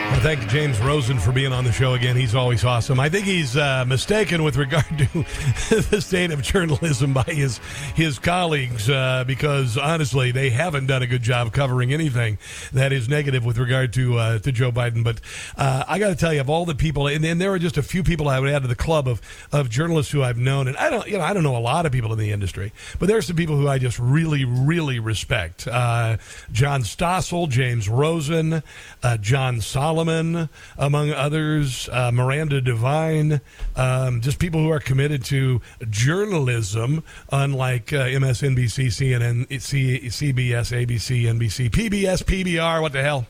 I 0.08 0.20
thank 0.20 0.48
James 0.48 0.80
Rosen 0.80 1.20
for 1.20 1.32
being 1.32 1.52
on 1.52 1.66
the 1.66 1.72
show 1.72 1.94
again. 1.94 2.16
He's 2.16 2.36
always 2.36 2.64
awesome. 2.64 3.00
I 3.00 3.10
think 3.10 3.26
he's 3.26 3.58
uh, 3.58 3.84
mistaken 3.86 4.44
with 4.44 4.56
regard 4.56 4.86
to 4.88 5.06
the 5.90 6.00
state 6.00 6.32
of 6.32 6.42
journalism 6.42 7.14
by 7.14 7.24
his 7.24 7.58
his 7.96 8.18
colleagues 8.18 8.90
uh, 8.90 9.26
because 9.28 9.78
honestly, 9.78 10.32
they 10.32 10.52
haven't 10.52 10.88
done 10.88 11.04
a 11.04 11.08
good 11.08 11.22
job 11.22 11.52
covering 11.52 11.92
anything 11.92 12.38
that 12.72 12.94
is 12.94 13.10
negative 13.10 13.44
with 13.44 13.58
regard 13.58 13.92
to 13.94 14.18
uh, 14.18 14.40
to 14.40 14.52
Joe 14.52 14.72
Biden. 14.72 15.04
But 15.04 15.20
uh, 15.58 15.84
I 15.88 16.00
got 16.00 16.10
to 16.10 16.16
tell 16.16 16.34
you, 16.34 16.40
of 16.40 16.50
all 16.50 16.66
the 16.66 16.76
people, 16.76 17.08
and, 17.08 17.26
and 17.26 17.42
there 17.42 17.52
are 17.52 17.60
just 17.60 17.78
a 17.78 17.84
few 17.84 18.02
people 18.04 18.30
I 18.30 18.40
would 18.40 18.50
add 18.50 18.62
to 18.62 18.68
the 18.70 18.76
club 18.76 19.08
of 19.08 19.22
of 19.52 19.70
journalists 19.70 20.12
who 20.14 20.24
I've 20.24 20.38
known, 20.38 20.68
and 20.68 20.78
I 20.78 20.90
don't, 20.90 21.06
you 21.08 21.18
know, 21.18 21.24
I 21.24 21.34
don't 21.34 21.44
know 21.44 21.58
a 21.58 21.60
lot 21.60 21.86
of 21.86 21.92
people 21.92 22.14
in 22.14 22.20
the 22.20 22.32
industry, 22.32 22.72
but 23.00 23.08
there 23.08 23.18
are 23.18 23.22
some 23.22 23.36
people 23.36 23.58
who 23.58 23.68
I 23.68 23.80
just 23.80 24.00
really, 24.00 24.46
really 24.46 25.00
respect. 25.00 25.68
Uh, 25.68 26.18
John 26.66 26.82
Stossel, 26.82 27.48
James 27.48 27.88
Rosen, 27.88 28.64
uh, 29.04 29.18
John 29.18 29.62
Solomon, 29.62 30.50
among 30.80 31.12
others, 31.12 31.88
uh, 31.90 32.10
Miranda 32.12 32.60
Devine, 32.60 33.40
um, 33.76 34.20
just 34.20 34.40
people 34.40 34.62
who 34.62 34.72
are 34.72 34.80
committed 34.80 35.24
to 35.26 35.62
journalism, 35.92 37.04
unlike 37.32 37.94
uh, 37.94 38.06
MSNBC, 38.06 38.88
CNN, 38.88 39.48
CBS, 39.48 40.88
ABC, 40.88 41.26
NBC, 41.26 41.70
PBS, 41.70 42.24
PBR, 42.24 42.82
what 42.82 42.94
the 42.94 43.04
hell? 43.04 43.28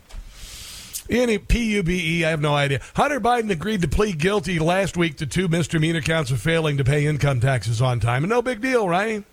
Any 1.10 1.36
PUBE, 1.36 2.24
I 2.24 2.30
have 2.30 2.40
no 2.40 2.54
idea. 2.54 2.80
Hunter 2.94 3.20
Biden 3.20 3.50
agreed 3.50 3.82
to 3.82 3.88
plead 3.88 4.18
guilty 4.18 4.58
last 4.58 4.96
week 4.96 5.18
to 5.18 5.26
two 5.26 5.46
misdemeanor 5.46 6.00
counts 6.00 6.30
of 6.30 6.40
failing 6.40 6.78
to 6.78 6.84
pay 6.84 7.04
income 7.04 7.40
taxes 7.40 7.82
on 7.82 8.00
time. 8.00 8.24
And 8.24 8.30
no 8.30 8.40
big 8.40 8.62
deal, 8.62 8.88
right? 8.88 9.24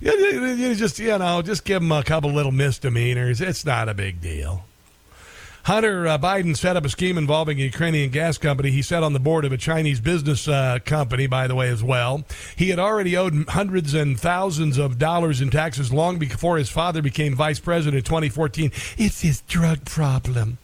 You, 0.00 0.74
just 0.74 0.98
you 0.98 1.16
know 1.18 1.42
just 1.42 1.64
give 1.64 1.82
him 1.82 1.92
a 1.92 2.02
couple 2.02 2.32
little 2.32 2.52
misdemeanors. 2.52 3.40
It's 3.40 3.64
not 3.64 3.88
a 3.88 3.94
big 3.94 4.20
deal. 4.20 4.64
Hunter 5.64 6.06
uh, 6.06 6.16
Biden 6.16 6.56
set 6.56 6.76
up 6.76 6.84
a 6.84 6.88
scheme 6.88 7.18
involving 7.18 7.58
a 7.58 7.64
Ukrainian 7.64 8.10
gas 8.10 8.38
company. 8.38 8.70
He 8.70 8.82
sat 8.82 9.02
on 9.02 9.14
the 9.14 9.18
board 9.18 9.44
of 9.44 9.50
a 9.50 9.56
Chinese 9.56 10.00
business 10.00 10.46
uh, 10.46 10.78
company, 10.84 11.26
by 11.26 11.48
the 11.48 11.56
way, 11.56 11.70
as 11.70 11.82
well. 11.82 12.22
He 12.54 12.68
had 12.68 12.78
already 12.78 13.16
owed 13.16 13.48
hundreds 13.48 13.92
and 13.92 14.20
thousands 14.20 14.78
of 14.78 14.96
dollars 14.96 15.40
in 15.40 15.50
taxes 15.50 15.92
long 15.92 16.18
before 16.18 16.56
his 16.56 16.70
father 16.70 17.02
became 17.02 17.34
vice 17.34 17.58
president 17.58 17.96
in 17.96 18.04
2014. 18.04 18.70
It's 18.96 19.22
his 19.22 19.40
drug 19.40 19.84
problem. 19.84 20.58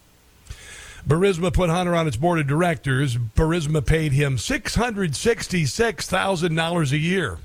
Burisma 1.04 1.52
put 1.52 1.68
Hunter 1.68 1.96
on 1.96 2.06
its 2.06 2.16
board 2.16 2.38
of 2.38 2.46
directors. 2.46 3.16
Burisma 3.16 3.84
paid 3.84 4.12
him 4.12 4.36
$666,000 4.36 6.92
a 6.92 6.98
year. 6.98 7.38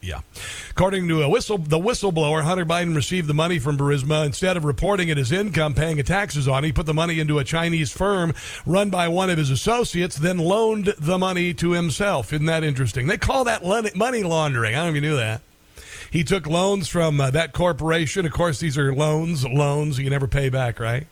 Yeah. 0.00 0.20
According 0.70 1.08
to 1.08 1.22
a 1.22 1.28
whistle, 1.28 1.58
the 1.58 1.78
whistleblower, 1.78 2.44
Hunter 2.44 2.64
Biden 2.64 2.94
received 2.94 3.26
the 3.26 3.34
money 3.34 3.58
from 3.58 3.76
Burisma. 3.76 4.24
Instead 4.24 4.56
of 4.56 4.64
reporting 4.64 5.08
it 5.08 5.18
as 5.18 5.32
income, 5.32 5.74
paying 5.74 6.00
taxes 6.04 6.46
on, 6.46 6.62
it, 6.62 6.68
he 6.68 6.72
put 6.72 6.86
the 6.86 6.94
money 6.94 7.18
into 7.18 7.38
a 7.40 7.44
Chinese 7.44 7.90
firm 7.90 8.32
run 8.64 8.90
by 8.90 9.08
one 9.08 9.28
of 9.28 9.38
his 9.38 9.50
associates, 9.50 10.16
then 10.16 10.38
loaned 10.38 10.94
the 10.98 11.18
money 11.18 11.52
to 11.54 11.72
himself. 11.72 12.32
Isn't 12.32 12.46
that 12.46 12.62
interesting? 12.62 13.08
They 13.08 13.18
call 13.18 13.44
that 13.44 13.64
money 13.64 14.22
laundering. 14.22 14.74
I 14.74 14.78
don't 14.78 14.86
know 14.86 14.90
if 14.90 14.94
you 14.94 15.00
knew 15.00 15.16
that. 15.16 15.40
He 16.10 16.24
took 16.24 16.46
loans 16.46 16.88
from 16.88 17.20
uh, 17.20 17.30
that 17.32 17.52
corporation. 17.52 18.24
Of 18.24 18.32
course, 18.32 18.60
these 18.60 18.78
are 18.78 18.94
loans, 18.94 19.44
loans 19.44 19.98
you 19.98 20.08
never 20.08 20.28
pay 20.28 20.48
back, 20.48 20.78
right? 20.80 21.06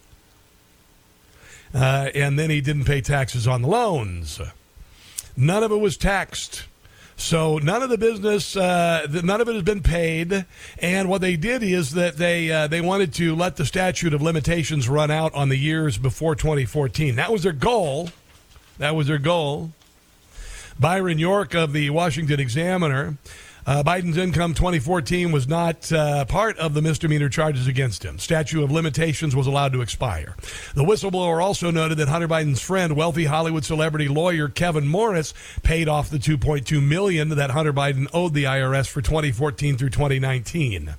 Uh, 1.74 2.08
and 2.14 2.38
then 2.38 2.50
he 2.50 2.60
didn't 2.60 2.84
pay 2.84 3.00
taxes 3.00 3.46
on 3.46 3.62
the 3.62 3.68
loans. 3.68 4.40
None 5.36 5.62
of 5.62 5.72
it 5.72 5.76
was 5.76 5.96
taxed. 5.96 6.64
So 7.16 7.58
none 7.58 7.82
of 7.82 7.88
the 7.88 7.98
business, 7.98 8.56
uh, 8.56 9.06
none 9.24 9.40
of 9.40 9.48
it 9.48 9.54
has 9.54 9.62
been 9.62 9.82
paid. 9.82 10.44
And 10.78 11.08
what 11.08 11.22
they 11.22 11.36
did 11.36 11.62
is 11.62 11.92
that 11.92 12.18
they 12.18 12.50
uh, 12.50 12.66
they 12.66 12.80
wanted 12.80 13.14
to 13.14 13.34
let 13.34 13.56
the 13.56 13.64
statute 13.64 14.12
of 14.12 14.20
limitations 14.20 14.88
run 14.88 15.10
out 15.10 15.34
on 15.34 15.48
the 15.48 15.56
years 15.56 15.96
before 15.96 16.34
2014. 16.34 17.16
That 17.16 17.32
was 17.32 17.42
their 17.42 17.52
goal. 17.52 18.10
That 18.78 18.94
was 18.94 19.06
their 19.06 19.18
goal. 19.18 19.72
Byron 20.78 21.18
York 21.18 21.54
of 21.54 21.72
the 21.72 21.88
Washington 21.88 22.38
Examiner 22.38 23.16
uh, 23.66 23.82
Biden's 23.82 24.16
income 24.16 24.54
2014 24.54 25.32
was 25.32 25.48
not 25.48 25.90
uh, 25.92 26.24
part 26.24 26.56
of 26.58 26.74
the 26.74 26.82
misdemeanor 26.82 27.28
charges 27.28 27.66
against 27.66 28.04
him. 28.04 28.18
Statute 28.18 28.62
of 28.62 28.70
limitations 28.70 29.34
was 29.34 29.46
allowed 29.46 29.72
to 29.72 29.80
expire. 29.80 30.36
The 30.74 30.84
whistleblower 30.84 31.42
also 31.42 31.70
noted 31.70 31.98
that 31.98 32.08
Hunter 32.08 32.28
Biden's 32.28 32.62
friend, 32.62 32.96
wealthy 32.96 33.24
Hollywood 33.24 33.64
celebrity 33.64 34.08
lawyer 34.08 34.48
Kevin 34.48 34.86
Morris, 34.86 35.34
paid 35.62 35.88
off 35.88 36.10
the 36.10 36.18
2.2 36.18 36.80
million 36.82 37.30
that 37.30 37.50
Hunter 37.50 37.72
Biden 37.72 38.06
owed 38.14 38.34
the 38.34 38.44
IRS 38.44 38.88
for 38.88 39.02
2014 39.02 39.76
through 39.76 39.90
2019. 39.90 40.94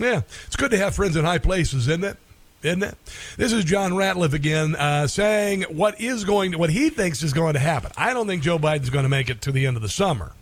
Yeah, 0.00 0.22
it's 0.46 0.56
good 0.56 0.70
to 0.72 0.78
have 0.78 0.94
friends 0.94 1.16
in 1.16 1.24
high 1.24 1.38
places, 1.38 1.86
isn't 1.86 2.04
it? 2.04 2.16
Isn't 2.62 2.82
it? 2.82 2.96
This 3.36 3.52
is 3.52 3.64
John 3.64 3.96
Ratcliffe 3.96 4.34
again 4.34 4.76
uh, 4.76 5.06
saying 5.08 5.62
what 5.62 6.00
is 6.00 6.24
going 6.24 6.52
to, 6.52 6.58
what 6.58 6.70
he 6.70 6.90
thinks 6.90 7.22
is 7.22 7.32
going 7.32 7.54
to 7.54 7.60
happen. 7.60 7.90
I 7.96 8.14
don't 8.14 8.26
think 8.26 8.42
Joe 8.42 8.58
Biden's 8.58 8.90
going 8.90 9.02
to 9.02 9.08
make 9.08 9.30
it 9.30 9.42
to 9.42 9.52
the 9.52 9.66
end 9.66 9.76
of 9.76 9.82
the 9.82 9.88
summer. 9.88 10.32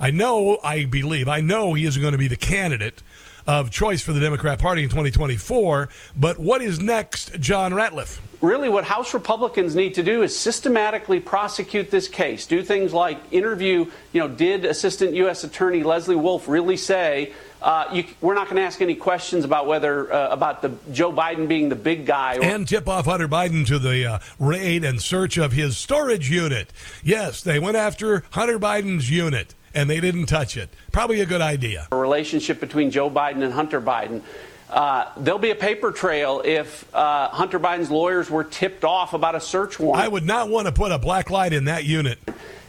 I 0.00 0.10
know, 0.10 0.58
I 0.62 0.84
believe, 0.84 1.28
I 1.28 1.40
know 1.40 1.74
he 1.74 1.84
isn't 1.84 2.00
going 2.00 2.12
to 2.12 2.18
be 2.18 2.28
the 2.28 2.36
candidate 2.36 3.02
of 3.48 3.70
choice 3.70 4.02
for 4.02 4.12
the 4.12 4.20
Democrat 4.20 4.58
Party 4.58 4.82
in 4.82 4.90
2024. 4.90 5.88
But 6.14 6.38
what 6.38 6.60
is 6.60 6.78
next, 6.78 7.40
John 7.40 7.72
Ratcliffe? 7.72 8.20
Really, 8.40 8.68
what 8.68 8.84
House 8.84 9.14
Republicans 9.14 9.74
need 9.74 9.94
to 9.94 10.02
do 10.02 10.22
is 10.22 10.38
systematically 10.38 11.18
prosecute 11.18 11.90
this 11.90 12.06
case. 12.06 12.46
Do 12.46 12.62
things 12.62 12.92
like 12.92 13.18
interview, 13.32 13.90
you 14.12 14.20
know, 14.20 14.28
did 14.28 14.64
Assistant 14.64 15.14
U.S. 15.14 15.42
Attorney 15.42 15.82
Leslie 15.82 16.14
Wolf 16.14 16.46
really 16.46 16.76
say 16.76 17.32
uh, 17.60 17.86
you, 17.92 18.04
we're 18.20 18.34
not 18.34 18.44
going 18.44 18.56
to 18.56 18.62
ask 18.62 18.80
any 18.80 18.94
questions 18.94 19.44
about 19.44 19.66
whether 19.66 20.12
uh, 20.12 20.28
about 20.28 20.62
the 20.62 20.72
Joe 20.92 21.12
Biden 21.12 21.48
being 21.48 21.68
the 21.68 21.74
big 21.74 22.06
guy. 22.06 22.36
Or- 22.36 22.44
and 22.44 22.68
tip 22.68 22.88
off 22.88 23.06
Hunter 23.06 23.26
Biden 23.26 23.66
to 23.66 23.80
the 23.80 24.06
uh, 24.06 24.18
raid 24.38 24.84
and 24.84 25.02
search 25.02 25.36
of 25.36 25.52
his 25.52 25.76
storage 25.76 26.30
unit. 26.30 26.72
Yes, 27.02 27.42
they 27.42 27.58
went 27.58 27.76
after 27.76 28.22
Hunter 28.30 28.60
Biden's 28.60 29.10
unit 29.10 29.54
and 29.78 29.88
they 29.88 30.00
didn't 30.00 30.26
touch 30.26 30.56
it. 30.56 30.68
Probably 30.90 31.20
a 31.20 31.26
good 31.26 31.40
idea. 31.40 31.86
A 31.92 31.96
relationship 31.96 32.58
between 32.58 32.90
Joe 32.90 33.08
Biden 33.08 33.44
and 33.44 33.52
Hunter 33.52 33.80
Biden. 33.80 34.22
Uh, 34.68 35.06
there'll 35.16 35.38
be 35.38 35.50
a 35.50 35.54
paper 35.54 35.92
trail 35.92 36.42
if 36.44 36.92
uh, 36.94 37.28
Hunter 37.28 37.60
Biden's 37.60 37.90
lawyers 37.90 38.28
were 38.28 38.44
tipped 38.44 38.84
off 38.84 39.14
about 39.14 39.34
a 39.34 39.40
search 39.40 39.78
warrant. 39.78 40.04
I 40.04 40.08
would 40.08 40.26
not 40.26 40.50
want 40.50 40.66
to 40.66 40.72
put 40.72 40.90
a 40.90 40.98
black 40.98 41.30
light 41.30 41.52
in 41.52 41.66
that 41.66 41.84
unit. 41.84 42.18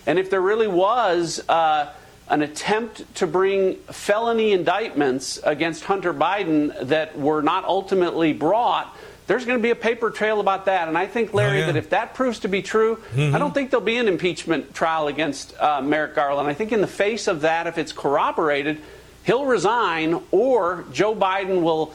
And 0.06 0.20
if 0.20 0.30
there 0.30 0.40
really 0.40 0.68
was 0.68 1.42
uh, 1.50 1.92
an 2.30 2.44
attempt 2.44 3.16
to 3.16 3.28
bring 3.28 3.76
felony 3.92 4.52
indictments 4.54 5.40
against 5.44 5.84
Hunter 5.86 6.14
Biden 6.14 6.88
that 6.88 7.18
were 7.18 7.42
not 7.42 7.66
ultimately 7.66 8.34
brought, 8.34 8.96
there's 9.30 9.46
going 9.46 9.60
to 9.60 9.64
be 9.64 9.70
a 9.70 9.76
paper 9.76 10.10
trail 10.10 10.40
about 10.40 10.66
that. 10.66 10.88
And 10.88 10.98
I 10.98 11.06
think, 11.06 11.36
Larry, 11.36 11.58
oh, 11.58 11.60
yeah. 11.60 11.66
that 11.68 11.76
if 11.76 11.92
that 11.92 12.16
proves 12.16 12.40
to 12.40 12.48
be 12.48 12.64
true, 12.64 12.96
mm-hmm. 13.14 13.36
I 13.36 13.38
don't 13.38 13.54
think 13.54 13.70
there'll 13.70 13.86
be 13.86 13.98
an 13.98 14.08
impeachment 14.08 14.74
trial 14.74 15.08
against 15.08 15.56
uh, 15.60 15.82
Merrick 15.84 16.16
Garland. 16.16 16.50
I 16.50 16.56
think 16.56 16.72
in 16.72 16.82
the 16.82 16.88
face 16.88 17.28
of 17.28 17.42
that, 17.42 17.68
if 17.68 17.78
it's 17.78 17.92
corroborated, 17.92 18.82
he'll 19.24 19.46
resign 19.46 20.20
or 20.32 20.84
Joe 20.92 21.16
Biden 21.16 21.62
will 21.62 21.94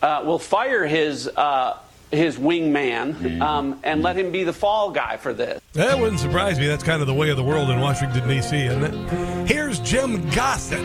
uh, 0.00 0.22
will 0.24 0.38
fire 0.38 0.86
his. 0.86 1.28
Uh, 1.28 1.78
his 2.10 2.38
wingman 2.38 3.12
mm-hmm. 3.12 3.42
um, 3.42 3.78
and 3.82 4.02
let 4.02 4.16
him 4.16 4.32
be 4.32 4.42
the 4.42 4.52
fall 4.54 4.90
guy 4.90 5.18
for 5.18 5.34
this. 5.34 5.60
That 5.74 5.98
wouldn't 5.98 6.20
surprise 6.20 6.58
me. 6.58 6.66
That's 6.66 6.82
kind 6.82 7.02
of 7.02 7.06
the 7.06 7.12
way 7.12 7.28
of 7.28 7.36
the 7.36 7.44
world 7.44 7.68
in 7.68 7.80
Washington, 7.80 8.26
D.C., 8.26 8.56
isn't 8.56 8.82
it? 8.82 9.46
Here's 9.46 9.78
Jim 9.80 10.26
Gossett. 10.30 10.80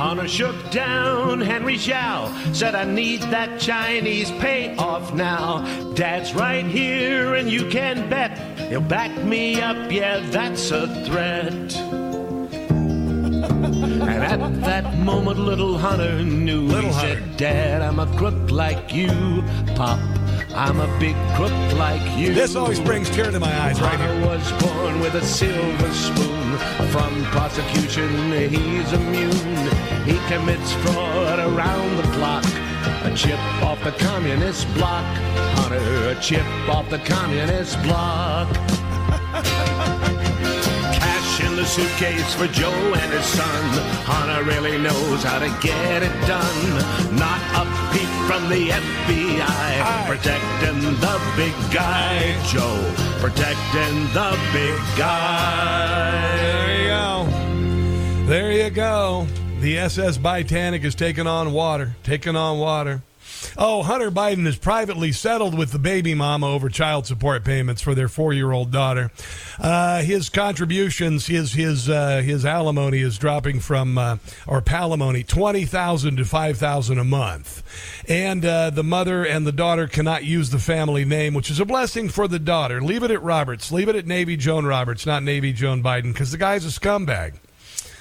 Hunter 0.00 0.28
shook 0.28 0.70
down 0.70 1.42
Henry 1.42 1.74
Zhao, 1.74 2.32
said 2.54 2.74
I 2.74 2.84
need 2.84 3.20
that 3.24 3.60
Chinese 3.60 4.30
payoff 4.30 5.12
now. 5.12 5.60
Dad's 5.92 6.32
right 6.32 6.64
here 6.64 7.34
and 7.34 7.50
you 7.50 7.68
can 7.68 8.08
bet 8.08 8.30
he'll 8.70 8.80
back 8.80 9.14
me 9.22 9.60
up, 9.60 9.92
yeah, 9.92 10.20
that's 10.30 10.70
a 10.70 10.86
threat. 11.04 11.76
and 13.60 14.42
at 14.42 14.62
that 14.62 14.96
moment, 15.00 15.38
little 15.38 15.76
Hunter 15.76 16.22
knew. 16.22 16.62
Little 16.62 16.88
he 16.92 16.96
Hunter. 16.96 17.20
said, 17.20 17.36
Dad, 17.36 17.82
I'm 17.82 17.98
a 17.98 18.06
crook 18.16 18.50
like 18.50 18.94
you. 18.94 19.44
Pop, 19.74 20.00
I'm 20.54 20.80
a 20.80 20.98
big 20.98 21.14
crook 21.36 21.52
like 21.78 22.18
you. 22.18 22.34
This 22.34 22.56
always 22.56 22.80
brings 22.80 23.08
tears 23.10 23.32
to 23.32 23.40
my 23.40 23.52
eyes, 23.60 23.80
right 23.80 23.98
here. 23.98 24.26
was 24.26 24.50
born 24.62 25.00
with 25.00 25.14
a 25.14 25.24
silver 25.24 25.92
spoon. 25.92 26.58
From 26.90 27.24
prosecution, 27.26 28.10
he's 28.32 28.92
immune. 28.92 29.30
He 30.04 30.18
commits 30.28 30.72
fraud 30.72 31.38
around 31.38 31.96
the 31.96 32.02
clock. 32.14 32.44
A 33.04 33.14
chip 33.14 33.38
off 33.62 33.82
the 33.84 33.92
communist 33.92 34.72
block. 34.74 35.04
Hunter, 35.56 36.08
a 36.08 36.20
chip 36.20 36.46
off 36.68 36.88
the 36.90 36.98
communist 36.98 37.80
block. 37.82 38.48
The 41.60 41.66
suitcase 41.66 42.34
for 42.36 42.46
Joe 42.46 42.72
and 42.72 43.12
his 43.12 43.26
son. 43.26 43.64
Hunter 44.06 44.44
really 44.44 44.78
knows 44.78 45.22
how 45.22 45.38
to 45.38 45.48
get 45.60 46.02
it 46.02 46.26
done. 46.26 47.14
Not 47.18 47.38
a 47.52 47.68
peep 47.92 48.08
from 48.26 48.48
the 48.48 48.70
FBI. 48.70 50.06
Protecting 50.06 50.80
the 50.80 51.20
big 51.36 51.52
guy, 51.70 52.32
Joe. 52.48 52.80
Protecting 53.20 54.08
the 54.14 54.38
big 54.54 54.80
guy. 54.96 56.32
There 56.38 56.80
you 56.80 56.88
go. 56.88 58.26
There 58.26 58.52
you 58.52 58.70
go. 58.70 59.26
The 59.60 59.80
SS 59.80 60.16
Titanic 60.16 60.82
is 60.82 60.94
taking 60.94 61.26
on 61.26 61.52
water. 61.52 61.94
Taking 62.02 62.36
on 62.36 62.58
water. 62.58 63.02
Oh, 63.62 63.82
Hunter 63.82 64.10
Biden 64.10 64.46
is 64.46 64.56
privately 64.56 65.12
settled 65.12 65.54
with 65.54 65.70
the 65.70 65.78
baby 65.78 66.14
mama 66.14 66.46
over 66.46 66.70
child 66.70 67.06
support 67.06 67.44
payments 67.44 67.82
for 67.82 67.94
their 67.94 68.08
four-year-old 68.08 68.70
daughter. 68.70 69.10
Uh, 69.58 70.00
his 70.00 70.30
contributions, 70.30 71.26
his 71.26 71.52
his 71.52 71.86
uh, 71.86 72.22
his 72.22 72.46
alimony 72.46 73.00
is 73.00 73.18
dropping 73.18 73.60
from 73.60 73.98
uh, 73.98 74.16
or 74.46 74.62
palimony 74.62 75.26
twenty 75.26 75.66
thousand 75.66 76.16
to 76.16 76.24
five 76.24 76.56
thousand 76.56 76.98
a 76.98 77.04
month, 77.04 77.62
and 78.08 78.46
uh, 78.46 78.70
the 78.70 78.82
mother 78.82 79.26
and 79.26 79.46
the 79.46 79.52
daughter 79.52 79.86
cannot 79.86 80.24
use 80.24 80.48
the 80.48 80.58
family 80.58 81.04
name, 81.04 81.34
which 81.34 81.50
is 81.50 81.60
a 81.60 81.66
blessing 81.66 82.08
for 82.08 82.26
the 82.26 82.38
daughter. 82.38 82.80
Leave 82.80 83.02
it 83.02 83.10
at 83.10 83.22
Roberts. 83.22 83.70
Leave 83.70 83.90
it 83.90 83.94
at 83.94 84.06
Navy 84.06 84.38
Joan 84.38 84.64
Roberts, 84.64 85.04
not 85.04 85.22
Navy 85.22 85.52
Joan 85.52 85.82
Biden, 85.82 86.14
because 86.14 86.30
the 86.30 86.38
guy's 86.38 86.64
a 86.64 86.80
scumbag 86.80 87.34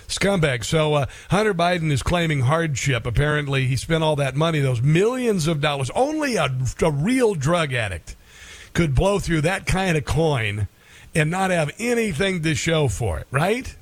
scumbag. 0.09 0.63
So 0.63 0.93
uh, 0.95 1.05
Hunter 1.29 1.53
Biden 1.53 1.91
is 1.91 2.03
claiming 2.03 2.41
hardship. 2.41 3.05
Apparently, 3.05 3.65
he 3.67 3.75
spent 3.75 4.03
all 4.03 4.15
that 4.17 4.35
money, 4.35 4.59
those 4.59 4.81
millions 4.81 5.47
of 5.47 5.61
dollars. 5.61 5.89
Only 5.95 6.35
a, 6.35 6.49
a 6.81 6.91
real 6.91 7.35
drug 7.35 7.73
addict 7.73 8.15
could 8.73 8.93
blow 8.93 9.19
through 9.19 9.41
that 9.41 9.65
kind 9.65 9.97
of 9.97 10.05
coin 10.05 10.67
and 11.15 11.31
not 11.31 11.51
have 11.51 11.71
anything 11.79 12.43
to 12.43 12.55
show 12.55 12.87
for 12.87 13.19
it, 13.19 13.27
right? 13.31 13.75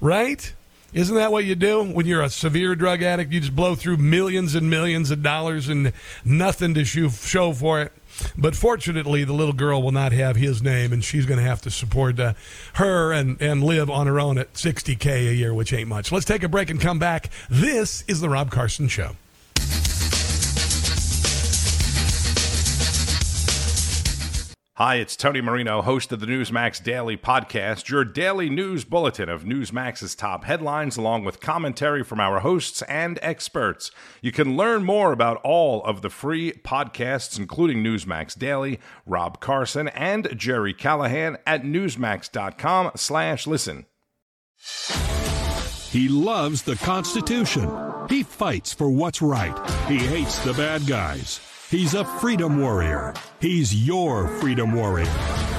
Right? 0.00 0.54
Isn't 0.92 1.14
that 1.14 1.30
what 1.30 1.44
you 1.44 1.54
do 1.54 1.84
when 1.84 2.06
you're 2.06 2.22
a 2.22 2.30
severe 2.30 2.74
drug 2.74 3.02
addict? 3.02 3.32
You 3.32 3.40
just 3.40 3.54
blow 3.54 3.76
through 3.76 3.98
millions 3.98 4.54
and 4.54 4.68
millions 4.68 5.10
of 5.10 5.22
dollars 5.22 5.68
and 5.68 5.92
nothing 6.24 6.74
to 6.74 6.84
show 6.84 7.52
for 7.52 7.82
it. 7.82 7.92
But 8.36 8.56
fortunately, 8.56 9.24
the 9.24 9.32
little 9.32 9.54
girl 9.54 9.82
will 9.82 9.92
not 9.92 10.12
have 10.12 10.36
his 10.36 10.62
name, 10.62 10.92
and 10.92 11.04
she's 11.04 11.26
going 11.26 11.38
to 11.38 11.46
have 11.46 11.62
to 11.62 11.70
support 11.70 12.18
uh, 12.18 12.34
her 12.74 13.12
and, 13.12 13.40
and 13.40 13.62
live 13.62 13.90
on 13.90 14.06
her 14.06 14.20
own 14.20 14.38
at 14.38 14.54
60K 14.54 15.30
a 15.30 15.34
year, 15.34 15.54
which 15.54 15.72
ain't 15.72 15.88
much. 15.88 16.12
Let's 16.12 16.26
take 16.26 16.42
a 16.42 16.48
break 16.48 16.70
and 16.70 16.80
come 16.80 16.98
back. 16.98 17.30
This 17.48 18.02
is 18.08 18.20
The 18.20 18.28
Rob 18.28 18.50
Carson 18.50 18.88
Show. 18.88 19.16
Hi, 24.80 24.94
it's 24.94 25.14
Tony 25.14 25.42
Marino, 25.42 25.82
host 25.82 26.10
of 26.10 26.20
the 26.20 26.26
Newsmax 26.26 26.82
Daily 26.82 27.14
Podcast, 27.14 27.90
your 27.90 28.02
daily 28.02 28.48
news 28.48 28.82
bulletin 28.82 29.28
of 29.28 29.44
Newsmax's 29.44 30.14
top 30.14 30.44
headlines, 30.44 30.96
along 30.96 31.22
with 31.26 31.38
commentary 31.38 32.02
from 32.02 32.18
our 32.18 32.40
hosts 32.40 32.80
and 32.88 33.18
experts. 33.20 33.90
You 34.22 34.32
can 34.32 34.56
learn 34.56 34.84
more 34.84 35.12
about 35.12 35.38
all 35.44 35.84
of 35.84 36.00
the 36.00 36.08
free 36.08 36.52
podcasts, 36.52 37.38
including 37.38 37.84
Newsmax 37.84 38.38
Daily, 38.38 38.80
Rob 39.04 39.38
Carson, 39.38 39.88
and 39.88 40.30
Jerry 40.34 40.72
Callahan 40.72 41.36
at 41.46 41.62
newsmax.com 41.62 42.92
slash 42.96 43.46
listen. 43.46 43.84
He 45.90 46.08
loves 46.08 46.62
the 46.62 46.76
Constitution. 46.76 47.70
He 48.08 48.22
fights 48.22 48.72
for 48.72 48.88
what's 48.88 49.20
right. 49.20 49.58
He 49.88 49.98
hates 49.98 50.38
the 50.38 50.54
bad 50.54 50.86
guys. 50.86 51.49
He's 51.70 51.94
a 51.94 52.04
freedom 52.04 52.60
warrior. 52.60 53.14
He's 53.40 53.72
your 53.86 54.26
freedom 54.40 54.72
warrior. 54.72 55.06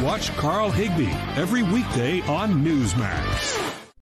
Watch 0.01 0.35
Carl 0.35 0.69
Higbie 0.69 1.13
every 1.37 1.63
weekday 1.63 2.19
on 2.23 2.65
Newsmax. 2.65 3.80